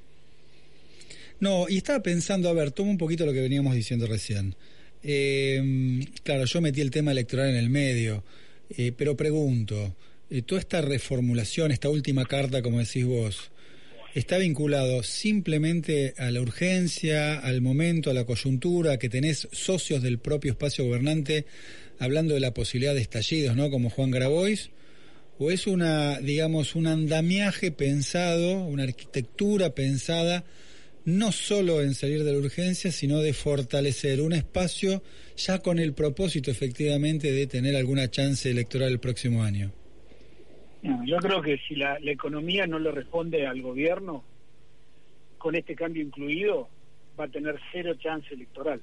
No, 1.44 1.68
y 1.68 1.76
estaba 1.76 2.02
pensando, 2.02 2.48
a 2.48 2.54
ver, 2.54 2.72
tomo 2.72 2.90
un 2.90 2.98
poquito 2.98 3.26
lo 3.26 3.34
que 3.34 3.42
veníamos 3.42 3.76
diciendo 3.76 4.08
recién. 4.08 4.56
Eh, 5.04 6.06
claro, 6.24 6.46
yo 6.46 6.62
metí 6.62 6.80
el 6.80 6.90
tema 6.90 7.12
electoral 7.12 7.50
en 7.50 7.58
el 7.58 7.70
medio, 7.70 8.24
eh, 8.70 8.94
pero 8.96 9.18
pregunto, 9.18 9.94
eh, 10.30 10.44
toda 10.44 10.62
esta 10.62 10.80
reformulación, 10.80 11.72
esta 11.74 11.90
última 11.90 12.24
carta, 12.24 12.62
como 12.62 12.80
decís 12.80 13.04
vos, 13.04 13.52
¿está 14.16 14.38
vinculado 14.38 15.04
simplemente 15.04 16.14
a 16.18 16.32
la 16.32 16.40
urgencia, 16.40 17.40
al 17.40 17.60
momento, 17.60 18.10
a 18.10 18.14
la 18.14 18.24
coyuntura, 18.24 18.98
que 18.98 19.10
tenés 19.10 19.50
socios 19.52 20.02
del 20.02 20.20
propio 20.20 20.54
espacio 20.54 20.86
gobernante 20.86 21.46
hablando 22.00 22.36
de 22.36 22.40
la 22.40 22.54
posibilidad 22.54 22.96
de 22.96 23.02
estallidos, 23.02 23.58
¿no? 23.58 23.70
Como 23.70 23.90
Juan 23.90 24.12
Grabois. 24.12 24.70
¿O 25.40 25.52
es 25.52 25.68
una, 25.68 26.22
digamos, 26.22 26.74
un 26.74 26.88
andamiaje 26.88 27.72
pensado, 27.72 28.64
una 28.64 28.84
arquitectura 28.84 29.76
pensada 29.76 30.46
no 31.06 31.32
solo 31.32 31.82
en 31.82 31.94
salir 31.94 32.24
de 32.24 32.32
la 32.32 32.38
urgencia, 32.38 32.92
sino 32.92 33.20
de 33.20 33.34
fortalecer 33.34 34.22
un 34.22 34.34
espacio 34.34 35.02
ya 35.36 35.60
con 35.60 35.80
el 35.80 35.94
propósito 35.94 36.52
efectivamente 36.52 37.32
de 37.32 37.48
tener 37.48 37.76
alguna 37.76 38.10
chance 38.10 38.50
electoral 38.50 38.92
el 38.92 39.00
próximo 39.00 39.44
año? 39.44 39.72
No, 40.82 41.04
yo 41.06 41.18
creo 41.18 41.42
que 41.42 41.58
si 41.68 41.76
la, 41.76 42.00
la 42.00 42.12
economía 42.12 42.68
no 42.68 42.80
le 42.80 42.92
responde 42.92 43.48
al 43.48 43.62
gobierno, 43.62 44.24
con 45.38 45.56
este 45.56 45.76
cambio 45.76 46.02
incluido, 46.02 46.70
va 47.20 47.26
a 47.26 47.28
tener 47.28 47.60
cero 47.72 47.94
chance 47.96 48.34
electoral. 48.34 48.82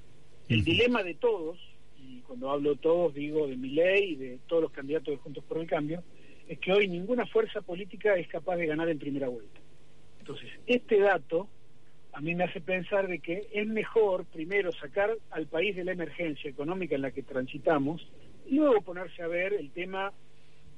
El 0.48 0.64
dilema 0.64 1.02
de 1.02 1.14
todos, 1.14 1.58
y 1.98 2.20
cuando 2.20 2.50
hablo 2.50 2.76
todos 2.76 3.14
digo 3.14 3.46
de 3.46 3.56
mi 3.56 3.70
ley 3.70 4.12
y 4.12 4.16
de 4.16 4.38
todos 4.46 4.62
los 4.62 4.72
candidatos 4.72 5.14
de 5.14 5.16
Juntos 5.18 5.44
por 5.44 5.58
el 5.58 5.66
Cambio, 5.66 6.02
es 6.48 6.58
que 6.58 6.72
hoy 6.72 6.88
ninguna 6.88 7.24
fuerza 7.26 7.60
política 7.60 8.16
es 8.16 8.26
capaz 8.26 8.56
de 8.56 8.66
ganar 8.66 8.88
en 8.88 8.98
primera 8.98 9.28
vuelta. 9.28 9.60
Entonces, 10.18 10.50
este 10.66 10.98
dato 10.98 11.48
a 12.12 12.20
mí 12.20 12.34
me 12.34 12.44
hace 12.44 12.60
pensar 12.60 13.08
de 13.08 13.20
que 13.20 13.48
es 13.52 13.66
mejor 13.66 14.24
primero 14.26 14.72
sacar 14.72 15.16
al 15.30 15.46
país 15.46 15.76
de 15.76 15.84
la 15.84 15.92
emergencia 15.92 16.50
económica 16.50 16.94
en 16.94 17.02
la 17.02 17.10
que 17.10 17.22
transitamos 17.22 18.10
y 18.46 18.56
luego 18.56 18.80
ponerse 18.82 19.22
a 19.22 19.28
ver 19.28 19.52
el 19.52 19.70
tema 19.70 20.12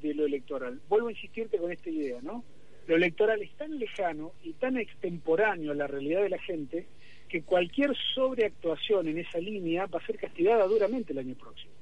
de 0.03 0.15
lo 0.15 0.27
electoral. 0.27 0.81
Vuelvo 0.89 1.09
a 1.09 1.13
insistirte 1.13 1.59
con 1.59 1.73
esta 1.73 1.91
idea, 1.91 2.19
¿no? 2.23 2.45
Lo 2.87 2.97
electoral 2.97 3.41
es 3.41 3.53
tan 3.57 3.79
lejano 3.79 4.33
y 4.43 4.55
tan 4.55 4.77
extemporáneo 4.77 5.73
a 5.73 5.75
la 5.75 5.87
realidad 5.87 6.23
de 6.23 6.29
la 6.29 6.39
gente 6.39 6.87
que 7.29 7.43
cualquier 7.43 7.97
sobreactuación 8.15 9.09
en 9.09 9.19
esa 9.19 9.39
línea 9.39 9.87
va 9.87 10.01
a 10.01 10.07
ser 10.07 10.19
castigada 10.19 10.67
duramente 10.67 11.13
el 11.13 11.21
año 11.21 11.35
próximo. 11.35 11.73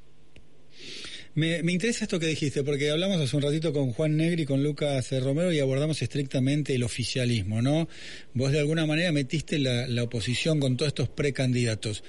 Me, 1.34 1.62
me 1.62 1.70
interesa 1.72 2.04
esto 2.04 2.18
que 2.18 2.26
dijiste, 2.26 2.64
porque 2.64 2.90
hablamos 2.90 3.20
hace 3.20 3.36
un 3.36 3.42
ratito 3.42 3.72
con 3.72 3.92
Juan 3.92 4.16
Negri 4.16 4.42
y 4.42 4.46
con 4.46 4.64
Lucas 4.64 5.12
eh, 5.12 5.20
Romero 5.20 5.52
y 5.52 5.60
abordamos 5.60 6.02
estrictamente 6.02 6.74
el 6.74 6.82
oficialismo, 6.82 7.62
¿no? 7.62 7.86
Vos 8.34 8.50
de 8.50 8.58
alguna 8.58 8.84
manera 8.84 9.12
metiste 9.12 9.60
la, 9.60 10.02
oposición 10.02 10.58
con 10.58 10.76
todos 10.76 10.88
estos 10.88 11.08
precandidatos. 11.08 12.02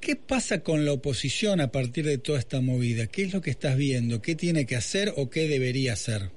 ¿Qué 0.00 0.16
pasa 0.16 0.62
con 0.62 0.86
la 0.86 0.92
oposición 0.92 1.60
a 1.60 1.70
partir 1.70 2.06
de 2.06 2.16
toda 2.16 2.38
esta 2.38 2.62
movida? 2.62 3.08
¿Qué 3.08 3.24
es 3.24 3.34
lo 3.34 3.42
que 3.42 3.50
estás 3.50 3.76
viendo? 3.76 4.22
¿Qué 4.22 4.34
tiene 4.34 4.64
que 4.64 4.76
hacer 4.76 5.12
o 5.16 5.28
qué 5.28 5.48
debería 5.48 5.92
hacer? 5.92 6.30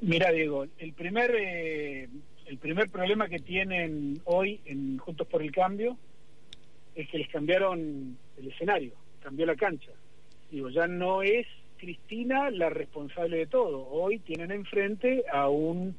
Mira, 0.00 0.32
Diego, 0.32 0.66
el 0.78 0.92
primer, 0.92 1.32
eh, 1.36 2.08
el 2.46 2.58
primer 2.58 2.88
problema 2.88 3.28
que 3.28 3.38
tienen 3.38 4.20
hoy 4.24 4.60
en 4.64 4.98
Juntos 4.98 5.26
por 5.28 5.42
el 5.42 5.52
Cambio 5.52 5.98
es 6.96 7.08
que 7.08 7.18
les 7.18 7.28
cambiaron 7.28 8.18
el 8.36 8.48
escenario, 8.48 8.94
cambió 9.22 9.46
la 9.46 9.54
cancha. 9.54 9.92
Digo, 10.50 10.70
ya 10.70 10.86
no 10.86 11.22
es 11.22 11.46
Cristina 11.76 12.50
la 12.50 12.70
responsable 12.70 13.36
de 13.38 13.46
todo. 13.46 13.86
Hoy 13.88 14.18
tienen 14.18 14.50
enfrente 14.50 15.24
a 15.30 15.48
un 15.48 15.94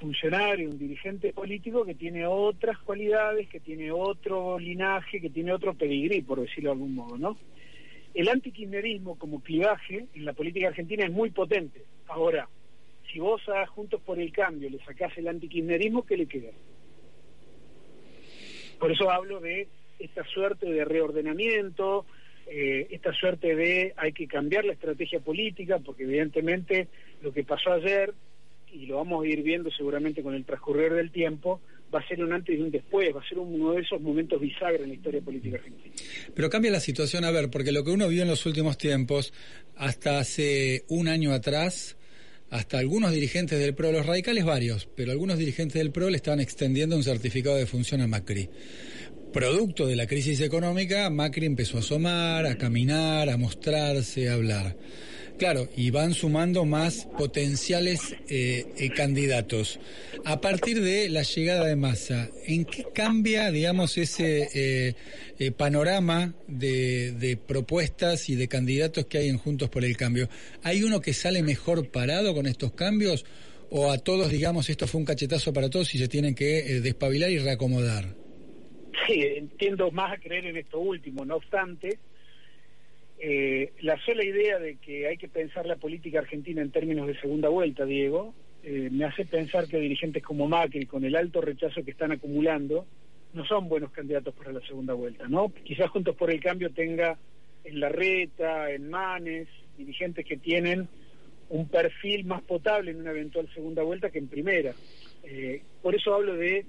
funcionario, 0.00 0.68
un 0.68 0.78
dirigente 0.78 1.32
político 1.32 1.84
que 1.84 1.94
tiene 1.94 2.26
otras 2.26 2.76
cualidades, 2.78 3.48
que 3.48 3.60
tiene 3.60 3.92
otro 3.92 4.58
linaje, 4.58 5.20
que 5.20 5.30
tiene 5.30 5.52
otro 5.52 5.74
pedigrí, 5.74 6.22
por 6.22 6.40
decirlo 6.40 6.70
de 6.70 6.74
algún 6.74 6.94
modo, 6.94 7.16
¿no? 7.16 7.38
El 8.12 8.28
antikirchnerismo 8.28 9.16
como 9.16 9.42
clivaje 9.42 10.06
en 10.12 10.24
la 10.24 10.32
política 10.32 10.68
argentina 10.68 11.04
es 11.04 11.12
muy 11.12 11.30
potente. 11.30 11.84
Ahora, 12.08 12.48
si 13.10 13.20
vos 13.20 13.48
a 13.48 13.66
Juntos 13.66 14.02
por 14.02 14.18
el 14.18 14.32
Cambio 14.32 14.68
le 14.68 14.84
sacás 14.84 15.16
el 15.16 15.28
antikirchnerismo, 15.28 16.04
¿qué 16.04 16.16
le 16.16 16.26
queda? 16.26 16.50
Por 18.78 18.90
eso 18.90 19.10
hablo 19.10 19.38
de 19.40 19.68
esta 19.98 20.24
suerte 20.24 20.66
de 20.66 20.84
reordenamiento, 20.84 22.04
eh, 22.46 22.88
esta 22.90 23.12
suerte 23.12 23.54
de 23.54 23.94
hay 23.96 24.12
que 24.12 24.26
cambiar 24.26 24.64
la 24.64 24.72
estrategia 24.72 25.20
política, 25.20 25.78
porque 25.78 26.04
evidentemente 26.04 26.88
lo 27.22 27.32
que 27.32 27.44
pasó 27.44 27.72
ayer, 27.72 28.12
y 28.72 28.86
lo 28.86 28.96
vamos 28.96 29.24
a 29.24 29.28
ir 29.28 29.42
viendo 29.42 29.70
seguramente 29.70 30.22
con 30.22 30.34
el 30.34 30.44
transcurrir 30.44 30.92
del 30.92 31.10
tiempo, 31.10 31.60
va 31.94 32.00
a 32.00 32.08
ser 32.08 32.22
un 32.22 32.32
antes 32.32 32.58
y 32.58 32.60
un 32.60 32.70
después, 32.70 33.14
va 33.14 33.20
a 33.20 33.28
ser 33.28 33.38
uno 33.38 33.72
de 33.72 33.82
esos 33.82 34.00
momentos 34.00 34.40
bisagra 34.40 34.82
en 34.82 34.88
la 34.88 34.94
historia 34.94 35.20
política 35.20 35.56
argentina. 35.56 35.94
Pero 36.34 36.48
cambia 36.48 36.70
la 36.70 36.80
situación, 36.80 37.24
a 37.24 37.30
ver, 37.30 37.50
porque 37.50 37.72
lo 37.72 37.84
que 37.84 37.90
uno 37.90 38.08
vio 38.08 38.22
en 38.22 38.28
los 38.28 38.46
últimos 38.46 38.78
tiempos, 38.78 39.32
hasta 39.76 40.18
hace 40.18 40.84
un 40.88 41.08
año 41.08 41.32
atrás, 41.32 41.96
hasta 42.50 42.78
algunos 42.78 43.12
dirigentes 43.12 43.58
del 43.58 43.74
PRO, 43.74 43.92
los 43.92 44.06
radicales 44.06 44.44
varios, 44.44 44.88
pero 44.94 45.12
algunos 45.12 45.38
dirigentes 45.38 45.74
del 45.74 45.90
PRO 45.90 46.10
le 46.10 46.16
estaban 46.16 46.40
extendiendo 46.40 46.96
un 46.96 47.02
certificado 47.02 47.56
de 47.56 47.66
función 47.66 48.00
a 48.00 48.06
Macri. 48.06 48.48
Producto 49.32 49.86
de 49.86 49.96
la 49.96 50.06
crisis 50.06 50.40
económica, 50.40 51.08
Macri 51.08 51.46
empezó 51.46 51.78
a 51.78 51.80
asomar, 51.80 52.44
a 52.44 52.58
caminar, 52.58 53.30
a 53.30 53.38
mostrarse, 53.38 54.28
a 54.28 54.34
hablar. 54.34 54.76
Claro, 55.38 55.70
y 55.74 55.90
van 55.90 56.12
sumando 56.12 56.66
más 56.66 57.08
potenciales 57.18 58.14
eh, 58.28 58.66
eh, 58.76 58.90
candidatos. 58.90 59.80
A 60.26 60.42
partir 60.42 60.82
de 60.82 61.08
la 61.08 61.22
llegada 61.22 61.64
de 61.66 61.76
Massa, 61.76 62.28
¿en 62.46 62.66
qué 62.66 62.84
cambia, 62.94 63.50
digamos, 63.50 63.96
ese 63.96 64.50
eh, 64.54 65.50
panorama 65.52 66.34
de, 66.46 67.12
de 67.12 67.38
propuestas 67.38 68.28
y 68.28 68.36
de 68.36 68.48
candidatos 68.48 69.06
que 69.06 69.16
hay 69.16 69.28
en 69.30 69.38
Juntos 69.38 69.70
por 69.70 69.84
el 69.84 69.96
Cambio? 69.96 70.28
¿Hay 70.62 70.82
uno 70.82 71.00
que 71.00 71.14
sale 71.14 71.42
mejor 71.42 71.90
parado 71.90 72.34
con 72.34 72.46
estos 72.46 72.72
cambios? 72.72 73.24
¿O 73.70 73.90
a 73.90 73.96
todos, 73.96 74.30
digamos, 74.30 74.68
esto 74.68 74.86
fue 74.86 75.00
un 75.00 75.06
cachetazo 75.06 75.54
para 75.54 75.70
todos 75.70 75.94
y 75.94 75.98
se 75.98 76.06
tienen 76.06 76.34
que 76.34 76.80
despabilar 76.82 77.30
y 77.30 77.38
reacomodar? 77.38 78.21
Sí, 79.06 79.20
entiendo 79.20 79.90
más 79.90 80.12
a 80.12 80.18
creer 80.18 80.46
en 80.46 80.56
esto 80.56 80.78
último. 80.78 81.24
No 81.24 81.36
obstante, 81.36 81.98
eh, 83.18 83.72
la 83.80 83.98
sola 84.04 84.24
idea 84.24 84.58
de 84.58 84.76
que 84.76 85.06
hay 85.06 85.16
que 85.16 85.28
pensar 85.28 85.66
la 85.66 85.76
política 85.76 86.18
argentina 86.18 86.60
en 86.62 86.70
términos 86.70 87.06
de 87.06 87.18
segunda 87.20 87.48
vuelta, 87.48 87.84
Diego, 87.84 88.34
eh, 88.62 88.88
me 88.90 89.04
hace 89.04 89.24
pensar 89.24 89.66
que 89.66 89.78
dirigentes 89.78 90.22
como 90.22 90.48
Macri, 90.48 90.86
con 90.86 91.04
el 91.04 91.16
alto 91.16 91.40
rechazo 91.40 91.84
que 91.84 91.90
están 91.90 92.12
acumulando, 92.12 92.86
no 93.32 93.44
son 93.46 93.68
buenos 93.68 93.90
candidatos 93.92 94.34
para 94.34 94.52
la 94.52 94.60
segunda 94.60 94.94
vuelta, 94.94 95.26
¿no? 95.26 95.52
Quizás 95.64 95.90
Juntos 95.90 96.14
por 96.16 96.30
el 96.30 96.40
Cambio 96.40 96.70
tenga 96.70 97.18
en 97.64 97.80
Larreta, 97.80 98.70
en 98.70 98.88
Manes, 98.90 99.48
dirigentes 99.76 100.26
que 100.26 100.36
tienen 100.36 100.88
un 101.48 101.68
perfil 101.68 102.24
más 102.24 102.42
potable 102.42 102.90
en 102.90 103.00
una 103.00 103.10
eventual 103.10 103.48
segunda 103.54 103.82
vuelta 103.82 104.10
que 104.10 104.18
en 104.18 104.28
primera. 104.28 104.74
Eh, 105.22 105.62
por 105.80 105.94
eso 105.94 106.14
hablo 106.14 106.34
de 106.34 106.64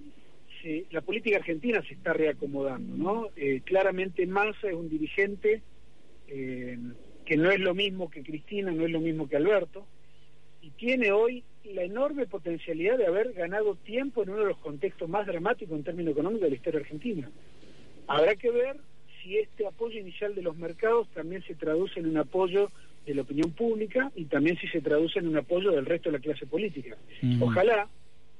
si 0.63 0.87
la 0.91 1.01
política 1.01 1.37
argentina 1.37 1.83
se 1.85 1.93
está 1.93 2.13
reacomodando, 2.13 2.95
¿no? 2.95 3.29
Eh, 3.35 3.61
claramente 3.65 4.25
Massa 4.25 4.69
es 4.69 4.73
un 4.73 4.89
dirigente 4.89 5.61
eh, 6.29 6.77
que 7.25 7.37
no 7.37 7.51
es 7.51 7.59
lo 7.59 7.75
mismo 7.75 8.09
que 8.09 8.23
Cristina, 8.23 8.71
no 8.71 8.85
es 8.85 8.91
lo 8.91 9.01
mismo 9.01 9.27
que 9.27 9.35
Alberto, 9.35 9.85
y 10.61 10.69
tiene 10.71 11.11
hoy 11.11 11.43
la 11.65 11.83
enorme 11.83 12.25
potencialidad 12.25 12.97
de 12.97 13.07
haber 13.07 13.33
ganado 13.33 13.75
tiempo 13.75 14.23
en 14.23 14.29
uno 14.29 14.39
de 14.39 14.47
los 14.47 14.57
contextos 14.57 15.09
más 15.09 15.27
dramáticos 15.27 15.77
en 15.77 15.83
términos 15.83 16.13
económicos 16.13 16.43
de 16.43 16.49
la 16.49 16.55
historia 16.55 16.79
argentina. 16.79 17.29
Habrá 18.07 18.35
que 18.35 18.51
ver 18.51 18.77
si 19.21 19.37
este 19.37 19.67
apoyo 19.67 19.99
inicial 19.99 20.35
de 20.35 20.41
los 20.41 20.57
mercados 20.57 21.07
también 21.13 21.43
se 21.43 21.55
traduce 21.55 21.99
en 21.99 22.07
un 22.07 22.17
apoyo 22.17 22.69
de 23.05 23.15
la 23.15 23.23
opinión 23.23 23.51
pública 23.51 24.11
y 24.15 24.25
también 24.25 24.57
si 24.57 24.67
se 24.67 24.81
traduce 24.81 25.19
en 25.19 25.27
un 25.27 25.37
apoyo 25.37 25.71
del 25.71 25.85
resto 25.85 26.09
de 26.09 26.17
la 26.17 26.23
clase 26.23 26.45
política. 26.45 26.97
Mm. 27.21 27.43
Ojalá, 27.43 27.89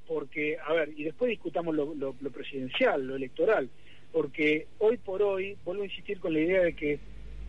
porque, 0.08 0.58
a 0.66 0.74
ver, 0.74 0.90
y 0.96 1.04
después 1.04 1.30
discutamos 1.30 1.76
lo, 1.76 1.94
lo- 1.96 2.14
presidencial, 2.32 3.06
lo 3.06 3.16
electoral, 3.16 3.70
porque 4.12 4.68
hoy 4.80 4.98
por 4.98 5.22
hoy, 5.24 5.58
vuelvo 5.64 5.84
a 5.84 5.86
insistir 5.88 6.20
con 6.20 6.34
la 6.34 6.40
idea 6.40 6.62
de 6.62 6.74
que 6.74 7.00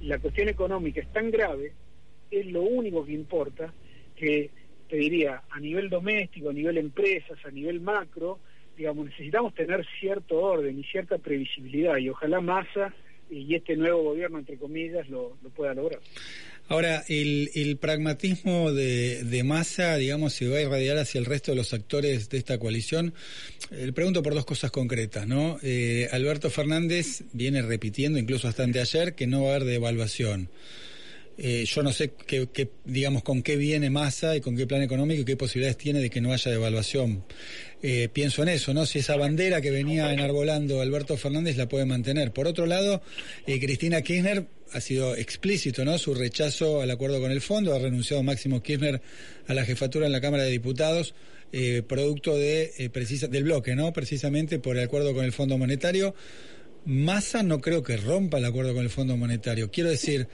la 0.01 0.19
cuestión 0.19 0.49
económica 0.49 1.01
es 1.01 1.09
tan 1.13 1.31
grave, 1.31 1.73
es 2.31 2.47
lo 2.47 2.63
único 2.63 3.05
que 3.05 3.13
importa, 3.13 3.73
que 4.17 4.51
te 4.89 4.97
diría, 4.97 5.43
a 5.51 5.61
nivel 5.61 5.89
doméstico, 5.89 6.51
a 6.51 6.53
nivel 6.53 6.79
empresas, 6.79 7.39
a 7.45 7.51
nivel 7.51 7.81
macro, 7.81 8.41
digamos, 8.77 9.07
necesitamos 9.07 9.55
tener 9.55 9.85
cierto 10.01 10.37
orden 10.41 10.79
y 10.79 10.85
cierta 10.85 11.19
previsibilidad, 11.19 11.97
y 11.99 12.09
ojalá 12.09 12.41
Massa 12.41 12.95
y 13.31 13.55
este 13.55 13.77
nuevo 13.77 14.03
gobierno, 14.03 14.39
entre 14.39 14.57
comillas, 14.57 15.09
lo, 15.09 15.37
lo 15.43 15.51
pueda 15.51 15.75
lograr. 15.75 16.01
Ahora, 16.67 17.05
el, 17.09 17.51
el 17.55 17.77
pragmatismo 17.77 18.73
de, 18.73 19.23
de 19.23 19.45
Massa, 19.45 19.97
digamos, 19.97 20.33
se 20.33 20.49
va 20.49 20.57
a 20.57 20.63
irradiar 20.63 20.97
hacia 20.97 21.19
el 21.19 21.27
resto 21.27 21.53
de 21.53 21.57
los 21.57 21.75
actores 21.75 22.31
de 22.31 22.39
esta 22.39 22.59
coalición. 22.59 23.13
Eh, 23.71 23.87
le 23.87 23.93
pregunto 23.93 24.23
por 24.23 24.33
dos 24.33 24.47
cosas 24.47 24.71
concretas, 24.71 25.27
¿no? 25.27 25.59
Eh, 25.63 26.09
Alberto 26.11 26.49
Fernández 26.49 27.25
viene 27.35 27.61
repitiendo, 27.61 28.19
incluso 28.19 28.49
hasta 28.49 28.65
anteayer, 28.65 29.15
que 29.15 29.27
no 29.27 29.43
va 29.43 29.53
a 29.53 29.57
haber 29.57 29.69
devaluación. 29.69 30.49
Eh, 31.37 31.65
yo 31.67 31.83
no 31.83 31.93
sé 31.93 32.13
qué, 32.27 32.49
qué, 32.53 32.71
digamos, 32.85 33.23
con 33.23 33.43
qué 33.43 33.57
viene 33.57 33.91
Massa 33.91 34.37
y 34.37 34.41
con 34.41 34.57
qué 34.57 34.67
plan 34.67 34.83
económico 34.83 35.23
y 35.23 35.25
qué 35.25 35.37
posibilidades 35.37 35.77
tiene 35.77 36.01
de 36.01 36.11
que 36.11 36.21
no 36.21 36.33
haya 36.33 36.51
devaluación. 36.51 37.25
Eh, 37.83 38.09
pienso 38.13 38.43
en 38.43 38.49
eso, 38.49 38.73
¿no? 38.73 38.87
Si 38.87 39.01
esa 39.01 39.17
bandera 39.17 39.61
que 39.61 39.71
venía 39.71 40.13
enarbolando 40.13 40.81
Alberto 40.81 41.17
Fernández 41.17 41.57
la 41.57 41.69
puede 41.69 41.85
mantener. 41.85 42.33
Por 42.33 42.47
otro 42.47 42.67
lado, 42.67 43.03
eh, 43.47 43.61
Cristina 43.61 44.01
Kirchner 44.01 44.47
ha 44.73 44.81
sido 44.81 45.15
explícito, 45.15 45.85
¿no? 45.85 45.99
Su 45.99 46.15
rechazo 46.15 46.81
al 46.81 46.91
acuerdo 46.91 47.21
con 47.21 47.31
el 47.31 47.41
fondo, 47.41 47.75
ha 47.75 47.79
renunciado 47.79 48.23
Máximo 48.23 48.63
Kirchner 48.63 49.01
a 49.47 49.55
la 49.55 49.65
jefatura 49.65 50.07
en 50.07 50.13
la 50.13 50.21
Cámara 50.21 50.45
de 50.45 50.51
Diputados, 50.51 51.15
eh, 51.53 51.83
producto 51.87 52.37
de, 52.37 52.73
eh, 52.79 52.91
precisa, 52.91 53.29
del 53.29 53.45
bloque, 53.45 53.77
¿no? 53.77 53.93
Precisamente 53.93 54.59
por 54.59 54.77
el 54.77 54.85
acuerdo 54.85 55.15
con 55.15 55.25
el 55.25 55.33
Fondo 55.33 55.57
Monetario. 55.59 56.15
Massa 56.87 57.43
no 57.43 57.61
creo 57.61 57.83
que 57.83 57.97
rompa 57.97 58.39
el 58.39 58.45
acuerdo 58.45 58.75
con 58.75 58.83
el 58.83 58.91
Fondo 58.91 59.17
Monetario. 59.17 59.71
Quiero 59.71 59.91
decir, 59.91 60.27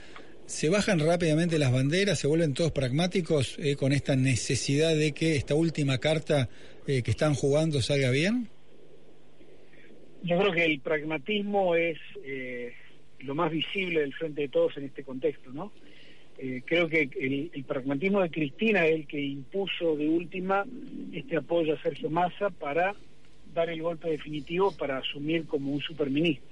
se 0.51 0.69
bajan 0.69 0.99
rápidamente 0.99 1.57
las 1.57 1.71
banderas, 1.71 2.19
se 2.19 2.27
vuelven 2.27 2.53
todos 2.53 2.71
pragmáticos 2.71 3.57
eh, 3.57 3.77
con 3.77 3.93
esta 3.93 4.15
necesidad 4.15 4.93
de 4.95 5.13
que 5.13 5.37
esta 5.37 5.55
última 5.55 5.97
carta 5.97 6.49
eh, 6.87 7.01
que 7.03 7.11
están 7.11 7.35
jugando 7.35 7.81
salga 7.81 8.11
bien. 8.11 8.49
Yo 10.23 10.37
creo 10.37 10.51
que 10.51 10.65
el 10.65 10.81
pragmatismo 10.81 11.75
es 11.75 11.97
eh, 12.25 12.73
lo 13.19 13.33
más 13.33 13.49
visible 13.49 14.01
del 14.01 14.13
frente 14.13 14.41
de 14.41 14.49
todos 14.49 14.75
en 14.77 14.83
este 14.83 15.03
contexto, 15.03 15.51
¿no? 15.51 15.71
Eh, 16.37 16.61
creo 16.65 16.89
que 16.89 17.09
el, 17.19 17.49
el 17.53 17.63
pragmatismo 17.63 18.21
de 18.21 18.29
Cristina 18.29 18.85
es 18.85 18.95
el 18.95 19.07
que 19.07 19.21
impuso 19.21 19.95
de 19.95 20.09
última 20.09 20.65
este 21.13 21.37
apoyo 21.37 21.75
a 21.75 21.81
Sergio 21.81 22.09
Massa 22.09 22.49
para 22.49 22.93
dar 23.53 23.69
el 23.69 23.81
golpe 23.81 24.09
definitivo 24.09 24.71
para 24.71 24.97
asumir 24.97 25.45
como 25.45 25.71
un 25.71 25.81
superministro. 25.81 26.50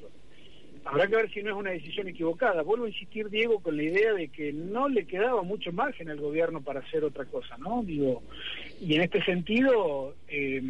Habrá 0.92 1.06
que 1.06 1.16
ver 1.18 1.32
si 1.32 1.44
no 1.44 1.52
es 1.52 1.56
una 1.56 1.70
decisión 1.70 2.08
equivocada. 2.08 2.64
Vuelvo 2.64 2.86
a 2.86 2.90
insistir, 2.90 3.30
Diego, 3.30 3.60
con 3.60 3.78
la 3.78 3.84
idea 3.84 4.12
de 4.12 4.30
que 4.30 4.52
no 4.52 4.90
le 4.90 5.06
quedaba 5.06 5.44
mucho 5.44 5.72
margen 5.72 6.10
al 6.10 6.20
gobierno 6.20 6.62
para 6.62 6.80
hacer 6.80 7.04
otra 7.04 7.26
cosa, 7.26 7.60
¿no? 7.60 7.84
Digo, 7.84 8.24
y 8.82 8.96
en 8.96 9.04
este 9.04 9.24
sentido, 9.24 10.16
eh, 10.28 10.64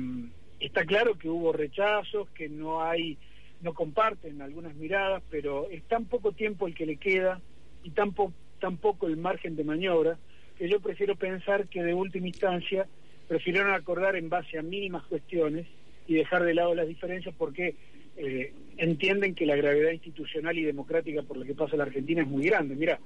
está 0.60 0.84
claro 0.84 1.18
que 1.18 1.30
hubo 1.30 1.54
rechazos, 1.54 2.30
que 2.32 2.50
no 2.50 2.84
hay, 2.84 3.18
no 3.62 3.74
comparten 3.74 4.42
algunas 4.42 4.76
miradas, 4.76 5.24
pero 5.30 5.70
es 5.70 5.84
tan 5.84 6.04
poco 6.04 6.34
tiempo 6.34 6.68
el 6.68 6.76
que 6.76 6.86
le 6.86 6.98
queda 6.98 7.40
y 7.86 7.92
tan, 7.92 8.14
tan 8.60 8.76
poco 8.76 9.08
el 9.08 9.16
margen 9.16 9.56
de 9.56 9.64
maniobra 9.64 10.18
que 10.58 10.68
yo 10.68 10.82
prefiero 10.82 11.16
pensar 11.16 11.70
que 11.70 11.82
de 11.82 11.94
última 11.94 12.28
instancia 12.28 12.88
prefirieron 13.30 13.72
acordar 13.72 14.18
en 14.18 14.28
base 14.28 14.60
a 14.60 14.64
mínimas 14.64 15.06
cuestiones 15.06 15.66
y 16.08 16.16
dejar 16.16 16.44
de 16.44 16.56
lado 16.56 16.76
las 16.76 16.90
diferencias 16.90 17.34
porque 17.38 17.76
eh, 18.22 18.52
entienden 18.76 19.34
que 19.34 19.46
la 19.46 19.56
gravedad 19.56 19.92
institucional 19.92 20.58
y 20.58 20.64
democrática 20.64 21.24
por 21.24 21.38
la 21.38 21.46
que 21.46 21.54
pasa 21.54 21.78
la 21.78 21.84
Argentina 21.84 22.22
es 22.22 22.28
muy 22.28 22.46
grande. 22.46 22.76
Mira, 22.76 23.00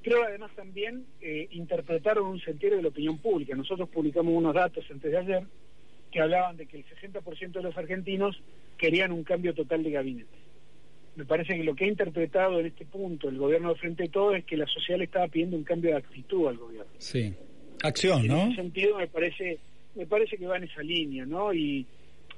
creo 0.00 0.22
además 0.22 0.52
también 0.54 1.06
eh, 1.20 1.48
interpretaron 1.50 2.26
un 2.26 2.40
sentido 2.40 2.76
de 2.76 2.82
la 2.82 2.88
opinión 2.88 3.18
pública. 3.18 3.56
Nosotros 3.56 3.88
publicamos 3.88 4.32
unos 4.32 4.54
datos 4.54 4.84
antes 4.88 5.10
de 5.10 5.18
ayer 5.18 5.42
que 6.12 6.20
hablaban 6.20 6.56
de 6.56 6.66
que 6.66 6.76
el 6.76 6.84
60% 6.84 7.52
de 7.52 7.62
los 7.62 7.76
argentinos 7.76 8.40
querían 8.78 9.10
un 9.10 9.24
cambio 9.24 9.54
total 9.54 9.82
de 9.82 9.90
gabinete. 9.90 10.38
Me 11.16 11.24
parece 11.24 11.56
que 11.56 11.64
lo 11.64 11.74
que 11.74 11.86
ha 11.86 11.88
interpretado 11.88 12.60
en 12.60 12.66
este 12.66 12.84
punto 12.84 13.28
el 13.28 13.38
gobierno 13.38 13.70
de 13.70 13.80
Frente 13.80 14.04
a 14.04 14.08
Todo 14.08 14.36
es 14.36 14.44
que 14.44 14.56
la 14.56 14.66
sociedad 14.66 14.98
le 14.98 15.04
estaba 15.04 15.26
pidiendo 15.26 15.56
un 15.56 15.64
cambio 15.64 15.90
de 15.90 15.96
actitud 15.96 16.46
al 16.46 16.56
gobierno. 16.56 16.92
Sí. 16.98 17.34
Acción, 17.82 18.26
¿no? 18.26 18.42
En 18.42 18.52
ese 18.52 18.62
sentido 18.62 18.98
me 18.98 19.08
parece, 19.08 19.58
me 19.96 20.06
parece 20.06 20.36
que 20.36 20.46
va 20.46 20.58
en 20.58 20.64
esa 20.64 20.82
línea, 20.82 21.26
¿no? 21.26 21.52
Y 21.52 21.86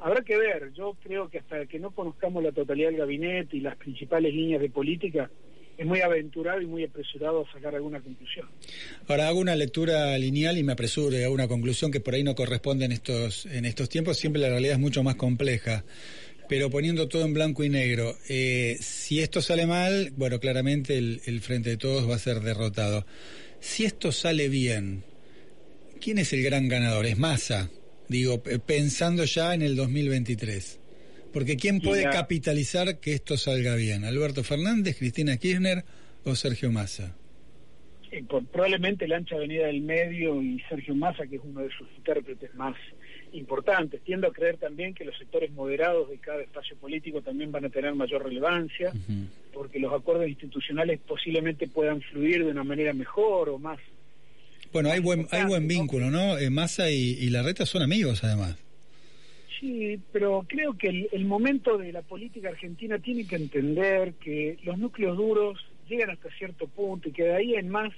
habrá 0.03 0.23
que 0.23 0.37
ver, 0.37 0.73
yo 0.75 0.97
creo 1.03 1.29
que 1.29 1.39
hasta 1.39 1.67
que 1.67 1.79
no 1.79 1.91
conozcamos 1.93 2.43
la 2.43 2.53
totalidad 2.53 2.89
del 2.89 2.99
gabinete 2.99 3.57
y 3.57 3.61
las 3.61 3.77
principales 3.77 4.35
líneas 4.35 4.61
de 4.61 4.71
política, 4.71 5.31
es 5.79 5.87
muy 5.87 6.01
aventurado 6.01 6.61
y 6.61 6.67
muy 6.67 6.85
apresurado 6.85 7.47
a 7.47 7.53
sacar 7.53 7.75
alguna 7.75 8.01
conclusión. 8.01 8.47
Ahora 9.09 9.29
hago 9.29 9.41
una 9.41 9.57
lectura 9.57 10.17
lineal 10.19 10.59
y 10.59 10.63
me 10.63 10.73
apresuro 10.73 11.17
hago 11.17 11.35
una 11.35 11.49
conclusión 11.49 11.91
que 11.91 12.01
por 12.01 12.15
ahí 12.15 12.23
no 12.23 12.35
corresponde 12.35 12.85
en 12.85 12.93
estos, 12.93 13.47
en 13.47 13.65
estos 13.65 13.89
tiempos. 13.89 14.19
Siempre 14.19 14.43
la 14.43 14.49
realidad 14.49 14.75
es 14.75 14.81
mucho 14.81 15.03
más 15.03 15.17
compleja. 15.17 15.85
Pero 16.49 16.69
poniendo 16.69 17.09
todo 17.09 17.25
en 17.25 17.33
blanco 17.33 17.65
y 17.65 17.71
negro, 17.71 18.15
eh, 18.29 18.77
si 18.81 19.21
esto 19.21 19.41
sale 19.41 19.67
mal, 19.67 20.13
bueno, 20.17 20.39
claramente 20.39 20.99
el, 20.99 21.23
el 21.25 21.41
Frente 21.41 21.71
de 21.71 21.77
Todos 21.79 22.09
va 22.09 22.17
a 22.17 22.19
ser 22.19 22.41
derrotado. 22.41 23.07
Si 23.61 23.85
esto 23.85 24.13
sale 24.13 24.49
bien, 24.49 25.05
¿quién 26.01 26.19
es 26.19 26.33
el 26.33 26.43
gran 26.43 26.69
ganador? 26.69 27.07
Es 27.07 27.17
Massa, 27.17 27.71
digo, 28.09 28.43
eh, 28.47 28.59
pensando 28.59 29.25
ya 29.25 29.55
en 29.55 29.63
el 29.63 29.77
2023. 29.77 30.79
Porque 31.33 31.57
¿quién 31.57 31.81
puede 31.81 32.01
Mira. 32.01 32.11
capitalizar 32.11 32.99
que 33.01 33.15
esto 33.15 33.37
salga 33.39 33.75
bien? 33.75 34.05
¿Alberto 34.05 34.45
Fernández, 34.45 34.99
Cristina 34.99 35.37
Kirchner 35.39 35.83
o 36.25 36.35
Sergio 36.35 36.71
Massa? 36.71 37.17
Eh, 38.11 38.23
por- 38.29 38.45
probablemente 38.47 39.09
la 39.09 39.17
ancha 39.17 39.37
avenida 39.37 39.67
del 39.67 39.81
medio 39.81 40.43
y 40.43 40.61
Sergio 40.69 40.95
Massa, 40.95 41.27
que 41.27 41.37
es 41.37 41.43
uno 41.43 41.61
de 41.63 41.71
sus 41.71 41.89
intérpretes 41.97 42.55
más 42.55 42.77
importantes. 43.33 44.03
Tiendo 44.03 44.27
a 44.29 44.33
creer 44.33 44.59
también 44.59 44.93
que 44.93 45.07
los 45.07 45.17
sectores 45.17 45.51
moderados 45.53 46.11
de 46.11 46.19
cada 46.19 46.43
espacio 46.43 46.77
político 46.77 47.23
también 47.23 47.51
van 47.51 47.65
a 47.65 47.71
tener 47.71 47.95
mayor 47.95 48.23
relevancia, 48.25 48.93
porque 49.55 49.79
los 49.79 49.93
acuerdos 49.95 50.29
institucionales 50.29 51.01
posiblemente 51.01 51.67
puedan 51.67 52.03
fluir 52.03 52.45
de 52.45 52.51
una 52.51 52.65
manera 52.65 52.93
mejor 52.93 53.49
o 53.49 53.59
más. 53.59 53.79
Bueno, 54.73 54.91
hay 54.91 55.01
buen, 55.01 55.27
hay 55.31 55.45
buen 55.45 55.69
vínculo, 55.69 56.11
¿no? 56.11 56.39
Eh, 56.39 56.51
Massa 56.51 56.91
y, 56.91 57.17
y 57.21 57.31
Larreta 57.31 57.67
son 57.67 57.83
amigos, 57.83 58.25
además. 58.25 58.57
Sí, 59.61 60.01
pero 60.11 60.45
creo 60.49 60.77
que 60.77 60.89
el, 60.89 61.09
el 61.13 61.25
momento 61.25 61.79
de 61.79 61.93
la 61.93 62.03
política 62.03 62.49
argentina 62.49 62.99
tiene 62.99 63.27
que 63.27 63.37
entender 63.37 64.15
que 64.15 64.59
los 64.65 64.79
núcleos 64.79 65.17
duros 65.17 65.59
llegan 65.89 66.11
hasta 66.11 66.31
cierto 66.31 66.67
punto 66.67 67.09
y 67.09 67.13
que 67.13 67.25
de 67.25 67.35
ahí 67.35 67.55
en 67.55 67.69
más 67.69 67.93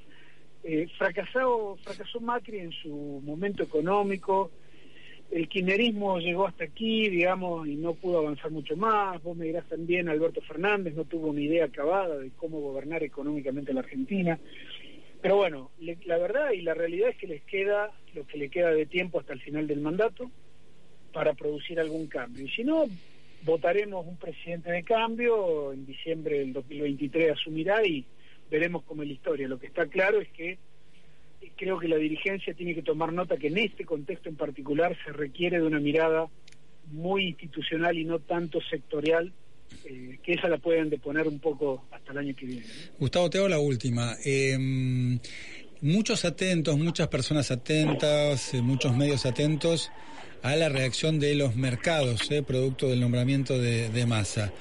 eh, 0.65 0.89
fracasado, 0.99 1.77
fracasó 1.83 2.21
Macri 2.21 2.59
en 2.59 2.73
su 2.73 3.23
momento 3.25 3.63
económico, 3.63 4.51
el 5.31 5.49
kirchnerismo 5.49 6.19
llegó 6.19 6.47
hasta 6.47 6.65
aquí, 6.65 7.09
digamos, 7.09 7.67
y 7.67 7.77
no 7.77 7.95
pudo 7.95 8.19
avanzar 8.19 8.51
mucho 8.51 8.77
más. 8.77 9.23
Vos 9.23 9.37
me 9.37 9.47
dirás 9.47 9.67
también, 9.69 10.09
Alberto 10.09 10.41
Fernández 10.43 10.95
no 10.95 11.05
tuvo 11.05 11.29
una 11.29 11.41
idea 11.41 11.65
acabada 11.65 12.19
de 12.19 12.31
cómo 12.37 12.61
gobernar 12.61 13.03
económicamente 13.03 13.73
la 13.73 13.81
Argentina. 13.81 14.39
Pero 15.25 15.37
bueno, 15.37 15.71
la 16.05 16.19
verdad 16.19 16.51
y 16.51 16.61
la 16.61 16.75
realidad 16.75 17.09
es 17.09 17.17
que 17.17 17.27
les 17.27 17.43
queda 17.45 17.91
lo 18.13 18.27
que 18.27 18.37
le 18.37 18.51
queda 18.51 18.73
de 18.73 18.85
tiempo 18.85 19.19
hasta 19.19 19.33
el 19.33 19.41
final 19.41 19.67
del 19.67 19.81
mandato 19.81 20.31
para 21.15 21.33
producir 21.33 21.81
algún 21.81 22.09
cambio. 22.09 22.45
Y 22.45 22.51
si 22.51 22.63
no, 22.63 22.85
votaremos 23.41 24.07
un 24.07 24.19
presidente 24.19 24.71
de 24.71 24.83
cambio, 24.83 25.73
en 25.73 25.87
diciembre 25.87 26.41
del 26.41 26.53
2023 26.53 27.33
asumirá 27.33 27.87
y 27.87 28.05
veremos 28.51 28.83
cómo 28.83 29.01
es 29.01 29.09
la 29.09 29.15
historia. 29.15 29.49
Lo 29.49 29.59
que 29.59 29.69
está 29.69 29.87
claro 29.87 30.21
es 30.21 30.29
que 30.29 30.59
creo 31.57 31.79
que 31.79 31.89
la 31.89 31.97
dirigencia 31.97 32.53
tiene 32.53 32.75
que 32.75 32.83
tomar 32.83 33.11
nota 33.11 33.39
que 33.39 33.47
en 33.47 33.57
este 33.57 33.87
contexto 33.87 34.29
en 34.29 34.37
particular 34.37 34.95
se 35.07 35.13
requiere 35.15 35.59
de 35.59 35.67
una 35.67 35.81
mirada 35.81 36.29
muy 36.93 37.29
institucional 37.29 37.97
y 37.97 38.05
no 38.05 38.19
tanto 38.19 38.61
sectorial, 38.61 39.33
eh, 39.85 40.19
que 40.23 40.33
esa 40.33 40.49
la 40.49 40.59
pueden 40.59 40.91
deponer 40.91 41.27
un 41.29 41.39
poco 41.39 41.85
hasta 41.91 42.13
el 42.13 42.19
año 42.19 42.35
que 42.37 42.47
viene. 42.47 42.65
Gustavo, 42.99 43.31
te 43.31 43.39
hago 43.39 43.49
la 43.49 43.59
última. 43.59 44.17
Eh, 44.25 44.57
muchos 45.81 46.25
atentos, 46.25 46.79
muchas 46.79 47.09
personas 47.09 47.51
atentas, 47.51 48.55
eh, 48.55 48.63
muchos 48.63 48.97
medios 48.97 49.27
atentos 49.27 49.91
a 50.43 50.57
la 50.57 50.69
reacción 50.69 51.21
de 51.21 51.35
los 51.35 51.57
mercados, 51.57 52.31
eh, 52.31 52.43
producto 52.43 52.91
del 52.91 53.01
nombramiento 53.01 53.59
de, 53.59 53.89
de 53.89 54.05
Massa. 54.05 54.53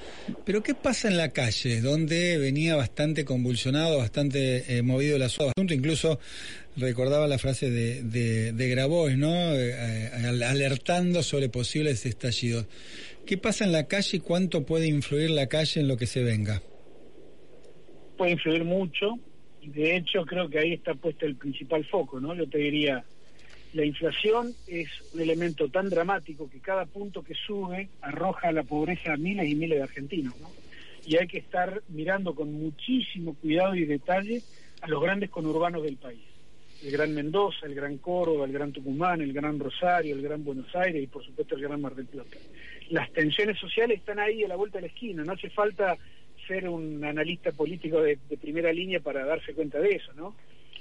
Pero 0.46 0.62
¿qué 0.62 0.74
pasa 0.74 1.08
en 1.08 1.18
la 1.18 1.28
calle, 1.28 1.82
donde 1.82 2.38
venía 2.38 2.74
bastante 2.74 3.26
convulsionado, 3.26 3.98
bastante 3.98 4.78
eh, 4.78 4.82
movido 4.82 5.16
el 5.16 5.22
asunto? 5.22 5.74
Incluso 5.74 6.18
recordaba 6.76 7.28
la 7.28 7.38
frase 7.38 7.70
de, 7.70 8.02
de, 8.02 8.52
de 8.52 8.68
Grabois, 8.70 9.18
¿no? 9.18 9.54
Eh, 9.54 10.10
alertando 10.46 11.22
sobre 11.22 11.50
posibles 11.50 12.06
estallidos. 12.06 12.64
¿Qué 13.26 13.38
pasa 13.38 13.64
en 13.64 13.72
la 13.72 13.86
calle 13.86 14.18
y 14.18 14.20
cuánto 14.20 14.64
puede 14.64 14.86
influir 14.86 15.30
la 15.30 15.46
calle 15.48 15.80
en 15.80 15.88
lo 15.88 15.96
que 15.96 16.06
se 16.06 16.22
venga? 16.22 16.62
puede 18.16 18.30
influir 18.30 18.64
mucho 18.64 19.18
de 19.66 19.96
hecho 19.96 20.24
creo 20.24 20.48
que 20.48 20.58
ahí 20.58 20.72
está 20.74 20.94
puesto 20.94 21.26
el 21.26 21.36
principal 21.36 21.84
foco, 21.84 22.20
¿no? 22.20 22.34
Yo 22.34 22.48
te 22.48 22.58
diría, 22.58 23.04
la 23.72 23.84
inflación 23.84 24.54
es 24.66 24.88
un 25.12 25.20
elemento 25.20 25.68
tan 25.68 25.88
dramático 25.88 26.48
que 26.50 26.60
cada 26.60 26.86
punto 26.86 27.22
que 27.22 27.34
sube 27.34 27.88
arroja 28.02 28.48
a 28.48 28.52
la 28.52 28.62
pobreza 28.62 29.14
a 29.14 29.16
miles 29.16 29.48
y 29.48 29.54
miles 29.54 29.78
de 29.78 29.84
argentinos, 29.84 30.38
¿no? 30.40 30.50
Y 31.06 31.16
hay 31.16 31.26
que 31.26 31.38
estar 31.38 31.82
mirando 31.88 32.34
con 32.34 32.52
muchísimo 32.52 33.34
cuidado 33.34 33.74
y 33.74 33.84
detalle 33.84 34.42
a 34.80 34.88
los 34.88 35.02
grandes 35.02 35.30
conurbanos 35.30 35.82
del 35.82 35.96
país. 35.96 36.22
El 36.82 36.90
Gran 36.92 37.14
Mendoza, 37.14 37.66
el 37.66 37.74
Gran 37.74 37.98
Córdoba, 37.98 38.46
el 38.46 38.52
Gran 38.52 38.72
Tucumán, 38.72 39.20
el 39.20 39.32
Gran 39.32 39.58
Rosario, 39.58 40.14
el 40.14 40.22
Gran 40.22 40.44
Buenos 40.44 40.74
Aires 40.74 41.02
y 41.02 41.06
por 41.06 41.24
supuesto 41.24 41.56
el 41.56 41.62
Gran 41.62 41.80
Mar 41.80 41.94
del 41.94 42.06
Plata. 42.06 42.36
Las 42.90 43.10
tensiones 43.12 43.58
sociales 43.58 43.98
están 43.98 44.18
ahí 44.18 44.44
a 44.44 44.48
la 44.48 44.56
vuelta 44.56 44.78
de 44.78 44.82
la 44.82 44.88
esquina, 44.88 45.24
no 45.24 45.32
hace 45.32 45.50
falta 45.50 45.96
ser 46.46 46.68
un 46.68 47.02
analista 47.04 47.52
político 47.52 48.02
de, 48.02 48.18
primera 48.40 48.72
línea 48.72 49.00
para 49.00 49.24
darse 49.24 49.54
cuenta 49.54 49.78
de 49.80 49.96
eso, 49.96 50.12
¿no? 50.14 50.34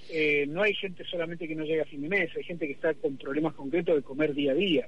Eh, 0.10 0.46
no 0.48 0.64
hay 0.64 0.74
gente 0.74 1.06
solamente 1.06 1.48
que 1.48 1.56
no 1.56 1.64
llega 1.64 1.84
a 1.84 1.88
fin 1.88 2.02
de 2.02 2.10
mes, 2.10 2.36
hay 2.36 2.44
gente 2.44 2.68
que 2.68 2.74
está 2.74 2.94
con 2.94 3.18
problemas 3.18 3.54
concretos 3.54 3.96
de 3.96 4.02
comer 4.02 4.34
día 4.34 4.52
a 4.52 4.56
día. 4.56 4.88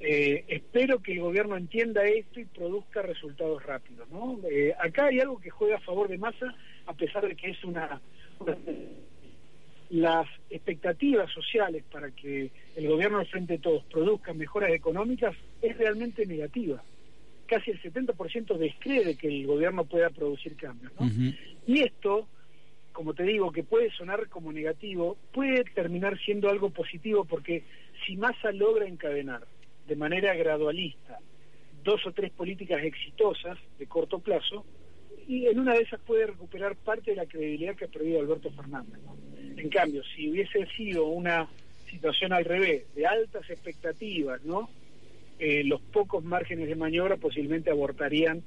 Eh, 0.00 0.44
espero 0.46 1.02
que 1.02 1.12
el 1.12 1.20
gobierno 1.20 1.56
entienda 1.56 2.06
esto 2.06 2.38
y 2.38 2.44
produzca 2.44 3.02
resultados 3.02 3.60
rápidos, 3.64 4.08
¿no? 4.10 4.38
Eh, 4.48 4.72
acá 4.78 5.06
hay 5.06 5.18
algo 5.18 5.40
que 5.40 5.50
juega 5.50 5.76
a 5.76 5.80
favor 5.80 6.06
de 6.06 6.18
Massa, 6.18 6.54
a 6.86 6.94
pesar 6.94 7.26
de 7.26 7.34
que 7.34 7.50
es 7.50 7.64
una 7.64 8.00
las 9.90 10.26
expectativas 10.50 11.30
sociales 11.32 11.84
para 11.90 12.10
que 12.10 12.50
el 12.76 12.88
gobierno 12.88 13.18
al 13.18 13.26
frente 13.26 13.54
de 13.54 13.58
todos 13.58 13.84
produzca 13.84 14.34
mejoras 14.34 14.70
económicas 14.70 15.34
es 15.62 15.76
realmente 15.76 16.26
negativa. 16.26 16.82
Casi 17.46 17.70
el 17.70 17.80
70% 17.80 18.58
descree 18.58 19.04
de 19.04 19.16
que 19.16 19.28
el 19.28 19.46
gobierno 19.46 19.84
pueda 19.84 20.10
producir 20.10 20.56
cambios. 20.56 20.92
¿no? 21.00 21.10
Y 21.66 21.80
esto, 21.80 22.28
como 22.92 23.14
te 23.14 23.22
digo, 23.22 23.50
que 23.50 23.64
puede 23.64 23.90
sonar 23.92 24.28
como 24.28 24.52
negativo, 24.52 25.16
puede 25.32 25.64
terminar 25.64 26.18
siendo 26.18 26.50
algo 26.50 26.70
positivo 26.70 27.24
porque 27.24 27.64
si 28.06 28.16
Massa 28.16 28.52
logra 28.52 28.86
encadenar 28.86 29.46
de 29.86 29.96
manera 29.96 30.34
gradualista 30.34 31.18
dos 31.82 32.06
o 32.06 32.12
tres 32.12 32.30
políticas 32.32 32.82
exitosas 32.84 33.56
de 33.78 33.86
corto 33.86 34.18
plazo, 34.18 34.66
y 35.26 35.46
en 35.46 35.58
una 35.58 35.74
de 35.74 35.82
esas 35.82 36.00
puede 36.00 36.26
recuperar 36.26 36.76
parte 36.76 37.10
de 37.10 37.16
la 37.16 37.26
credibilidad 37.26 37.76
que 37.76 37.84
ha 37.84 37.88
perdido 37.88 38.20
Alberto 38.20 38.50
Fernández. 38.50 38.98
¿no? 39.04 39.27
En 39.58 39.68
cambio, 39.68 40.02
si 40.14 40.30
hubiese 40.30 40.66
sido 40.76 41.06
una 41.06 41.48
situación 41.90 42.32
al 42.32 42.44
revés, 42.44 42.84
de 42.94 43.06
altas 43.06 43.48
expectativas, 43.50 44.42
¿no? 44.44 44.68
Eh, 45.38 45.62
los 45.64 45.80
pocos 45.80 46.24
márgenes 46.24 46.68
de 46.68 46.74
maniobra 46.74 47.16
posiblemente 47.16 47.70
abortarían 47.70 48.42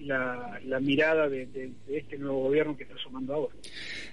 la, 0.00 0.58
la 0.64 0.80
mirada 0.80 1.28
de, 1.28 1.46
de, 1.46 1.70
de, 1.86 1.98
este 1.98 2.16
nuevo 2.18 2.44
gobierno 2.44 2.76
que 2.76 2.84
está 2.84 2.96
sumando 2.96 3.34
ahora. 3.34 3.54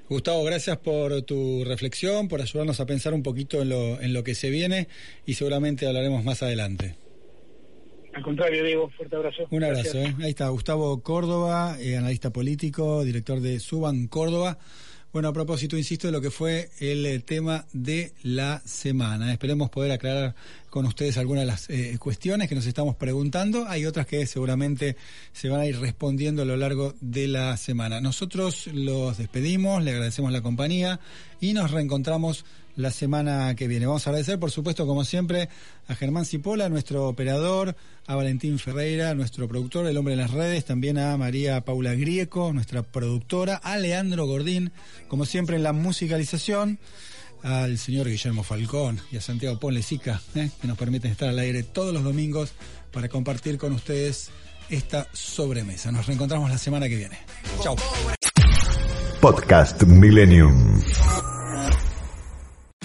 Gustavo, 0.10 0.44
gracias 0.44 0.78
por 0.78 1.22
tu 1.22 1.64
reflexión, 1.66 2.28
por 2.28 2.42
ayudarnos 2.42 2.80
a 2.80 2.86
pensar 2.86 3.14
un 3.14 3.24
poquito 3.24 3.62
en 3.62 3.70
lo, 3.70 4.02
en 4.02 4.14
lo 4.14 4.24
que 4.24 4.36
se 4.36 4.50
viene 4.50 4.88
y 5.26 5.36
seguramente 5.36 5.88
hablaremos 5.88 6.24
más 6.24 6.44
adelante. 6.44 6.96
Al 8.14 8.24
contrario, 8.24 8.64
Diego, 8.64 8.90
fuerte 8.90 9.16
abrazo. 9.16 9.48
Un 9.52 9.64
abrazo. 9.64 10.00
¿eh? 10.00 10.16
Ahí 10.22 10.32
está 10.32 10.50
Gustavo 10.50 11.02
Córdoba, 11.04 11.78
eh, 11.80 11.98
analista 11.98 12.32
político, 12.32 13.04
director 13.04 13.42
de 13.42 13.60
Suban 13.60 14.08
Córdoba. 14.08 14.58
Bueno, 15.14 15.30
a 15.30 15.34
propósito, 15.34 15.78
insisto, 15.78 16.08
de 16.08 16.12
lo 16.12 16.20
que 16.20 16.30
fue 16.30 16.70
el 16.80 17.06
eh, 17.06 17.20
tema 17.20 17.66
de 17.72 18.12
la 18.24 18.62
semana. 18.66 19.32
Esperemos 19.32 19.70
poder 19.70 19.94
aclarar 19.94 20.36
con 20.70 20.86
ustedes 20.86 21.18
algunas 21.18 21.44
de 21.44 21.48
las 21.48 21.70
eh, 21.70 21.98
cuestiones 21.98 22.50
que 22.50 22.56
nos 22.56 22.66
estamos 22.66 22.98
preguntando. 22.98 23.66
Hay 23.68 23.86
otras 23.86 24.06
que 24.06 24.26
seguramente 24.26 24.98
se 25.32 25.48
van 25.48 25.62
a 25.62 25.66
ir 25.66 25.80
respondiendo 25.80 26.42
a 26.42 26.46
lo 26.46 26.58
largo 26.58 26.94
de 27.00 27.30
la 27.30 27.56
semana. 27.56 28.02
Nosotros 28.02 28.68
los 28.68 29.18
despedimos, 29.18 29.82
le 29.82 29.92
agradecemos 29.92 30.32
la 30.34 30.42
compañía 30.42 31.00
y 31.40 31.54
nos 31.54 31.72
reencontramos 31.72 32.44
la 32.78 32.92
semana 32.92 33.54
que 33.56 33.68
viene. 33.68 33.88
Vamos 33.88 34.08
a 34.08 34.12
agradecer, 34.12 34.40
por 34.40 34.52
supuesto, 34.52 34.86
como 34.88 35.04
siempre, 35.04 35.50
a 35.88 35.96
Germán 35.96 36.26
Cipola, 36.26 36.70
nuestro 36.70 37.10
operador, 37.10 37.76
a 38.06 38.16
Valentín 38.16 38.60
Ferreira, 38.60 39.14
nuestro 39.16 39.48
productor, 39.48 39.88
el 39.88 39.98
hombre 39.98 40.14
en 40.14 40.22
las 40.22 40.32
redes, 40.32 40.64
también 40.64 40.98
a 40.98 41.18
María 41.18 41.62
Paula 41.62 41.96
Grieco, 41.96 42.54
nuestra 42.54 42.84
productora, 42.84 43.56
a 43.56 43.78
Leandro 43.78 44.26
Gordín, 44.28 44.72
como 45.08 45.26
siempre 45.26 45.58
en 45.58 45.64
la 45.64 45.74
musicalización, 45.74 46.80
al 47.44 47.78
señor 47.78 48.08
Guillermo 48.08 48.44
Falcón 48.44 49.00
y 49.12 49.18
a 49.18 49.22
Santiago 49.22 49.60
Ponlecica, 49.60 50.22
¿eh? 50.36 50.50
que 50.62 50.68
nos 50.68 50.78
permiten 50.78 51.12
estar 51.12 51.30
al 51.30 51.40
aire 51.40 51.64
todos 51.64 51.94
los 51.94 52.04
domingos 52.04 52.54
para 52.92 53.10
compartir 53.10 53.58
con 53.58 53.74
ustedes 53.74 54.30
esta 54.70 55.08
sobremesa. 55.14 55.92
Nos 55.92 56.06
reencontramos 56.06 56.50
la 56.50 56.58
semana 56.58 56.88
que 56.88 56.96
viene. 56.96 57.18
Chao. 57.62 57.76
Podcast 59.20 59.84
Millennium. 59.84 60.80